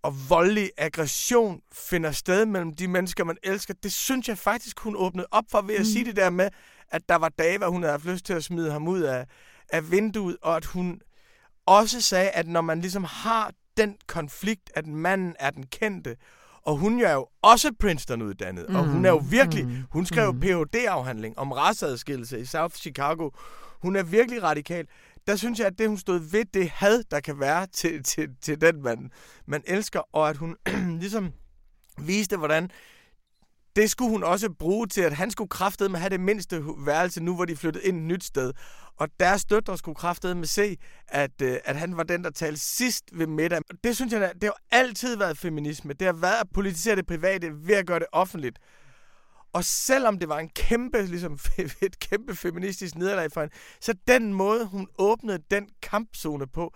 og 0.04 0.30
voldelig 0.30 0.72
aggression 0.78 1.62
finder 1.74 2.12
sted 2.12 2.46
mellem 2.46 2.76
de 2.76 2.88
mennesker, 2.88 3.24
man 3.24 3.38
elsker, 3.44 3.74
det 3.84 3.94
synes 3.94 4.30
jeg 4.30 4.38
faktisk, 4.38 4.80
hun 4.80 4.96
åbnede 4.96 5.28
op 5.32 5.44
for 5.52 5.62
ved 5.62 5.76
at 5.76 5.82
mm. 5.82 5.86
sige 5.86 6.06
det 6.06 6.16
der 6.16 6.30
med, 6.30 6.50
at 6.92 7.10
der 7.10 7.16
var 7.16 7.30
dage, 7.30 7.58
hvor 7.58 7.68
hun 7.68 7.84
havde 7.84 7.92
haft 7.92 8.06
lyst 8.06 8.26
til 8.26 8.34
at 8.34 8.44
smide 8.44 8.72
ham 8.72 8.88
ud 8.88 9.02
af, 9.02 9.26
af 9.70 9.92
vinduet, 9.92 10.38
og 10.42 10.56
at 10.56 10.66
hun 10.66 11.02
også 11.66 12.02
sagde, 12.02 12.30
at 12.30 12.48
når 12.48 12.62
man 12.62 12.82
ligesom 12.82 13.04
har 13.04 13.52
den 13.78 13.96
konflikt, 14.08 14.72
at 14.76 14.88
manden 14.88 15.36
er 15.40 15.50
den 15.50 15.66
kendte, 15.66 16.16
og 16.62 16.78
hun 16.78 17.02
er 17.02 17.14
jo 17.14 17.28
også 17.42 17.72
Princeton-uddannet, 17.80 18.66
mm. 18.70 18.76
og 18.76 18.86
hun 18.86 19.06
er 19.06 19.10
jo 19.10 19.22
virkelig, 19.30 19.66
mm. 19.66 19.84
hun 19.90 20.06
skrev 20.06 20.34
mm. 20.34 20.40
Ph.D.-afhandling 20.40 21.38
om 21.38 21.52
raceadskillelse 21.52 22.40
i 22.40 22.46
South 22.46 22.76
Chicago. 22.76 23.30
Hun 23.82 23.96
er 23.96 24.04
virkelig 24.04 24.44
radikal 24.44 24.88
der 25.28 25.36
synes 25.36 25.60
jeg, 25.60 25.68
at 25.68 25.80
det, 25.80 25.88
hun 25.88 25.98
stod 25.98 26.20
ved, 26.20 26.46
det 26.46 26.70
had, 26.70 27.04
der 27.12 27.20
kan 27.20 27.40
være 27.40 27.68
til, 27.80 28.04
til, 28.04 28.30
til 28.42 28.62
den 28.62 28.84
mand, 28.84 29.10
man 29.46 29.64
elsker, 29.66 30.16
og 30.16 30.30
at 30.30 30.38
hun 30.38 30.56
ligesom 31.02 31.34
viste, 31.98 32.38
hvordan 32.38 32.72
det 33.76 33.92
skulle 33.92 34.12
hun 34.12 34.24
også 34.24 34.50
bruge 34.50 34.88
til, 34.88 35.02
at 35.02 35.14
han 35.14 35.32
skulle 35.32 35.50
kraftede 35.50 35.90
med 35.90 35.96
at 35.96 36.02
have 36.02 36.10
det 36.10 36.20
mindste 36.20 36.64
værelse, 36.78 37.24
nu 37.24 37.36
hvor 37.36 37.46
de 37.46 37.56
flyttede 37.56 37.86
ind 37.86 37.98
et 37.98 38.04
nyt 38.04 38.24
sted. 38.24 38.54
Og 38.98 39.10
deres 39.20 39.46
døtre 39.46 39.78
skulle 39.78 39.96
kraftede 39.96 40.36
med 40.36 40.48
se, 40.48 40.78
at, 41.08 41.42
øh, 41.42 41.58
at 41.66 41.76
han 41.76 41.98
var 41.98 42.04
den, 42.04 42.24
der 42.24 42.30
talte 42.30 42.60
sidst 42.60 43.04
ved 43.14 43.28
middag. 43.28 43.62
Det 43.84 43.96
synes 43.96 44.14
jeg, 44.14 44.32
det 44.42 44.44
har 44.44 44.58
altid 44.72 45.18
været 45.18 45.38
feminisme. 45.38 45.94
Det 45.94 46.06
har 46.06 46.14
været 46.14 46.42
at 46.42 46.48
politisere 46.54 46.96
det 46.96 47.08
private 47.08 47.68
ved 47.68 47.76
at 47.76 47.88
gøre 47.88 48.00
det 48.00 48.08
offentligt. 48.12 48.60
Og 49.54 49.64
selvom 49.64 50.20
det 50.20 50.30
var 50.30 50.40
en 50.40 50.50
kæmpe, 50.50 51.02
ligesom, 51.02 51.40
et 51.82 52.00
kæmpe 52.00 52.36
feministisk 52.36 52.96
nederlag 52.96 53.32
for 53.32 53.42
hende, 53.42 53.56
så 53.82 53.94
den 54.08 54.34
måde, 54.34 54.66
hun 54.66 54.88
åbnede 54.98 55.40
den 55.52 55.70
kampzone 55.82 56.48
på, 56.48 56.76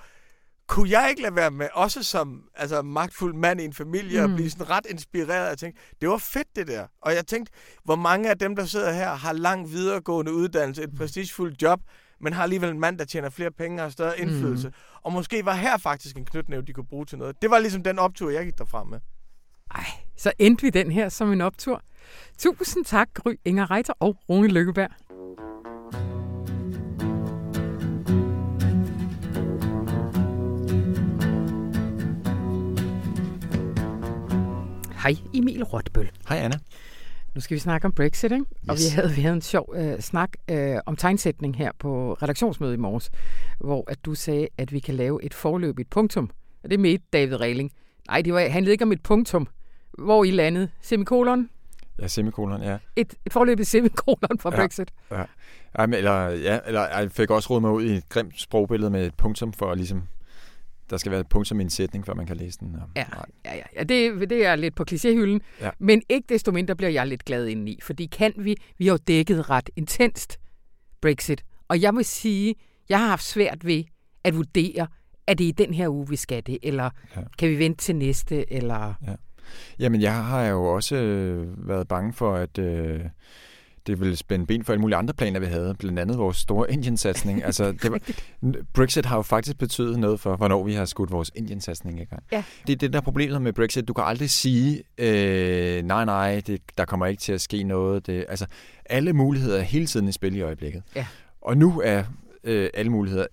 kunne 0.70 0.90
jeg 0.90 1.10
ikke 1.10 1.22
lade 1.22 1.36
være 1.36 1.52
med, 1.52 1.68
også 1.74 2.04
som 2.04 2.44
altså, 2.56 2.82
magtfuld 2.82 3.34
mand 3.34 3.62
i 3.62 3.66
en 3.66 3.74
familie, 3.74 4.26
mm. 4.26 4.32
at 4.32 4.36
blive 4.36 4.50
sådan 4.50 4.70
ret 4.70 4.86
inspireret. 4.90 5.50
Jeg 5.50 5.58
tænkte, 5.58 5.82
det 6.02 6.10
var 6.10 6.18
fedt 6.18 6.48
det 6.56 6.68
der. 6.68 6.88
Og 7.02 7.16
jeg 7.16 7.28
tænkte, 7.28 7.52
hvor 7.84 7.96
mange 7.96 8.30
af 8.30 8.38
dem, 8.38 8.56
der 8.56 8.66
sidder 8.66 8.92
her, 8.92 9.14
har 9.16 9.34
lang 9.34 9.72
videregående 9.72 10.34
uddannelse, 10.34 10.84
et 10.84 10.96
prestigefuldt 10.98 11.62
job, 11.62 11.80
men 12.22 12.34
har 12.34 12.44
alligevel 12.44 12.70
en 12.70 12.80
mand, 12.80 12.98
der 12.98 13.06
tjener 13.06 13.30
flere 13.30 13.52
penge 13.52 13.82
og 13.82 13.86
har 13.86 13.90
større 13.90 14.14
mm. 14.18 14.22
indflydelse. 14.22 14.68
Mm. 14.68 14.74
Og 15.04 15.14
måske 15.14 15.46
var 15.46 15.56
her 15.56 15.78
faktisk 15.78 16.18
en 16.18 16.26
knytnæve, 16.26 16.62
de 16.62 16.74
kunne 16.74 16.88
bruge 16.88 17.06
til 17.06 17.18
noget. 17.18 17.42
Det 17.42 17.52
var 17.52 17.60
ligesom 17.60 17.84
den 17.84 18.00
optur, 18.00 18.30
jeg 18.30 18.46
gik 18.46 18.58
derfra 18.58 18.84
med. 18.84 19.00
Ej, 19.76 19.86
så 20.18 20.32
endte 20.40 20.62
vi 20.62 20.70
den 20.70 20.92
her 20.92 21.10
som 21.10 21.32
en 21.32 21.42
optur. 21.42 21.82
Tusind 22.38 22.86
tak, 22.86 23.10
Gry 23.14 23.34
Inger 23.46 23.72
Reiter 23.72 23.94
og 24.00 24.16
Rune 24.30 24.48
Lykkeberg. 24.48 24.90
Hej 35.04 35.16
Emil 35.34 35.64
Rotbøl. 35.64 36.12
Hej 36.30 36.38
Anna. 36.38 36.58
Nu 37.36 37.42
skal 37.42 37.56
vi 37.56 37.60
snakke 37.60 37.86
om 37.86 37.92
Brexit, 37.92 38.32
ikke? 38.32 38.46
Yes. 38.46 38.70
og 38.70 38.76
vi 38.78 38.96
havde, 38.96 39.16
vi 39.16 39.22
havde 39.22 39.36
en 39.36 39.42
sjov 39.42 39.74
øh, 39.76 40.00
snak 40.00 40.30
øh, 40.50 40.78
om 40.86 40.96
tegnsætning 40.96 41.56
her 41.56 41.72
på 41.80 42.14
redaktionsmødet 42.14 42.74
i 42.74 42.78
morges, 42.78 43.10
hvor 43.60 43.84
at 43.88 44.06
du 44.06 44.16
sagde, 44.16 44.48
at 44.58 44.72
vi 44.72 44.80
kan 44.80 44.96
lave 44.96 45.24
et 45.24 45.34
forløbigt 45.34 45.90
punktum. 45.90 46.30
Og 46.64 46.70
det 46.70 46.80
med 46.80 46.98
David 47.14 47.36
Regling. 47.36 47.72
Nej, 48.08 48.22
det 48.22 48.34
var, 48.34 48.40
handlede 48.40 48.72
ikke 48.72 48.84
om 48.84 48.92
et 48.92 49.04
punktum. 49.04 49.48
Hvor 49.98 50.24
i 50.24 50.32
landet? 50.32 50.70
Semikolon? 50.82 51.50
Ja, 52.02 52.08
semikolon, 52.08 52.64
ja. 52.64 52.78
Et, 52.96 53.14
et 53.26 53.34
forløbet 53.34 53.68
semikolon 53.68 54.40
for 54.40 54.52
ja, 54.52 54.56
Brexit. 54.56 54.92
Ja. 55.12 55.24
Ja, 55.80 55.86
men, 55.86 55.94
eller, 55.94 56.28
ja, 56.30 56.60
eller 56.68 56.88
jeg 56.88 57.12
fik 57.12 57.30
også 57.32 57.50
råd 57.50 57.62
mig 57.62 57.72
ud 57.72 57.84
i 57.84 57.92
et 57.92 58.10
grimt 58.10 58.42
sprogbillede 58.42 58.92
med 58.92 59.06
et 59.06 59.16
punktum 59.16 59.54
for 59.54 59.74
ligesom 59.76 60.04
der 60.90 60.98
skal 60.98 61.12
være 61.12 61.22
et 61.22 61.30
punktum 61.30 61.60
i 61.60 61.64
en 61.64 61.70
sætning, 61.70 62.06
før 62.06 62.14
man 62.14 62.26
kan 62.26 62.38
læse 62.38 62.60
den. 62.60 62.76
Ja, 62.96 63.06
ja, 63.46 63.56
ja, 63.56 63.64
ja 63.76 63.84
det, 63.84 64.30
det 64.30 64.46
er 64.46 64.56
lidt 64.56 64.76
på 64.76 64.86
klichéhylden. 64.92 65.40
Ja. 65.62 65.70
Men 65.80 66.02
ikke 66.10 66.26
desto 66.30 66.52
mindre 66.52 66.76
bliver 66.76 66.90
jeg 66.90 67.08
lidt 67.08 67.26
glad 67.26 67.48
indeni, 67.48 67.80
fordi 67.84 68.06
kan 68.06 68.34
vi, 68.38 68.56
vi 68.78 68.86
har 68.86 68.94
jo 68.94 68.98
dækket 69.08 69.50
ret 69.50 69.70
intenst 69.76 70.40
Brexit. 71.02 71.44
Og 71.68 71.82
jeg 71.82 71.96
vil 71.96 72.06
sige, 72.06 72.56
jeg 72.90 73.00
har 73.00 73.08
haft 73.08 73.24
svært 73.24 73.66
ved 73.66 73.84
at 74.24 74.36
vurdere, 74.36 74.88
er 75.28 75.34
det 75.34 75.44
i 75.44 75.52
den 75.52 75.74
her 75.74 75.90
uge, 75.90 76.10
vi 76.10 76.16
skal 76.16 76.44
det, 76.46 76.58
eller 76.64 76.90
ja. 77.16 77.22
kan 77.38 77.50
vi 77.50 77.60
vente 77.60 77.84
til 77.84 77.96
næste, 77.96 78.54
eller... 78.54 78.94
Ja. 79.08 79.16
Jamen, 79.80 80.02
jeg 80.02 80.26
har 80.26 80.46
jo 80.46 80.66
også 80.66 80.96
øh, 80.96 81.68
været 81.68 81.88
bange 81.88 82.14
for, 82.14 82.36
at 82.36 82.58
øh, 82.58 83.00
det 83.90 84.00
ville 84.00 84.16
spænde 84.16 84.46
ben 84.46 84.64
for 84.64 84.74
alle 84.74 84.82
mulige 84.82 84.98
andre 84.98 85.14
planer, 85.14 85.40
vi 85.40 85.46
havde. 85.46 85.76
Blandt 85.80 86.00
andet 86.00 86.18
vores 86.18 86.38
store 86.38 86.72
Indien-satsning. 86.72 87.44
altså, 87.46 87.72
det 87.72 87.92
var, 87.92 88.00
Brexit 88.74 89.06
har 89.06 89.16
jo 89.16 89.22
faktisk 89.22 89.58
betydet 89.58 90.00
noget 90.00 90.20
for, 90.20 90.36
hvornår 90.36 90.64
vi 90.64 90.74
har 90.74 90.86
skudt 90.86 91.12
vores 91.12 91.32
Indien-satsning 91.36 92.02
i 92.02 92.06
gang. 92.06 92.24
Ja. 92.32 92.44
Det 92.68 92.74
er 92.74 92.78
det, 92.78 92.94
der 92.94 93.00
er 93.00 93.04
problemet 93.04 93.42
med 93.42 93.54
Brexit. 93.54 93.88
Du 93.88 93.94
kan 93.94 94.04
aldrig 94.04 94.30
sige, 94.30 94.84
øh, 94.98 95.84
nej, 95.84 96.06
nej, 96.06 96.42
det, 96.48 96.62
der 96.78 96.86
kommer 96.86 97.06
ikke 97.06 97.22
til 97.22 97.34
at 97.34 97.42
ske 97.42 97.64
noget. 97.64 98.08
Det, 98.08 98.26
altså, 98.30 98.46
alle 98.86 99.14
muligheder 99.14 99.58
er 99.58 99.64
hele 99.64 99.86
tiden 99.86 100.08
i 100.08 100.12
spil 100.12 100.36
i 100.36 100.42
øjeblikket. 100.42 100.84
Ja. 100.96 101.06
Og 101.42 101.58
nu 101.58 101.82
er 101.86 102.04
øh, 102.44 102.70
alle 102.74 102.92
muligheder 102.92 103.26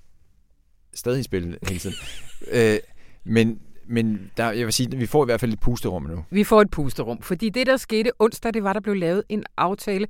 stadig 0.95 1.21
i 1.21 1.23
spil 1.23 1.59
hele 1.62 1.79
tiden. 1.79 1.97
øh, 2.53 2.79
men 3.25 3.61
men 3.88 4.31
der, 4.37 4.51
jeg 4.51 4.66
vil 4.66 4.73
sige, 4.73 4.88
at 4.92 5.01
vi 5.01 5.07
får 5.07 5.25
i 5.25 5.27
hvert 5.27 5.40
fald 5.40 5.53
et 5.53 5.61
pusterum 5.61 6.03
nu. 6.03 6.25
Vi 6.31 6.45
får 6.45 6.61
et 6.61 6.71
pusterum, 6.71 7.23
fordi 7.23 7.49
det, 7.49 7.66
der 7.66 7.77
skete 7.77 8.11
onsdag, 8.19 8.55
det 8.55 8.62
var, 8.62 8.73
der 8.73 8.81
blev 8.81 8.95
lavet 8.95 9.23
en 9.29 9.45
aftale 9.57 10.07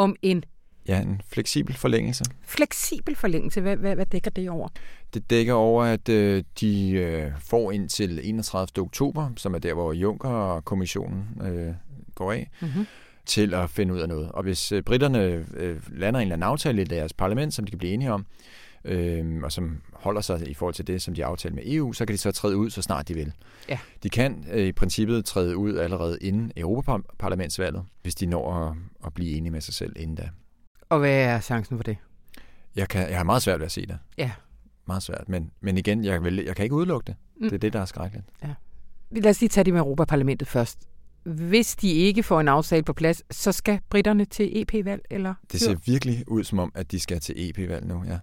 om 0.00 0.16
en... 0.22 0.44
Ja, 0.88 1.00
en 1.00 1.20
fleksibel 1.28 1.74
forlængelse. 1.74 2.24
Fleksibel 2.42 3.16
forlængelse, 3.16 3.60
hvad, 3.60 3.76
hvad, 3.76 3.94
hvad 3.94 4.06
dækker 4.06 4.30
det 4.30 4.50
over? 4.50 4.68
Det 5.14 5.30
dækker 5.30 5.54
over, 5.54 5.84
at 5.84 6.08
øh, 6.08 6.44
de 6.60 6.90
øh, 6.90 7.32
får 7.38 7.72
ind 7.72 7.88
til 7.88 8.20
31. 8.22 8.82
oktober, 8.82 9.30
som 9.36 9.54
er 9.54 9.58
der, 9.58 9.74
hvor 9.74 9.92
Juncker 9.92 10.28
og 10.28 10.64
kommissionen 10.64 11.24
øh, 11.42 11.74
går 12.14 12.32
af, 12.32 12.50
mm-hmm. 12.60 12.86
til 13.26 13.54
at 13.54 13.70
finde 13.70 13.94
ud 13.94 13.98
af 13.98 14.08
noget. 14.08 14.32
Og 14.32 14.42
hvis 14.42 14.72
øh, 14.72 14.82
britterne 14.82 15.46
øh, 15.56 15.76
lander 15.98 16.20
en 16.20 16.24
eller 16.24 16.34
anden 16.34 16.48
aftale 16.48 16.82
i 16.82 16.84
deres 16.84 17.12
parlament, 17.12 17.54
som 17.54 17.64
de 17.64 17.70
kan 17.70 17.78
blive 17.78 17.92
enige 17.92 18.12
om, 18.12 18.20
øh, 18.20 18.59
og 19.44 19.52
som 19.52 19.82
holder 19.92 20.20
sig 20.20 20.48
i 20.48 20.54
forhold 20.54 20.74
til 20.74 20.86
det, 20.86 21.02
som 21.02 21.14
de 21.14 21.24
aftalt 21.24 21.54
med 21.54 21.62
EU, 21.66 21.92
så 21.92 22.06
kan 22.06 22.12
de 22.12 22.18
så 22.18 22.32
træde 22.32 22.56
ud, 22.56 22.70
så 22.70 22.82
snart 22.82 23.08
de 23.08 23.14
vil. 23.14 23.32
Ja. 23.68 23.78
De 24.02 24.10
kan 24.10 24.44
øh, 24.52 24.66
i 24.66 24.72
princippet 24.72 25.24
træde 25.24 25.56
ud 25.56 25.76
allerede 25.76 26.18
inden 26.20 26.52
Europaparlamentsvalget, 26.56 27.84
hvis 28.02 28.14
de 28.14 28.26
når 28.26 28.54
at, 28.54 28.76
at 29.06 29.14
blive 29.14 29.36
enige 29.36 29.50
med 29.50 29.60
sig 29.60 29.74
selv 29.74 29.92
inden 29.96 30.16
da. 30.16 30.28
Og 30.88 30.98
hvad 30.98 31.10
er 31.10 31.40
chancen 31.40 31.76
for 31.76 31.82
det? 31.82 31.96
Jeg, 32.76 32.88
kan, 32.88 33.08
jeg 33.10 33.16
har 33.16 33.24
meget 33.24 33.42
svært 33.42 33.60
ved 33.60 33.66
at 33.66 33.72
se 33.72 33.86
det. 33.86 33.98
Ja. 34.18 34.30
Meget 34.86 35.02
svært, 35.02 35.28
men, 35.28 35.50
men 35.60 35.78
igen, 35.78 36.04
jeg, 36.04 36.24
vil, 36.24 36.36
jeg 36.46 36.56
kan 36.56 36.62
ikke 36.62 36.74
udelukke 36.74 37.06
det. 37.06 37.14
Mm. 37.36 37.48
Det 37.48 37.54
er 37.54 37.58
det, 37.58 37.72
der 37.72 37.80
er 37.80 37.84
skrækkeligt. 37.84 38.26
Ja. 38.42 38.54
Lad 39.10 39.30
os 39.30 39.40
lige 39.40 39.48
tage 39.48 39.64
det 39.64 39.72
med 39.72 39.80
Europaparlamentet 39.80 40.48
først. 40.48 40.78
Hvis 41.22 41.76
de 41.76 41.92
ikke 41.92 42.22
får 42.22 42.40
en 42.40 42.48
aftale 42.48 42.82
på 42.82 42.92
plads, 42.92 43.22
så 43.36 43.52
skal 43.52 43.80
britterne 43.90 44.24
til 44.24 44.62
EP-valg, 44.62 45.02
eller? 45.10 45.34
Det 45.52 45.60
ser 45.60 45.76
virkelig 45.86 46.24
ud 46.28 46.44
som 46.44 46.58
om, 46.58 46.72
at 46.74 46.92
de 46.92 47.00
skal 47.00 47.20
til 47.20 47.50
EP-valg 47.50 47.86
nu, 47.86 48.04
ja. 48.06 48.18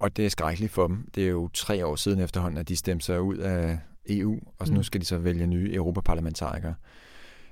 Og 0.00 0.16
det 0.16 0.26
er 0.26 0.30
skrækkeligt 0.30 0.72
for 0.72 0.86
dem. 0.86 1.08
Det 1.14 1.24
er 1.24 1.28
jo 1.28 1.48
tre 1.54 1.86
år 1.86 1.96
siden 1.96 2.20
efterhånden, 2.20 2.58
at 2.58 2.68
de 2.68 2.76
stemte 2.76 3.06
sig 3.06 3.20
ud 3.20 3.36
af 3.36 3.78
EU, 4.08 4.38
og 4.58 4.66
så 4.66 4.72
mm. 4.72 4.76
nu 4.76 4.82
skal 4.82 5.00
de 5.00 5.06
så 5.06 5.18
vælge 5.18 5.46
nye 5.46 5.74
europaparlamentarikere. 5.74 6.74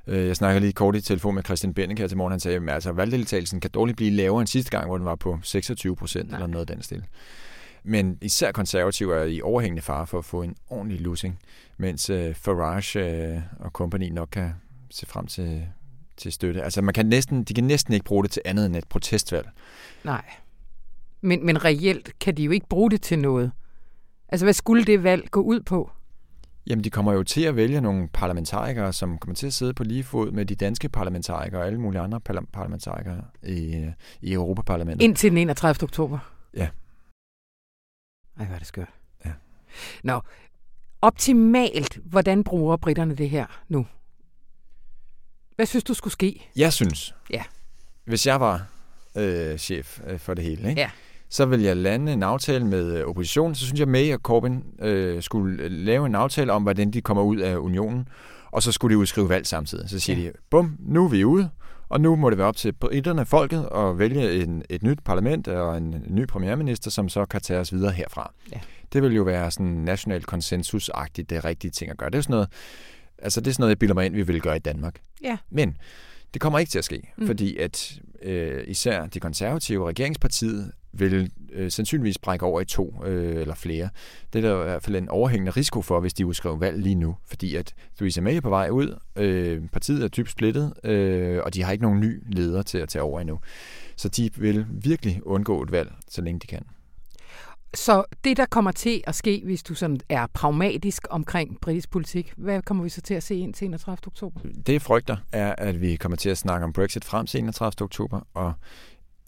Øh, 0.06 0.26
jeg 0.26 0.36
snakkede 0.36 0.60
lige 0.60 0.72
kort 0.72 0.96
i 0.96 1.00
telefon 1.00 1.34
med 1.34 1.44
Christian 1.44 1.74
Bennek 1.74 1.98
her 1.98 2.06
til 2.06 2.16
morgen. 2.16 2.30
Han 2.30 2.40
sagde, 2.40 2.56
at 2.56 2.68
altså, 2.68 2.92
valgdeltagelsen 2.92 3.60
kan 3.60 3.70
dårligt 3.70 3.96
blive 3.96 4.10
lavere 4.10 4.40
end 4.40 4.48
sidste 4.48 4.70
gang, 4.70 4.86
hvor 4.86 4.96
den 4.96 5.04
var 5.04 5.14
på 5.14 5.38
26 5.42 5.96
procent 5.96 6.32
eller 6.32 6.46
noget 6.46 6.70
af 6.70 6.76
den 6.76 6.82
stil. 6.82 7.04
Men 7.82 8.18
især 8.22 8.52
konservative 8.52 9.16
er 9.16 9.24
i 9.24 9.40
overhængende 9.40 9.82
fare 9.82 10.06
for 10.06 10.18
at 10.18 10.24
få 10.24 10.42
en 10.42 10.56
ordentlig 10.68 11.00
losing, 11.00 11.38
mens 11.76 12.10
uh, 12.10 12.34
Farage 12.34 13.34
uh, 13.36 13.42
og 13.60 13.72
kompagni 13.72 14.10
nok 14.10 14.28
kan 14.32 14.52
se 14.90 15.06
frem 15.06 15.26
til, 15.26 15.66
til 16.16 16.32
støtte. 16.32 16.62
Altså 16.62 16.82
man 16.82 16.94
kan 16.94 17.06
næsten, 17.06 17.44
de 17.44 17.54
kan 17.54 17.64
næsten 17.64 17.94
ikke 17.94 18.04
bruge 18.04 18.24
det 18.24 18.30
til 18.30 18.42
andet 18.44 18.66
end 18.66 18.76
et 18.76 18.88
protestvalg. 18.88 19.48
Nej. 20.04 20.24
Men, 21.20 21.46
men 21.46 21.64
reelt 21.64 22.18
kan 22.18 22.36
de 22.36 22.42
jo 22.42 22.50
ikke 22.50 22.68
bruge 22.68 22.90
det 22.90 23.02
til 23.02 23.18
noget. 23.18 23.52
Altså 24.28 24.46
hvad 24.46 24.52
skulle 24.52 24.84
det 24.84 25.02
valg 25.02 25.30
gå 25.30 25.40
ud 25.40 25.60
på? 25.60 25.90
Jamen, 26.66 26.84
de 26.84 26.90
kommer 26.90 27.12
jo 27.12 27.22
til 27.22 27.42
at 27.42 27.56
vælge 27.56 27.80
nogle 27.80 28.08
parlamentarikere, 28.08 28.92
som 28.92 29.18
kommer 29.18 29.34
til 29.34 29.46
at 29.46 29.52
sidde 29.52 29.74
på 29.74 29.84
lige 29.84 30.04
fod 30.04 30.30
med 30.30 30.46
de 30.46 30.54
danske 30.54 30.88
parlamentarikere 30.88 31.60
og 31.60 31.66
alle 31.66 31.80
mulige 31.80 32.00
andre 32.00 32.20
parlamentarikere 32.52 33.24
i, 33.42 33.86
i 34.20 34.32
Europaparlamentet. 34.32 35.04
Indtil 35.04 35.30
den 35.30 35.38
31. 35.38 35.84
oktober? 35.84 36.18
Ja. 36.54 36.68
Ej, 38.38 38.44
hvad 38.44 38.54
er 38.54 38.58
det 38.58 38.66
skørt. 38.66 38.88
Ja. 39.24 39.30
Nå, 40.02 40.20
optimalt, 41.00 41.98
hvordan 42.04 42.44
bruger 42.44 42.76
britterne 42.76 43.14
det 43.14 43.30
her 43.30 43.46
nu? 43.68 43.86
Hvad 45.56 45.66
synes 45.66 45.84
du 45.84 45.94
skulle 45.94 46.12
ske? 46.12 46.50
Jeg 46.56 46.72
synes, 46.72 47.14
ja. 47.30 47.44
hvis 48.04 48.26
jeg 48.26 48.40
var 48.40 48.66
øh, 49.16 49.58
chef 49.58 50.00
øh, 50.06 50.18
for 50.18 50.34
det 50.34 50.44
hele, 50.44 50.68
ikke? 50.68 50.80
Ja. 50.80 50.90
Så 51.30 51.46
vil 51.46 51.60
jeg 51.60 51.76
lande 51.76 52.12
en 52.12 52.22
aftale 52.22 52.66
med 52.66 52.96
øh, 52.96 53.06
oppositionen. 53.06 53.54
Så 53.54 53.64
synes 53.64 53.80
jeg, 53.80 53.88
May 53.88 54.14
og 54.14 54.20
Corbyn 54.20 54.60
øh, 54.80 55.22
skulle 55.22 55.68
lave 55.68 56.06
en 56.06 56.14
aftale 56.14 56.52
om, 56.52 56.62
hvordan 56.62 56.90
de 56.90 57.00
kommer 57.00 57.22
ud 57.22 57.36
af 57.36 57.56
unionen. 57.56 58.08
Og 58.50 58.62
så 58.62 58.72
skulle 58.72 58.94
de 58.94 58.98
udskrive 58.98 59.28
valg 59.28 59.46
samtidig. 59.46 59.90
Så 59.90 59.98
siger 59.98 60.18
ja. 60.18 60.24
de, 60.24 60.32
bum, 60.50 60.76
nu 60.80 61.04
er 61.04 61.08
vi 61.08 61.24
ude. 61.24 61.50
Og 61.88 62.00
nu 62.00 62.16
må 62.16 62.30
det 62.30 62.38
være 62.38 62.46
op 62.46 62.56
til 62.56 62.72
britterne, 62.72 63.26
folket, 63.26 63.68
at 63.74 63.98
vælge 63.98 64.42
en, 64.42 64.62
et 64.70 64.82
nyt 64.82 64.98
parlament 65.04 65.48
og 65.48 65.76
en 65.76 66.04
ny 66.06 66.26
premierminister, 66.26 66.90
som 66.90 67.08
så 67.08 67.24
kan 67.24 67.40
tage 67.40 67.60
os 67.60 67.72
videre 67.72 67.92
herfra. 67.92 68.32
Ja. 68.52 68.60
Det 68.92 69.02
vil 69.02 69.14
jo 69.14 69.22
være 69.22 69.50
sådan 69.50 69.66
national 69.66 70.24
konsensusagtigt 70.24 71.30
det 71.30 71.44
rigtige 71.44 71.70
ting 71.70 71.90
at 71.90 71.96
gøre. 71.96 72.10
Det 72.10 72.18
er 72.18 72.22
sådan 72.22 72.32
noget, 72.32 72.48
altså 73.18 73.40
det 73.40 73.46
er 73.46 73.52
sådan 73.52 73.62
noget, 73.62 73.70
jeg 73.70 73.78
bilder 73.78 73.94
mig 73.94 74.06
ind, 74.06 74.14
vi 74.14 74.22
vil 74.22 74.40
gøre 74.40 74.56
i 74.56 74.58
Danmark. 74.58 74.94
Ja. 75.22 75.36
Men 75.50 75.76
det 76.34 76.40
kommer 76.40 76.58
ikke 76.58 76.70
til 76.70 76.78
at 76.78 76.84
ske, 76.84 77.12
mm. 77.16 77.26
fordi 77.26 77.56
at 77.56 78.00
øh, 78.22 78.64
især 78.66 79.06
de 79.06 79.20
konservative 79.20 79.88
regeringspartiet 79.88 80.72
vil 81.00 81.30
øh, 81.52 81.70
sandsynligvis 81.70 82.18
brække 82.18 82.46
over 82.46 82.60
i 82.60 82.64
to 82.64 83.04
øh, 83.04 83.40
eller 83.40 83.54
flere. 83.54 83.88
Det 84.32 84.44
er 84.44 84.48
der 84.48 84.60
i 84.60 84.64
hvert 84.64 84.82
fald 84.82 84.96
en 84.96 85.08
overhængende 85.08 85.50
risiko 85.50 85.82
for, 85.82 86.00
hvis 86.00 86.14
de 86.14 86.26
udskriver 86.26 86.56
valg 86.56 86.78
lige 86.78 86.94
nu, 86.94 87.16
fordi 87.26 87.54
at 87.54 87.74
Theresa 87.96 88.20
May 88.20 88.36
er 88.36 88.40
på 88.40 88.50
vej 88.50 88.68
ud, 88.70 88.98
øh, 89.16 89.62
partiet 89.72 90.04
er 90.04 90.08
dybt 90.08 90.30
splittet, 90.30 90.72
øh, 90.84 91.40
og 91.44 91.54
de 91.54 91.62
har 91.62 91.72
ikke 91.72 91.82
nogen 91.82 92.00
ny 92.00 92.22
leder 92.26 92.62
til 92.62 92.78
at 92.78 92.88
tage 92.88 93.02
over 93.02 93.20
endnu. 93.20 93.38
Så 93.96 94.08
de 94.08 94.30
vil 94.36 94.66
virkelig 94.70 95.26
undgå 95.26 95.62
et 95.62 95.72
valg, 95.72 95.92
så 96.08 96.22
længe 96.22 96.40
de 96.40 96.46
kan. 96.46 96.62
Så 97.74 98.04
det, 98.24 98.36
der 98.36 98.46
kommer 98.46 98.72
til 98.72 99.02
at 99.06 99.14
ske, 99.14 99.42
hvis 99.44 99.62
du 99.62 99.74
sådan 99.74 100.00
er 100.08 100.26
pragmatisk 100.34 101.06
omkring 101.10 101.60
britisk 101.60 101.90
politik, 101.90 102.32
hvad 102.36 102.62
kommer 102.62 102.84
vi 102.84 102.88
så 102.88 103.00
til 103.00 103.14
at 103.14 103.22
se 103.22 103.36
ind 103.36 103.54
til 103.54 103.64
31. 103.64 103.98
oktober? 104.06 104.40
Det 104.66 104.72
jeg 104.72 104.82
frygter 104.82 105.16
er, 105.32 105.54
at 105.58 105.80
vi 105.80 105.96
kommer 105.96 106.16
til 106.16 106.30
at 106.30 106.38
snakke 106.38 106.64
om 106.64 106.72
Brexit 106.72 107.04
frem 107.04 107.26
til 107.26 107.38
31. 107.40 107.84
oktober, 107.84 108.20
og 108.34 108.52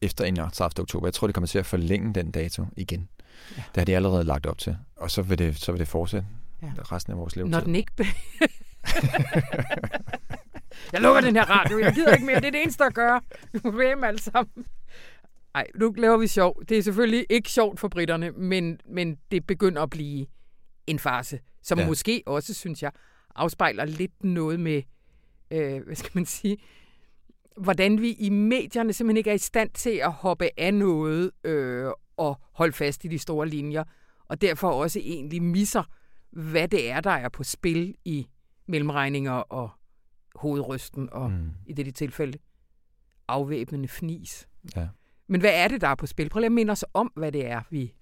efter 0.03 0.25
31. 0.25 0.83
oktober. 0.83 1.07
Jeg 1.07 1.15
tror, 1.15 1.27
det 1.27 1.35
kommer 1.35 1.49
til 1.49 1.59
at 1.59 1.67
forlænge 1.67 2.15
den 2.15 2.31
dato 2.31 2.67
igen. 2.77 3.09
Ja. 3.57 3.63
Det 3.75 3.77
har 3.77 3.85
de 3.85 3.97
allerede 3.97 4.25
lagt 4.25 4.47
op 4.47 4.59
til. 4.59 4.77
Og 4.97 5.11
så 5.11 5.23
vil 5.23 5.39
det, 5.39 5.57
så 5.57 5.73
vil 5.73 5.79
det 5.79 5.89
fortsætte 5.89 6.27
ja. 6.63 6.73
resten 6.93 7.13
af 7.13 7.19
vores 7.19 7.37
liv. 7.37 7.49
Når 7.49 7.61
den 7.61 7.75
ikke... 7.75 7.93
jeg 10.93 11.01
lukker 11.01 11.21
den 11.21 11.37
her 11.37 11.45
radio. 11.45 11.79
Jeg 11.79 11.95
gider 11.95 12.13
ikke 12.13 12.27
mere. 12.27 12.41
Det 12.41 12.47
er 12.47 12.51
det 12.51 12.63
eneste, 12.63 12.85
der 12.85 12.91
gør. 12.91 13.25
Vi 13.53 13.61
må 13.65 13.83
hjem 13.83 14.05
alle 14.05 14.21
sammen. 14.21 14.67
Ej, 15.55 15.67
nu 15.75 15.95
laver 15.97 16.17
vi 16.17 16.27
sjov. 16.27 16.63
Det 16.69 16.79
er 16.79 16.83
selvfølgelig 16.83 17.27
ikke 17.31 17.51
sjovt 17.51 17.81
for 17.81 17.89
britterne, 17.89 18.31
men, 18.31 18.81
men 18.89 19.19
det 19.31 19.47
begynder 19.47 19.83
at 19.83 19.91
blive 19.91 20.27
en 20.87 20.99
farse, 20.99 21.41
som 21.63 21.79
ja. 21.79 21.87
måske 21.87 22.23
også, 22.27 22.55
synes 22.55 22.83
jeg, 22.83 22.91
afspejler 23.35 23.85
lidt 23.85 24.25
noget 24.25 24.61
med, 24.61 24.83
øh, 25.51 25.83
hvad 25.87 25.97
skal 25.97 26.11
man 26.15 26.27
sige, 26.27 26.57
hvordan 27.61 28.01
vi 28.01 28.13
i 28.13 28.31
medierne 28.31 28.93
simpelthen 28.93 29.17
ikke 29.17 29.31
er 29.31 29.35
i 29.35 29.39
stand 29.39 29.71
til 29.71 29.91
at 29.91 30.13
hoppe 30.13 30.49
af 30.57 30.75
noget 30.75 31.31
øh, 31.45 31.91
og 32.17 32.41
holde 32.53 32.73
fast 32.73 33.05
i 33.05 33.09
de 33.09 33.19
store 33.19 33.49
linjer, 33.49 33.85
og 34.29 34.41
derfor 34.41 34.71
også 34.71 34.99
egentlig 34.99 35.43
misser, 35.43 35.83
hvad 36.31 36.69
det 36.69 36.91
er, 36.91 37.01
der 37.01 37.11
er 37.11 37.29
på 37.29 37.45
spil 37.45 37.95
i 38.05 38.27
mellemregninger 38.67 39.33
og 39.33 39.71
hovedrysten, 40.35 41.09
og 41.13 41.31
mm. 41.31 41.51
i 41.67 41.73
det 41.73 41.95
tilfælde 41.95 42.39
afvæbnende 43.29 43.89
fnis. 43.89 44.49
Ja. 44.77 44.89
Men 45.27 45.41
hvad 45.41 45.53
er 45.55 45.69
det, 45.69 45.81
der 45.81 45.89
er 45.89 45.95
på 45.95 46.07
spil? 46.07 46.29
Prøv 46.29 46.41
lige 46.41 46.47
at 46.47 46.53
minde 46.53 46.71
os 46.71 46.85
om, 46.95 47.13
hvad 47.17 47.33
det 47.33 47.47
er, 47.47 47.63
vi... 47.71 47.95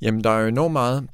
Jamen, 0.00 0.24
der 0.24 0.30
er 0.30 0.40
jo 0.40 0.48
enormt 0.48 0.72
meget 0.72 1.10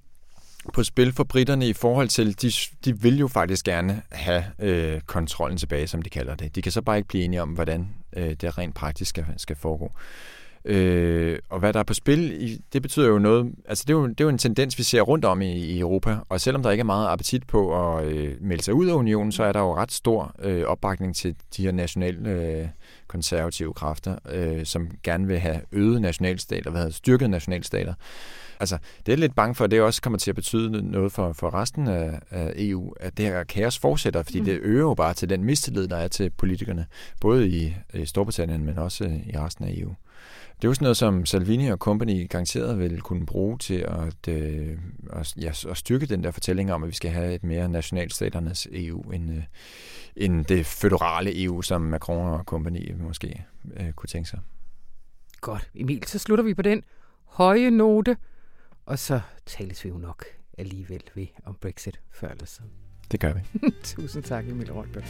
på 0.72 0.84
spil 0.84 1.12
for 1.12 1.24
britterne 1.24 1.68
i 1.68 1.72
forhold 1.72 2.08
til, 2.08 2.42
de, 2.42 2.52
de 2.84 3.00
vil 3.02 3.18
jo 3.18 3.28
faktisk 3.28 3.64
gerne 3.64 4.02
have 4.12 4.44
øh, 4.58 5.00
kontrollen 5.00 5.58
tilbage, 5.58 5.86
som 5.86 6.02
de 6.02 6.10
kalder 6.10 6.34
det. 6.34 6.54
De 6.54 6.62
kan 6.62 6.72
så 6.72 6.82
bare 6.82 6.96
ikke 6.96 7.08
blive 7.08 7.24
enige 7.24 7.42
om, 7.42 7.48
hvordan 7.48 7.88
øh, 8.16 8.30
det 8.40 8.58
rent 8.58 8.74
praktisk 8.74 9.08
skal, 9.08 9.24
skal 9.36 9.56
foregå. 9.56 9.92
Øh, 10.68 11.38
og 11.50 11.58
hvad 11.58 11.72
der 11.72 11.78
er 11.78 11.84
på 11.84 11.94
spil, 11.94 12.58
det 12.72 12.82
betyder 12.82 13.06
jo 13.06 13.18
noget, 13.18 13.52
altså 13.68 13.84
det 13.86 13.92
er 13.92 13.98
jo, 13.98 14.06
det 14.06 14.20
er 14.20 14.24
jo 14.24 14.28
en 14.28 14.38
tendens, 14.38 14.78
vi 14.78 14.82
ser 14.82 15.00
rundt 15.00 15.24
om 15.24 15.42
i, 15.42 15.52
i 15.52 15.80
Europa, 15.80 16.16
og 16.28 16.40
selvom 16.40 16.62
der 16.62 16.70
ikke 16.70 16.80
er 16.80 16.84
meget 16.84 17.08
appetit 17.08 17.46
på 17.46 17.88
at 17.96 18.04
øh, 18.04 18.34
melde 18.40 18.62
sig 18.62 18.74
ud 18.74 18.86
af 18.86 18.94
unionen, 18.94 19.32
så 19.32 19.44
er 19.44 19.52
der 19.52 19.60
jo 19.60 19.76
ret 19.76 19.92
stor 19.92 20.34
øh, 20.42 20.64
opbakning 20.64 21.16
til 21.16 21.36
de 21.56 21.62
her 21.62 21.72
nationale 21.72 22.30
øh, 22.30 22.68
konservative 23.06 23.74
kræfter, 23.74 24.16
øh, 24.30 24.64
som 24.64 24.88
gerne 25.02 25.26
vil 25.26 25.38
have 25.38 25.60
øget 25.72 26.02
nationalstater, 26.02 26.70
hvad 26.70 26.80
hedder 26.80 26.94
styrket 26.94 27.30
nationalstater. 27.30 27.94
Altså, 28.60 28.78
det 29.06 29.12
er 29.12 29.16
lidt 29.16 29.34
bange 29.34 29.54
for, 29.54 29.64
at 29.64 29.70
det 29.70 29.80
også 29.80 30.02
kommer 30.02 30.18
til 30.18 30.30
at 30.30 30.34
betyde 30.34 30.90
noget 30.90 31.12
for, 31.12 31.32
for 31.32 31.54
resten 31.54 31.88
af, 31.88 32.20
af 32.30 32.52
EU, 32.56 32.94
at 33.00 33.18
det 33.18 33.26
her 33.26 33.44
kaos 33.44 33.78
fortsætter, 33.78 34.22
fordi 34.22 34.38
mm. 34.38 34.44
det 34.44 34.58
øger 34.62 34.80
jo 34.80 34.94
bare 34.94 35.14
til 35.14 35.28
den 35.28 35.44
mistillid, 35.44 35.88
der 35.88 35.96
er 35.96 36.08
til 36.08 36.30
politikerne, 36.30 36.86
både 37.20 37.48
i, 37.48 37.76
i 37.94 38.06
Storbritannien, 38.06 38.64
men 38.64 38.78
også 38.78 39.04
i 39.04 39.38
resten 39.38 39.64
af 39.64 39.74
EU. 39.76 39.94
Det 40.56 40.64
er 40.64 40.68
jo 40.68 40.74
sådan 40.74 40.84
noget, 40.84 40.96
som 40.96 41.26
Salvini 41.26 41.68
og 41.68 41.78
company 41.78 42.28
garanteret 42.28 42.78
vil 42.78 43.00
kunne 43.00 43.26
bruge 43.26 43.58
til 43.58 43.74
at, 43.88 44.28
øh, 44.28 44.78
at, 45.12 45.34
ja, 45.36 45.48
at 45.48 45.76
styrke 45.76 46.06
den 46.06 46.24
der 46.24 46.30
fortælling 46.30 46.72
om, 46.72 46.82
at 46.82 46.88
vi 46.88 46.94
skal 46.94 47.10
have 47.10 47.34
et 47.34 47.44
mere 47.44 47.68
nationalstaternes 47.68 48.68
EU, 48.72 49.00
end, 49.00 49.30
øh, 49.30 49.42
end 50.16 50.44
det 50.44 50.66
føderale 50.66 51.44
EU, 51.44 51.62
som 51.62 51.80
Macron 51.80 52.34
og 52.34 52.44
company 52.44 52.92
måske 53.00 53.44
øh, 53.76 53.92
kunne 53.92 54.08
tænke 54.08 54.28
sig. 54.28 54.38
Godt. 55.40 55.70
Emil, 55.74 56.04
så 56.06 56.18
slutter 56.18 56.44
vi 56.44 56.54
på 56.54 56.62
den 56.62 56.82
høje 57.24 57.70
note. 57.70 58.16
Og 58.86 58.98
så 58.98 59.20
tales 59.46 59.84
vi 59.84 59.88
jo 59.88 59.98
nok 59.98 60.24
alligevel 60.58 61.02
ved 61.14 61.26
om 61.44 61.54
Brexit 61.54 62.00
før 62.10 62.28
eller 62.28 62.46
siden. 62.46 62.70
Det 63.12 63.20
gør 63.20 63.32
vi. 63.32 63.40
Tusind 63.84 64.22
tak, 64.22 64.48
Emil 64.48 64.72
Rønberg. 64.72 65.04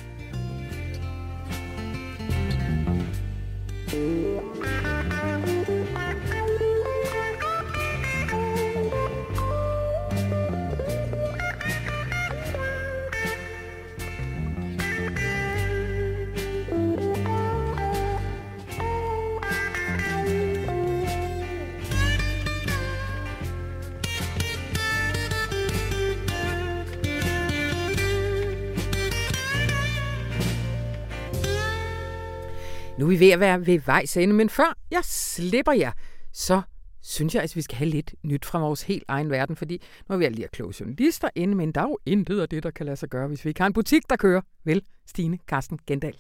Nu 33.07 33.13
er 33.13 33.17
vi 33.17 33.21
ved 33.21 33.31
at 33.31 33.41
være 33.41 33.67
ved 33.67 33.81
vejs 33.87 34.17
ende, 34.17 34.35
men 34.35 34.49
før 34.49 34.79
jeg 34.91 35.01
slipper 35.05 35.73
jer, 35.73 35.93
så 36.33 36.63
synes 37.03 37.35
jeg, 37.35 37.43
at 37.43 37.57
vi 37.57 37.63
skal 37.63 37.79
have 37.79 37.91
lidt 37.91 38.15
nyt 38.23 38.45
fra 38.45 38.59
vores 38.59 38.83
helt 38.83 39.05
egen 39.09 39.31
verden, 39.31 39.57
fordi 39.57 39.83
nu 40.09 40.15
er 40.15 40.19
vi 40.19 40.29
lige 40.29 40.45
at 40.45 40.51
kloge 40.51 40.75
journalister 40.81 41.29
inde, 41.35 41.55
men 41.55 41.73
der 41.73 41.81
er 41.81 41.85
jo 41.85 41.99
intet 42.07 42.41
af 42.41 42.49
det, 42.49 42.63
der 42.63 42.71
kan 42.71 42.87
lade 42.87 42.97
sig 42.97 43.09
gøre, 43.09 43.29
hvis 43.29 43.45
vi 43.45 43.51
ikke 43.51 43.61
har 43.61 43.67
en 43.67 43.73
butik, 43.73 44.03
der 44.11 44.17
kører. 44.17 44.41
Vel, 44.65 44.83
Stine 45.07 45.39
Carsten 45.49 45.79
Gendal. 45.87 46.17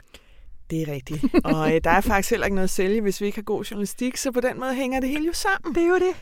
Det 0.70 0.82
er 0.82 0.92
rigtigt. 0.92 1.24
Og 1.44 1.74
øh, 1.74 1.80
der 1.84 1.90
er 1.90 2.00
faktisk 2.00 2.30
heller 2.30 2.46
ikke 2.46 2.54
noget 2.54 2.68
at 2.68 2.70
sælge, 2.70 3.00
hvis 3.00 3.20
vi 3.20 3.26
ikke 3.26 3.38
har 3.38 3.42
god 3.42 3.64
journalistik, 3.64 4.16
så 4.16 4.32
på 4.32 4.40
den 4.40 4.60
måde 4.60 4.74
hænger 4.74 5.00
det 5.00 5.08
hele 5.08 5.26
jo 5.26 5.32
sammen. 5.32 5.74
Det 5.74 5.82
er 5.82 5.88
jo 5.88 5.98
det. 5.98 6.14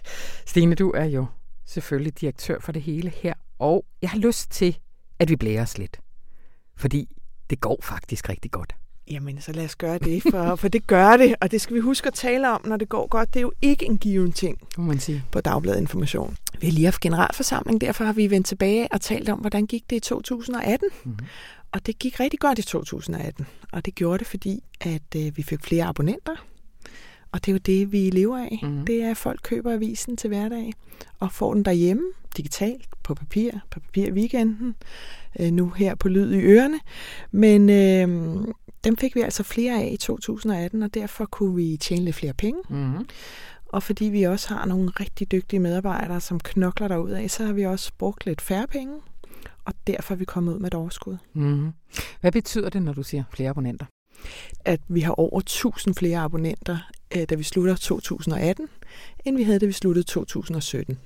Stine, 0.46 0.74
du 0.74 0.90
er 0.90 1.04
jo 1.04 1.26
selvfølgelig 1.66 2.20
direktør 2.20 2.60
for 2.60 2.72
det 2.72 2.82
hele 2.82 3.10
her, 3.10 3.34
og 3.58 3.84
jeg 4.02 4.10
har 4.10 4.18
lyst 4.18 4.50
til, 4.50 4.78
at 5.18 5.30
vi 5.30 5.36
blærer 5.36 5.62
os 5.62 5.78
lidt. 5.78 6.00
Fordi 6.76 7.08
det 7.50 7.60
går 7.60 7.78
faktisk 7.82 8.28
rigtig 8.28 8.50
godt. 8.50 8.74
Jamen, 9.10 9.40
så 9.40 9.52
lad 9.52 9.64
os 9.64 9.76
gøre 9.76 9.98
det, 9.98 10.22
for, 10.30 10.56
for 10.56 10.68
det 10.68 10.86
gør 10.86 11.16
det, 11.16 11.34
og 11.40 11.50
det 11.50 11.60
skal 11.60 11.76
vi 11.76 11.80
huske 11.80 12.06
at 12.06 12.14
tale 12.14 12.50
om, 12.50 12.60
når 12.66 12.76
det 12.76 12.88
går 12.88 13.06
godt. 13.06 13.34
Det 13.34 13.40
er 13.40 13.42
jo 13.42 13.52
ikke 13.62 13.86
en 13.86 13.98
given 13.98 14.32
ting 14.32 14.58
må 14.78 14.84
man 14.84 14.98
sige. 15.00 15.24
på 15.32 15.40
Dagbladet 15.40 15.80
Information. 15.80 16.36
Vi 16.60 16.66
har 16.66 16.72
lige 16.72 16.84
haft 16.84 17.00
generalforsamling, 17.00 17.80
derfor 17.80 18.04
har 18.04 18.12
vi 18.12 18.30
vendt 18.30 18.46
tilbage 18.46 18.88
og 18.92 19.00
talt 19.00 19.28
om, 19.28 19.38
hvordan 19.38 19.66
gik 19.66 19.90
det 19.90 19.96
i 19.96 20.00
2018. 20.00 20.88
Mm-hmm. 21.04 21.26
Og 21.72 21.86
det 21.86 21.98
gik 21.98 22.20
rigtig 22.20 22.40
godt 22.40 22.58
i 22.58 22.62
2018. 22.62 23.46
Og 23.72 23.86
det 23.86 23.94
gjorde 23.94 24.18
det, 24.18 24.26
fordi 24.26 24.62
at 24.80 25.02
øh, 25.16 25.36
vi 25.36 25.42
fik 25.42 25.60
flere 25.62 25.84
abonnenter. 25.84 26.36
Og 27.32 27.44
det 27.44 27.48
er 27.48 27.52
jo 27.52 27.58
det, 27.58 27.92
vi 27.92 28.10
lever 28.10 28.38
af. 28.38 28.60
Mm. 28.62 28.86
Det 28.86 29.02
er, 29.02 29.10
at 29.10 29.16
folk 29.16 29.40
køber 29.42 29.72
avisen 29.72 30.16
til 30.16 30.28
hverdag 30.28 30.72
og 31.20 31.32
får 31.32 31.54
den 31.54 31.64
derhjemme, 31.64 32.02
digitalt, 32.36 32.88
på 33.02 33.14
papir, 33.14 33.50
på 33.70 33.80
papir 33.80 34.06
i 34.06 34.12
weekenden, 34.12 34.74
øh, 35.40 35.50
nu 35.50 35.70
her 35.70 35.94
på 35.94 36.08
lyd 36.08 36.32
i 36.32 36.40
ørerne. 36.40 36.80
Men 37.30 37.70
øh, 37.70 38.44
dem 38.84 38.96
fik 38.96 39.14
vi 39.14 39.20
altså 39.20 39.42
flere 39.42 39.82
af 39.82 39.88
i 39.92 39.96
2018, 39.96 40.82
og 40.82 40.94
derfor 40.94 41.24
kunne 41.24 41.56
vi 41.56 41.76
tjene 41.76 42.04
lidt 42.04 42.16
flere 42.16 42.32
penge. 42.32 42.60
Mm. 42.68 43.06
Og 43.66 43.82
fordi 43.82 44.04
vi 44.04 44.22
også 44.22 44.54
har 44.54 44.66
nogle 44.66 44.90
rigtig 45.00 45.32
dygtige 45.32 45.60
medarbejdere, 45.60 46.20
som 46.20 46.40
knokler 46.40 46.88
derud 46.88 47.10
af, 47.10 47.30
så 47.30 47.44
har 47.44 47.52
vi 47.52 47.66
også 47.66 47.92
brugt 47.98 48.26
lidt 48.26 48.40
færre 48.40 48.66
penge, 48.66 48.94
og 49.64 49.74
derfor 49.86 50.14
er 50.14 50.18
vi 50.18 50.24
kommet 50.24 50.54
ud 50.54 50.58
med 50.58 50.66
et 50.66 50.74
overskud. 50.74 51.16
Mm. 51.32 51.72
Hvad 52.20 52.32
betyder 52.32 52.68
det, 52.68 52.82
når 52.82 52.92
du 52.92 53.02
siger 53.02 53.24
flere 53.30 53.50
abonnenter? 53.50 53.86
At 54.64 54.80
vi 54.88 55.00
har 55.00 55.12
over 55.12 55.38
1000 55.38 55.94
flere 55.94 56.18
abonnenter, 56.18 56.78
da 57.14 57.34
vi 57.34 57.42
slutter 57.42 57.74
2018, 57.74 58.68
end 59.24 59.36
vi 59.36 59.42
havde, 59.42 59.58
da 59.58 59.66
vi 59.66 59.72
sluttede 59.72 60.06
2017. 60.06 60.98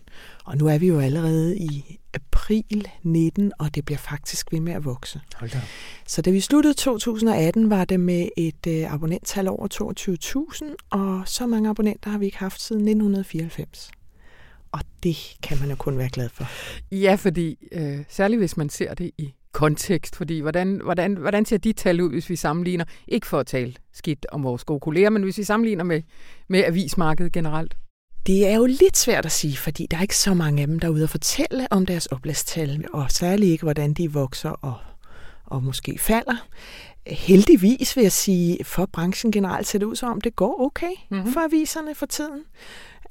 Og 0.44 0.56
nu 0.56 0.66
er 0.66 0.78
vi 0.78 0.86
jo 0.86 1.00
allerede 1.00 1.58
i 1.58 1.98
april 2.14 2.88
19, 3.02 3.52
og 3.58 3.74
det 3.74 3.84
bliver 3.84 3.98
faktisk 3.98 4.52
ved 4.52 4.60
med 4.60 4.72
at 4.72 4.84
vokse. 4.84 5.20
Hold 5.36 5.50
da. 5.50 5.60
Så 6.06 6.22
da 6.22 6.30
vi 6.30 6.40
sluttede 6.40 6.74
2018, 6.74 7.70
var 7.70 7.84
det 7.84 8.00
med 8.00 8.28
et 8.36 8.66
øh, 8.68 8.92
abonnenttal 8.92 9.48
over 9.48 9.68
22.000, 10.62 10.74
og 10.90 11.22
så 11.26 11.46
mange 11.46 11.70
abonnenter 11.70 12.10
har 12.10 12.18
vi 12.18 12.24
ikke 12.24 12.38
haft 12.38 12.60
siden 12.60 12.82
1994. 12.82 13.90
Og 14.72 14.80
det 15.02 15.16
kan 15.42 15.58
man 15.60 15.70
jo 15.70 15.76
kun 15.76 15.98
være 15.98 16.08
glad 16.08 16.28
for. 16.28 16.46
Ja, 16.92 17.14
fordi 17.14 17.68
øh, 17.72 17.98
særligt 18.08 18.40
hvis 18.40 18.56
man 18.56 18.68
ser 18.68 18.94
det 18.94 19.10
i 19.18 19.34
kontekst, 19.58 20.16
fordi 20.16 20.40
hvordan, 20.40 20.80
hvordan, 20.84 21.16
hvordan 21.16 21.44
ser 21.44 21.56
de 21.58 21.72
tal 21.72 22.00
ud, 22.00 22.10
hvis 22.10 22.30
vi 22.30 22.36
sammenligner, 22.36 22.84
ikke 23.08 23.26
for 23.26 23.38
at 23.38 23.46
tale 23.46 23.74
skidt 23.92 24.26
om 24.32 24.42
vores 24.42 24.64
gode 24.64 24.80
kolleger, 24.80 25.10
men 25.10 25.22
hvis 25.22 25.38
vi 25.38 25.42
sammenligner 25.42 25.84
med, 25.84 26.02
med 26.48 26.64
avismarkedet 26.64 27.32
generelt? 27.32 27.76
Det 28.26 28.48
er 28.48 28.56
jo 28.56 28.66
lidt 28.66 28.96
svært 28.96 29.26
at 29.26 29.32
sige, 29.32 29.56
fordi 29.56 29.86
der 29.90 29.96
er 29.96 30.02
ikke 30.02 30.16
så 30.16 30.34
mange 30.34 30.62
af 30.62 30.68
dem, 30.68 30.78
der 30.78 30.88
er 30.88 30.92
ude 30.92 31.02
at 31.02 31.10
fortælle 31.10 31.66
om 31.70 31.86
deres 31.86 32.06
oplagstal, 32.06 32.84
og 32.92 33.10
særligt 33.10 33.50
ikke, 33.50 33.62
hvordan 33.62 33.92
de 33.94 34.12
vokser 34.12 34.50
og, 34.50 34.74
og 35.46 35.62
måske 35.62 35.98
falder. 35.98 36.46
Heldigvis 37.06 37.96
vil 37.96 38.02
jeg 38.02 38.12
sige, 38.12 38.64
for 38.64 38.86
branchen 38.92 39.32
generelt 39.32 39.66
ser 39.66 39.78
det 39.78 39.86
ud 39.86 39.96
som 39.96 40.08
om, 40.08 40.20
det 40.20 40.36
går 40.36 40.60
okay 40.60 40.92
mm-hmm. 41.10 41.32
for 41.32 41.40
aviserne 41.40 41.94
for 41.94 42.06
tiden. 42.06 42.42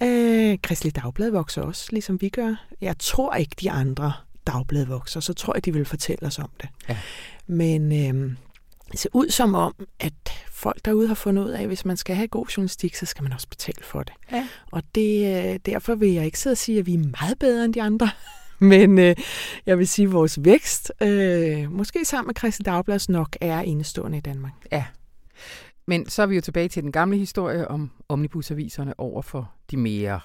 Øh, 0.03 0.57
Kristelig 0.63 0.95
Dagblad 0.95 1.31
vokser 1.31 1.61
også, 1.61 1.87
ligesom 1.91 2.21
vi 2.21 2.29
gør. 2.29 2.65
Jeg 2.81 2.95
tror 2.99 3.35
ikke, 3.35 3.55
de 3.61 3.71
andre 3.71 4.13
dagblad 4.47 4.85
vokser, 4.85 5.19
så 5.19 5.33
tror 5.33 5.55
jeg, 5.55 5.65
de 5.65 5.73
vil 5.73 5.85
fortælle 5.85 6.27
os 6.27 6.39
om 6.39 6.49
det. 6.61 6.69
Ja. 6.89 6.97
Men 7.47 7.91
øh, 7.91 8.31
det 8.91 8.99
ser 8.99 9.09
ud 9.13 9.29
som 9.29 9.55
om, 9.55 9.75
at 9.99 10.13
folk 10.51 10.85
derude 10.85 11.07
har 11.07 11.15
fundet 11.15 11.43
ud 11.43 11.49
af, 11.49 11.61
at 11.61 11.67
hvis 11.67 11.85
man 11.85 11.97
skal 11.97 12.15
have 12.15 12.27
god 12.27 12.45
journalistik, 12.45 12.95
så 12.95 13.05
skal 13.05 13.23
man 13.23 13.33
også 13.33 13.47
betale 13.49 13.83
for 13.83 14.03
det. 14.03 14.13
Ja. 14.31 14.47
Og 14.71 14.83
det, 14.95 15.45
øh, 15.53 15.59
derfor 15.65 15.95
vil 15.95 16.13
jeg 16.13 16.25
ikke 16.25 16.39
sidde 16.39 16.53
og 16.53 16.57
sige, 16.57 16.79
at 16.79 16.85
vi 16.85 16.93
er 16.93 17.21
meget 17.21 17.39
bedre 17.39 17.65
end 17.65 17.73
de 17.73 17.81
andre. 17.81 18.09
Men 18.59 18.99
øh, 18.99 19.15
jeg 19.65 19.77
vil 19.77 19.87
sige, 19.87 20.05
at 20.05 20.11
vores 20.11 20.43
vækst, 20.43 20.91
øh, 21.01 21.71
måske 21.71 22.05
sammen 22.05 22.27
med 22.27 22.35
Christi 22.35 22.63
Dagblads 22.63 23.09
nok, 23.09 23.37
er 23.41 23.59
enestående 23.59 24.17
i 24.17 24.21
Danmark. 24.21 24.53
Ja. 24.71 24.85
Men 25.87 26.09
så 26.09 26.21
er 26.21 26.25
vi 26.25 26.35
jo 26.35 26.41
tilbage 26.41 26.67
til 26.67 26.83
den 26.83 26.91
gamle 26.91 27.17
historie 27.17 27.67
om 27.67 27.91
omnibusaviserne 28.09 28.99
over 28.99 29.21
for 29.21 29.51
de 29.71 29.77
mere 29.77 30.19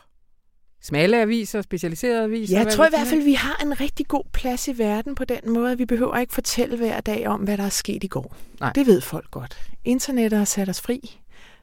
smalle 0.82 1.22
aviser, 1.22 1.62
specialiserede 1.62 2.24
aviser? 2.24 2.58
Jeg 2.58 2.72
tror 2.72 2.86
i 2.86 2.88
hvert 2.90 3.06
fald, 3.06 3.20
at 3.20 3.26
vi 3.26 3.32
har 3.32 3.62
en 3.62 3.80
rigtig 3.80 4.08
god 4.08 4.24
plads 4.32 4.68
i 4.68 4.78
verden 4.78 5.14
på 5.14 5.24
den 5.24 5.52
måde. 5.52 5.78
Vi 5.78 5.84
behøver 5.84 6.16
ikke 6.16 6.32
fortælle 6.32 6.76
hver 6.76 7.00
dag 7.00 7.26
om, 7.26 7.40
hvad 7.40 7.56
der 7.56 7.64
er 7.64 7.68
sket 7.68 8.04
i 8.04 8.06
går. 8.06 8.36
Nej. 8.60 8.72
Det 8.72 8.86
ved 8.86 9.00
folk 9.00 9.30
godt. 9.30 9.58
Internettet 9.84 10.38
har 10.38 10.44
sat 10.44 10.68
os 10.68 10.80
fri 10.80 11.18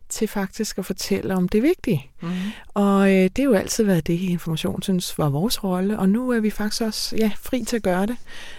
til 0.09 0.27
faktisk 0.27 0.77
at 0.77 0.85
fortælle 0.85 1.35
om 1.35 1.49
det 1.49 1.63
vigtige. 1.63 2.11
Mm. 2.21 2.29
Og 2.67 3.09
øh, 3.09 3.23
det 3.23 3.37
har 3.37 3.43
jo 3.43 3.53
altid 3.53 3.83
været 3.83 4.07
det, 4.07 4.19
information 4.19 4.81
synes 4.81 5.17
var 5.17 5.29
vores 5.29 5.63
rolle, 5.63 5.99
og 5.99 6.09
nu 6.09 6.29
er 6.29 6.39
vi 6.39 6.49
faktisk 6.49 6.81
også 6.81 7.15
ja, 7.15 7.31
fri 7.41 7.63
til 7.63 7.75
at 7.75 7.83
gøre 7.83 8.05
det. 8.05 8.17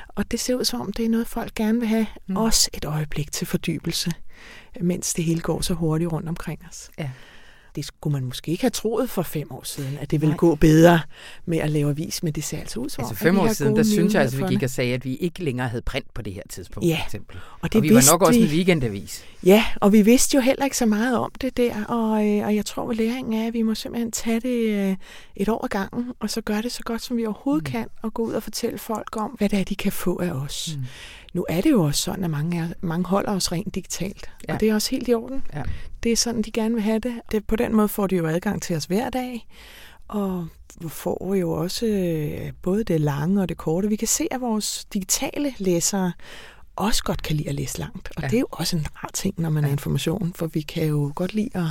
Og 0.08 0.30
det 0.30 0.40
ser 0.40 0.54
ud 0.54 0.64
som 0.64 0.80
om, 0.80 0.92
det 0.92 1.04
er 1.04 1.08
noget, 1.08 1.26
folk 1.26 1.54
gerne 1.54 1.78
vil 1.78 1.88
have. 1.88 2.06
Mm. 2.26 2.36
Også 2.36 2.70
et 2.74 2.84
øjeblik 2.84 3.32
til 3.32 3.46
fordybelse, 3.46 4.12
mens 4.80 5.14
det 5.14 5.24
hele 5.24 5.40
går 5.40 5.60
så 5.60 5.74
hurtigt 5.74 6.12
rundt 6.12 6.28
omkring 6.28 6.60
os. 6.68 6.90
Ja 6.98 7.10
det 7.76 7.84
skulle 7.84 8.12
man 8.12 8.24
måske 8.24 8.50
ikke 8.50 8.62
have 8.62 8.70
troet 8.70 9.10
for 9.10 9.22
fem 9.22 9.52
år 9.52 9.62
siden, 9.64 9.98
at 10.00 10.10
det 10.10 10.20
ville 10.20 10.30
Nej. 10.32 10.36
gå 10.36 10.54
bedre 10.54 11.00
med 11.46 11.58
at 11.58 11.70
lave 11.70 11.90
avis, 11.90 12.22
men 12.22 12.32
det 12.32 12.44
ser 12.44 12.58
altså 12.58 12.80
ud 12.80 12.88
som 12.88 13.04
altså 13.04 13.16
fem 13.16 13.38
år 13.38 13.48
siden, 13.52 13.76
der 13.76 13.82
synes 13.82 14.14
jeg, 14.14 14.20
at 14.20 14.24
altså, 14.24 14.46
vi 14.46 14.54
gik 14.54 14.62
og 14.62 14.70
sagde, 14.70 14.94
at 14.94 15.04
vi 15.04 15.16
ikke 15.16 15.44
længere 15.44 15.68
havde 15.68 15.82
print 15.82 16.14
på 16.14 16.22
det 16.22 16.32
her 16.32 16.42
tidspunkt, 16.48 16.88
ja. 16.88 16.96
for 16.96 17.04
eksempel. 17.04 17.36
Og, 17.60 17.72
det 17.72 17.78
og 17.78 17.82
vi 17.82 17.94
var 17.94 18.12
nok 18.12 18.22
også 18.22 18.40
en 18.40 18.46
weekendavis. 18.46 19.24
Ja, 19.44 19.64
og 19.76 19.92
vi 19.92 20.02
vidste 20.02 20.34
jo 20.34 20.40
heller 20.40 20.64
ikke 20.64 20.76
så 20.76 20.86
meget 20.86 21.18
om 21.18 21.30
det 21.40 21.56
der, 21.56 21.84
og, 21.84 22.28
øh, 22.28 22.46
og 22.46 22.56
jeg 22.56 22.66
tror, 22.66 22.90
at 22.90 22.96
læringen 22.96 23.42
er, 23.42 23.46
at 23.46 23.54
vi 23.54 23.62
må 23.62 23.74
simpelthen 23.74 24.12
tage 24.12 24.40
det 24.40 24.90
øh, 24.90 24.96
et 25.36 25.48
år 25.48 25.64
ad 25.64 25.68
gangen, 25.68 26.12
og 26.20 26.30
så 26.30 26.40
gøre 26.40 26.62
det 26.62 26.72
så 26.72 26.82
godt, 26.82 27.02
som 27.02 27.16
vi 27.16 27.26
overhovedet 27.26 27.68
mm. 27.68 27.72
kan, 27.72 27.86
og 28.02 28.14
gå 28.14 28.22
ud 28.22 28.32
og 28.32 28.42
fortælle 28.42 28.78
folk 28.78 29.16
om, 29.16 29.30
hvad 29.30 29.48
det 29.48 29.58
er, 29.58 29.64
de 29.64 29.74
kan 29.74 29.92
få 29.92 30.20
af 30.20 30.30
os. 30.30 30.76
Mm. 30.76 30.84
Nu 31.32 31.46
er 31.48 31.60
det 31.60 31.70
jo 31.70 31.82
også 31.82 32.02
sådan, 32.02 32.24
at 32.24 32.30
mange, 32.30 32.58
er, 32.58 32.68
mange 32.80 33.08
holder 33.08 33.32
os 33.32 33.52
rent 33.52 33.74
digitalt, 33.74 34.30
ja. 34.48 34.54
og 34.54 34.60
det 34.60 34.68
er 34.68 34.74
også 34.74 34.90
helt 34.90 35.08
i 35.08 35.14
orden. 35.14 35.42
Ja. 35.54 35.62
Det 36.02 36.12
er 36.12 36.16
sådan, 36.16 36.42
de 36.42 36.50
gerne 36.50 36.74
vil 36.74 36.82
have 36.82 36.98
det. 36.98 37.14
det. 37.32 37.46
På 37.46 37.56
den 37.56 37.74
måde 37.74 37.88
får 37.88 38.06
de 38.06 38.16
jo 38.16 38.26
adgang 38.26 38.62
til 38.62 38.76
os 38.76 38.84
hver 38.84 39.10
dag, 39.10 39.46
og 40.08 40.48
får 40.88 41.34
jo 41.34 41.52
også 41.52 41.86
øh, 41.86 42.52
både 42.62 42.84
det 42.84 43.00
lange 43.00 43.42
og 43.42 43.48
det 43.48 43.56
korte. 43.56 43.88
Vi 43.88 43.96
kan 43.96 44.08
se, 44.08 44.26
at 44.30 44.40
vores 44.40 44.84
digitale 44.84 45.54
læsere 45.58 46.12
også 46.76 47.02
godt 47.04 47.22
kan 47.22 47.36
lide 47.36 47.48
at 47.48 47.54
læse 47.54 47.78
langt. 47.78 48.12
Og 48.16 48.22
ja. 48.22 48.28
det 48.28 48.36
er 48.36 48.40
jo 48.40 48.46
også 48.50 48.76
en 48.76 48.86
rar 48.96 49.10
ting, 49.14 49.34
når 49.38 49.50
man 49.50 49.64
ja. 49.64 49.68
er 49.68 49.72
information, 49.72 50.32
for 50.36 50.46
vi 50.46 50.60
kan 50.60 50.86
jo 50.86 51.12
godt 51.14 51.34
lide 51.34 51.50
at 51.54 51.66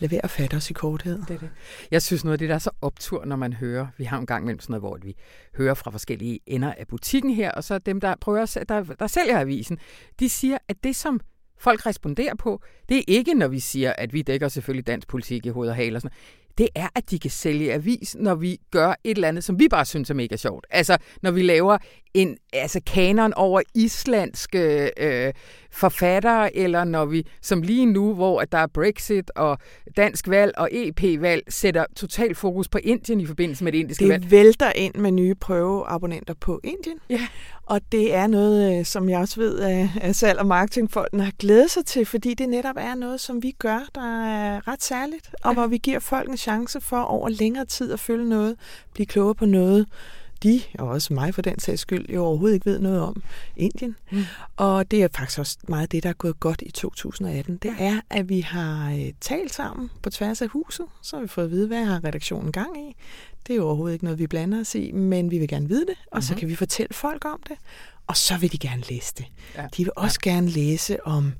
lad 0.00 0.08
være 0.08 0.24
at 0.24 0.30
fatte 0.30 0.54
os 0.54 0.70
i 0.70 0.72
korthed. 0.72 1.22
Det 1.28 1.34
er 1.34 1.38
det. 1.38 1.50
Jeg 1.90 2.02
synes 2.02 2.24
noget 2.24 2.32
af 2.32 2.38
det, 2.38 2.48
der 2.48 2.54
er 2.54 2.58
så 2.58 2.70
optur, 2.82 3.24
når 3.24 3.36
man 3.36 3.52
hører, 3.52 3.86
vi 3.98 4.04
har 4.04 4.18
en 4.18 4.26
gang 4.26 4.44
mellem 4.44 4.60
sådan 4.60 4.72
noget, 4.72 4.82
hvor 4.82 4.98
vi 5.02 5.16
hører 5.56 5.74
fra 5.74 5.90
forskellige 5.90 6.40
ender 6.46 6.74
af 6.78 6.86
butikken 6.86 7.34
her, 7.34 7.50
og 7.50 7.64
så 7.64 7.78
dem, 7.78 8.00
der 8.00 8.14
prøver, 8.20 8.64
der, 8.68 8.82
der 8.82 9.06
sælger 9.06 9.40
avisen, 9.40 9.78
de 10.20 10.28
siger, 10.28 10.58
at 10.68 10.76
det 10.84 10.96
som 10.96 11.20
folk 11.58 11.86
responderer 11.86 12.34
på, 12.34 12.62
det 12.88 12.98
er 12.98 13.02
ikke, 13.06 13.34
når 13.34 13.48
vi 13.48 13.60
siger, 13.60 13.92
at 13.98 14.12
vi 14.12 14.22
dækker 14.22 14.48
selvfølgelig 14.48 14.86
dansk 14.86 15.08
politik 15.08 15.46
i 15.46 15.48
hoved 15.48 15.68
og 15.68 15.76
hale 15.76 15.96
og 15.96 16.02
sådan 16.02 16.16
det 16.58 16.68
er, 16.74 16.88
at 16.94 17.10
de 17.10 17.18
kan 17.18 17.30
sælge 17.30 17.72
avis, 17.72 18.16
når 18.18 18.34
vi 18.34 18.58
gør 18.70 18.94
et 19.04 19.14
eller 19.14 19.28
andet, 19.28 19.44
som 19.44 19.58
vi 19.58 19.68
bare 19.68 19.84
synes 19.84 20.10
er 20.10 20.14
mega 20.14 20.36
sjovt. 20.36 20.66
Altså, 20.70 20.96
når 21.22 21.30
vi 21.30 21.42
laver 21.42 21.78
en 22.14 22.36
altså 22.52 22.80
kanon 22.86 23.34
over 23.34 23.60
islandske 23.74 24.90
øh, 24.96 25.32
forfattere, 25.70 26.56
eller 26.56 26.84
når 26.84 27.04
vi, 27.04 27.26
som 27.42 27.62
lige 27.62 27.86
nu, 27.86 28.14
hvor 28.14 28.40
at 28.40 28.52
der 28.52 28.58
er 28.58 28.66
Brexit 28.66 29.30
og 29.36 29.58
dansk 29.96 30.28
valg 30.28 30.52
og 30.58 30.68
EP-valg, 30.72 31.42
sætter 31.48 31.84
total 31.96 32.34
fokus 32.34 32.68
på 32.68 32.78
Indien 32.82 33.20
i 33.20 33.26
forbindelse 33.26 33.64
med 33.64 33.72
det 33.72 33.78
indiske 33.78 34.04
det 34.04 34.10
valg. 34.10 34.22
Det 34.22 34.30
vælter 34.30 34.72
ind 34.76 34.94
med 34.94 35.10
nye 35.12 35.34
prøveabonnenter 35.34 36.34
på 36.34 36.60
Indien. 36.64 36.98
Ja. 37.10 37.26
Og 37.66 37.80
det 37.92 38.14
er 38.14 38.26
noget, 38.26 38.78
øh, 38.78 38.84
som 38.84 39.08
jeg 39.08 39.18
også 39.18 39.40
ved, 39.40 39.60
at 40.00 40.16
salg- 40.16 40.38
og 40.38 40.46
marketingfolkene 40.46 41.24
har 41.24 41.32
glædet 41.38 41.70
sig 41.70 41.86
til, 41.86 42.06
fordi 42.06 42.34
det 42.34 42.48
netop 42.48 42.76
er 42.78 42.94
noget, 42.94 43.20
som 43.20 43.42
vi 43.42 43.50
gør, 43.58 43.80
der 43.94 44.24
er 44.26 44.68
ret 44.68 44.82
særligt, 44.82 45.30
og 45.44 45.50
ja. 45.50 45.54
hvor 45.54 45.66
vi 45.66 45.78
giver 45.78 45.98
folk 45.98 46.30
en 46.30 46.36
chance 46.40 46.80
for 46.80 47.00
over 47.00 47.28
længere 47.28 47.64
tid 47.64 47.92
at 47.92 48.00
følge 48.00 48.28
noget, 48.28 48.56
blive 48.94 49.06
klogere 49.06 49.34
på 49.34 49.46
noget, 49.46 49.86
de, 50.42 50.62
og 50.78 50.88
også 50.88 51.14
mig 51.14 51.34
for 51.34 51.42
den 51.42 51.58
sags 51.58 51.80
skyld, 51.80 52.08
jo 52.08 52.24
overhovedet 52.24 52.54
ikke 52.54 52.66
ved 52.66 52.78
noget 52.78 53.00
om 53.00 53.22
Indien. 53.56 53.96
Mm. 54.12 54.24
Og 54.56 54.90
det 54.90 55.02
er 55.02 55.08
faktisk 55.16 55.38
også 55.38 55.58
meget 55.68 55.92
det, 55.92 56.02
der 56.02 56.08
er 56.08 56.12
gået 56.12 56.40
godt 56.40 56.62
i 56.66 56.70
2018. 56.70 57.56
Det 57.56 57.74
er, 57.78 58.00
at 58.10 58.28
vi 58.28 58.40
har 58.40 58.92
øh, 58.92 59.12
talt 59.20 59.54
sammen 59.54 59.90
på 60.02 60.10
tværs 60.10 60.42
af 60.42 60.48
huset, 60.48 60.86
så 61.02 61.16
har 61.16 61.22
vi 61.22 61.28
fået 61.28 61.44
at 61.44 61.50
vide, 61.50 61.66
hvad 61.66 61.84
har 61.84 62.04
redaktionen 62.04 62.52
gang 62.52 62.78
i. 62.78 62.96
Det 63.46 63.52
er 63.52 63.56
jo 63.56 63.66
overhovedet 63.66 63.92
ikke 63.92 64.04
noget, 64.04 64.18
vi 64.18 64.26
blander 64.26 64.60
os 64.60 64.74
i, 64.74 64.92
men 64.92 65.30
vi 65.30 65.38
vil 65.38 65.48
gerne 65.48 65.68
vide 65.68 65.86
det, 65.86 65.94
og 66.12 66.22
så 66.22 66.34
kan 66.34 66.48
vi 66.48 66.54
fortælle 66.54 66.94
folk 66.94 67.24
om 67.24 67.40
det, 67.48 67.56
og 68.06 68.16
så 68.16 68.36
vil 68.36 68.52
de 68.52 68.58
gerne 68.58 68.82
læse 68.90 69.14
det. 69.18 69.26
Ja. 69.56 69.66
De 69.76 69.84
vil 69.84 69.92
også 69.96 70.18
ja. 70.24 70.30
gerne 70.30 70.48
læse 70.48 71.06
om 71.06 71.32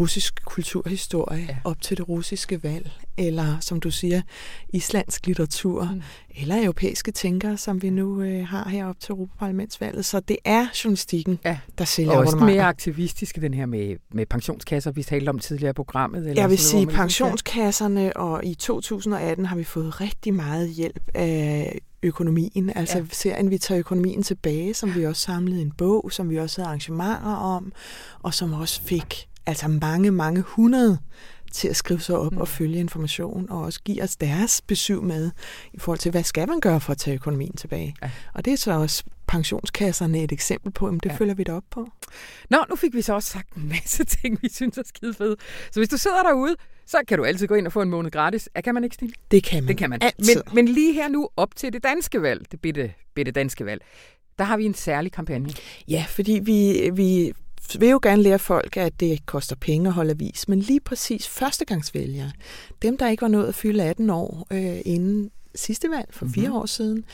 russisk 0.00 0.44
kulturhistorie 0.44 1.46
ja. 1.48 1.56
op 1.64 1.80
til 1.80 1.96
det 1.96 2.08
russiske 2.08 2.62
valg, 2.62 2.90
eller 3.18 3.56
som 3.60 3.80
du 3.80 3.90
siger, 3.90 4.22
islandsk 4.68 5.26
litteratur, 5.26 5.88
mm. 5.94 6.02
eller 6.40 6.62
europæiske 6.62 7.12
tænkere, 7.12 7.56
som 7.56 7.82
vi 7.82 7.90
nu 7.90 8.22
øh, 8.22 8.46
har 8.46 8.68
her 8.68 8.86
op 8.86 9.00
til 9.00 9.12
Europaparlamentsvalget. 9.12 10.04
Så 10.04 10.20
det 10.20 10.36
er 10.44 10.66
journalistikken, 10.84 11.38
ja. 11.44 11.58
der 11.78 11.84
sælger 11.84 12.12
Og 12.12 12.18
også 12.18 12.36
mere 12.36 12.62
aktivistiske, 12.62 13.40
den 13.40 13.54
her 13.54 13.66
med, 13.66 13.96
med 14.12 14.26
pensionskasser, 14.26 14.90
vi 14.90 15.02
talte 15.02 15.28
om 15.28 15.38
tidligere 15.38 15.70
i 15.70 15.72
programmet. 15.72 16.18
Eller 16.28 16.42
Jeg 16.42 16.50
vil 16.50 16.58
sige, 16.58 16.86
pensionskasserne, 16.86 18.16
og 18.16 18.44
i 18.44 18.54
2018 18.54 19.46
har 19.46 19.56
vi 19.56 19.64
fået 19.64 20.00
rigtig 20.00 20.34
meget 20.34 20.68
hjælp 20.68 21.10
af 21.14 21.78
økonomien. 22.02 22.72
Altså 22.76 22.98
ja. 22.98 23.04
ser 23.12 23.36
en, 23.36 23.50
vi 23.50 23.58
tager 23.58 23.78
økonomien 23.78 24.22
tilbage, 24.22 24.74
som 24.74 24.94
vi 24.94 25.06
også 25.06 25.22
samlede 25.22 25.62
en 25.62 25.70
bog, 25.70 26.12
som 26.12 26.30
vi 26.30 26.38
også 26.38 26.60
havde 26.60 26.68
arrangementer 26.68 27.34
om, 27.34 27.72
og 28.22 28.34
som 28.34 28.52
også 28.52 28.82
fik 28.82 29.28
altså 29.46 29.68
mange, 29.68 30.10
mange 30.10 30.40
hundrede 30.40 30.98
til 31.52 31.68
at 31.68 31.76
skrive 31.76 32.00
sig 32.00 32.16
op 32.16 32.32
mm. 32.32 32.38
og 32.38 32.48
følge 32.48 32.78
information, 32.78 33.50
og 33.50 33.62
også 33.62 33.80
give 33.84 34.02
os 34.02 34.16
deres 34.16 34.62
besøg 34.62 35.02
med 35.02 35.30
i 35.72 35.78
forhold 35.78 35.98
til, 35.98 36.10
hvad 36.10 36.22
skal 36.22 36.48
man 36.48 36.60
gøre 36.60 36.80
for 36.80 36.92
at 36.92 36.98
tage 36.98 37.14
økonomien 37.14 37.56
tilbage. 37.56 37.94
Ja. 38.02 38.10
Og 38.34 38.44
det 38.44 38.52
er 38.52 38.56
så 38.56 38.72
også 38.72 39.04
pensionskasserne 39.26 40.22
et 40.22 40.32
eksempel 40.32 40.72
på, 40.72 40.88
om 40.88 41.00
det 41.00 41.10
ja. 41.10 41.14
følger 41.14 41.34
vi 41.34 41.42
det 41.42 41.54
op 41.54 41.64
på. 41.70 41.88
Nå, 42.50 42.58
nu 42.70 42.76
fik 42.76 42.94
vi 42.94 43.02
så 43.02 43.14
også 43.14 43.30
sagt 43.30 43.52
en 43.52 43.68
masse 43.68 44.04
ting, 44.22 44.38
vi 44.42 44.48
synes 44.48 44.78
er 44.78 44.82
skide 44.86 45.14
fede. 45.14 45.36
Så 45.70 45.80
hvis 45.80 45.88
du 45.88 45.96
sidder 45.96 46.22
derude, 46.22 46.56
så 46.86 46.98
kan 47.08 47.18
du 47.18 47.24
altid 47.24 47.46
gå 47.46 47.54
ind 47.54 47.66
og 47.66 47.72
få 47.72 47.82
en 47.82 47.90
måned 47.90 48.10
gratis. 48.10 48.48
Ja, 48.56 48.60
kan 48.60 48.74
man 48.74 48.84
ikke, 48.84 48.94
Stine? 48.94 49.12
Det 49.30 49.44
kan 49.44 49.62
man. 49.62 49.68
Det 49.68 49.76
kan 49.76 49.90
man. 49.90 50.02
Altid. 50.02 50.42
Men, 50.46 50.54
men 50.54 50.74
lige 50.74 50.92
her 50.92 51.08
nu 51.08 51.28
op 51.36 51.56
til 51.56 51.72
det 51.72 51.82
danske 51.84 52.22
valg, 52.22 52.46
det 52.52 52.60
bitte, 52.60 52.92
bitte 53.14 53.32
danske 53.32 53.64
valg, 53.64 53.82
der 54.38 54.44
har 54.44 54.56
vi 54.56 54.64
en 54.64 54.74
særlig 54.74 55.12
kampagne. 55.12 55.50
Ja, 55.88 56.04
fordi 56.08 56.40
vi, 56.42 56.90
vi 56.94 57.32
vil 57.78 57.88
jo 57.88 58.00
gerne 58.02 58.22
lære 58.22 58.38
folk, 58.38 58.76
at 58.76 59.00
det 59.00 59.26
koster 59.26 59.56
penge 59.56 59.88
at 59.88 59.94
holde 59.94 60.10
avis, 60.10 60.48
men 60.48 60.58
lige 60.58 60.80
præcis 60.80 61.28
førstegangsvælgere, 61.28 62.32
dem 62.82 62.96
der 62.96 63.08
ikke 63.08 63.22
var 63.22 63.28
nået 63.28 63.46
at 63.46 63.54
fylde 63.54 63.84
18 63.84 64.10
år 64.10 64.46
øh, 64.50 64.80
inden 64.84 65.30
sidste 65.54 65.90
valg 65.90 66.08
for 66.10 66.26
fire 66.34 66.48
mm-hmm. 66.48 66.56
år 66.56 66.66
siden, 66.66 67.04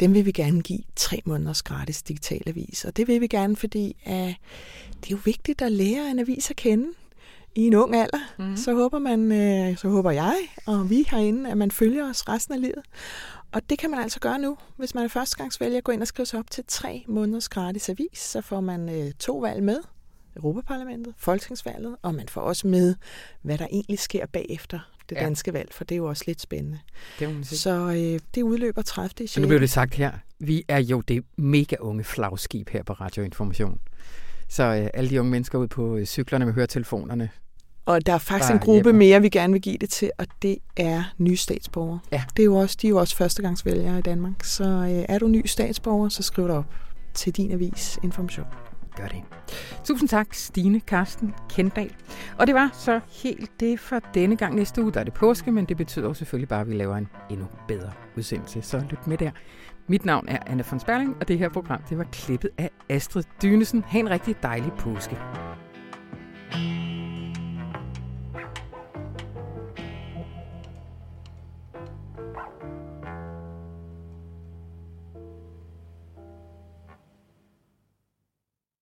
dem 0.00 0.14
vil 0.14 0.26
vi 0.26 0.32
gerne 0.32 0.62
give 0.62 0.80
tre 0.96 1.20
måneders 1.24 1.62
gratis 1.62 2.02
digital 2.02 2.42
avis. 2.46 2.84
Og 2.84 2.96
det 2.96 3.08
vil 3.08 3.20
vi 3.20 3.26
gerne, 3.26 3.56
fordi 3.56 3.96
uh, 4.06 4.12
det 4.12 5.06
er 5.06 5.10
jo 5.10 5.18
vigtigt 5.24 5.62
at 5.62 5.72
lære 5.72 6.10
en 6.10 6.18
avis 6.18 6.50
at 6.50 6.56
kende 6.56 6.86
i 7.54 7.66
en 7.66 7.74
ung 7.74 7.96
alder. 7.96 8.18
Mm-hmm. 8.38 8.56
Så 8.56 8.74
håber 8.74 8.98
man, 8.98 9.20
uh, 9.22 9.76
så 9.76 9.88
håber 9.88 10.10
jeg 10.10 10.36
og 10.66 10.90
vi 10.90 11.06
herinde, 11.10 11.50
at 11.50 11.56
man 11.56 11.70
følger 11.70 12.10
os 12.10 12.28
resten 12.28 12.54
af 12.54 12.60
livet. 12.60 12.82
Og 13.52 13.70
det 13.70 13.78
kan 13.78 13.90
man 13.90 14.00
altså 14.00 14.20
gøre 14.20 14.38
nu. 14.38 14.56
Hvis 14.76 14.94
man 14.94 15.04
er 15.04 15.08
førstegangsvælger, 15.08 15.80
gå 15.80 15.92
ind 15.92 16.02
og 16.02 16.08
skrive 16.08 16.26
sig 16.26 16.38
op 16.38 16.50
til 16.50 16.64
tre 16.68 17.04
måneders 17.08 17.48
gratis 17.48 17.88
avis, 17.88 18.18
så 18.18 18.40
får 18.40 18.60
man 18.60 18.88
uh, 18.88 19.10
to 19.18 19.38
valg 19.38 19.62
med. 19.62 19.78
Europaparlamentet, 20.36 21.14
Folketingsvalget, 21.16 21.96
og 22.02 22.14
man 22.14 22.28
får 22.28 22.40
også 22.40 22.66
med, 22.66 22.94
hvad 23.42 23.58
der 23.58 23.66
egentlig 23.70 23.98
sker 23.98 24.26
bagefter 24.26 24.78
det 25.10 25.16
ja. 25.16 25.24
danske 25.24 25.52
valg, 25.52 25.68
for 25.72 25.84
det 25.84 25.94
er 25.94 25.96
jo 25.96 26.08
også 26.08 26.24
lidt 26.26 26.40
spændende. 26.40 26.78
Det 27.18 27.46
så 27.46 27.70
øh, 27.70 28.20
det 28.34 28.42
udløber 28.42 28.82
30. 28.82 29.28
Så 29.28 29.40
nu 29.40 29.46
bliver 29.46 29.60
det 29.60 29.70
sagt 29.70 29.94
her. 29.94 30.12
Vi 30.38 30.64
er 30.68 30.78
jo 30.78 31.00
det 31.00 31.24
mega 31.36 31.76
unge 31.80 32.04
flagskib 32.04 32.68
her 32.68 32.82
på 32.82 32.92
Radioinformation. 32.92 33.80
Så 34.48 34.62
øh, 34.62 34.88
alle 34.94 35.10
de 35.10 35.20
unge 35.20 35.30
mennesker 35.30 35.58
ude 35.58 35.68
på 35.68 35.96
øh, 35.96 36.06
cyklerne 36.06 36.44
med 36.44 36.54
høretelefonerne. 36.54 37.30
Og 37.86 38.06
der 38.06 38.12
er 38.12 38.18
faktisk 38.18 38.52
en 38.52 38.58
gruppe 38.58 38.86
hjemme. 38.88 38.98
mere, 38.98 39.22
vi 39.22 39.28
gerne 39.28 39.52
vil 39.52 39.62
give 39.62 39.78
det 39.78 39.90
til, 39.90 40.10
og 40.18 40.26
det 40.42 40.58
er 40.76 41.04
nye 41.18 41.36
statsborgere. 41.36 42.00
Ja. 42.12 42.22
Det 42.36 42.42
er 42.42 42.44
jo 42.44 42.56
også, 42.56 42.76
de 42.82 42.86
er 42.86 42.88
jo 42.88 42.96
også 42.96 43.16
førstegangsvælgere 43.16 43.98
i 43.98 44.02
Danmark. 44.02 44.44
Så 44.44 44.64
øh, 44.64 45.04
er 45.08 45.18
du 45.18 45.28
ny 45.28 45.46
statsborger, 45.46 46.08
så 46.08 46.22
skriv 46.22 46.46
dig 46.46 46.56
op 46.56 46.74
til 47.14 47.32
din 47.32 47.52
avis 47.52 47.98
Information 48.02 48.46
gør 49.00 49.08
det. 49.08 49.22
Tusind 49.84 50.08
tak, 50.08 50.34
Stine 50.34 50.80
Karsten 50.80 51.34
Kendal. 51.50 51.94
Og 52.38 52.46
det 52.46 52.54
var 52.54 52.70
så 52.72 53.00
helt 53.22 53.60
det 53.60 53.80
for 53.80 54.00
denne 54.14 54.36
gang. 54.36 54.54
Næste 54.54 54.82
uge 54.82 54.92
der 54.92 55.00
er 55.00 55.04
det 55.04 55.14
påske, 55.14 55.52
men 55.52 55.64
det 55.64 55.76
betyder 55.76 56.06
jo 56.06 56.14
selvfølgelig 56.14 56.48
bare, 56.48 56.60
at 56.60 56.68
vi 56.68 56.74
laver 56.74 56.96
en 56.96 57.08
endnu 57.30 57.46
bedre 57.68 57.92
udsendelse. 58.16 58.62
Så 58.62 58.82
lyt 58.90 59.06
med 59.06 59.18
der. 59.18 59.30
Mit 59.86 60.04
navn 60.04 60.28
er 60.28 60.38
Anna 60.46 60.64
von 60.70 60.80
Sperling, 60.80 61.16
og 61.20 61.28
det 61.28 61.38
her 61.38 61.48
program 61.48 61.82
det 61.88 61.98
var 61.98 62.04
klippet 62.04 62.50
af 62.58 62.70
Astrid 62.88 63.24
Dynesen. 63.42 63.84
Ha' 63.86 63.98
en 63.98 64.10
rigtig 64.10 64.36
dejlig 64.42 64.72
påske. 64.78 65.16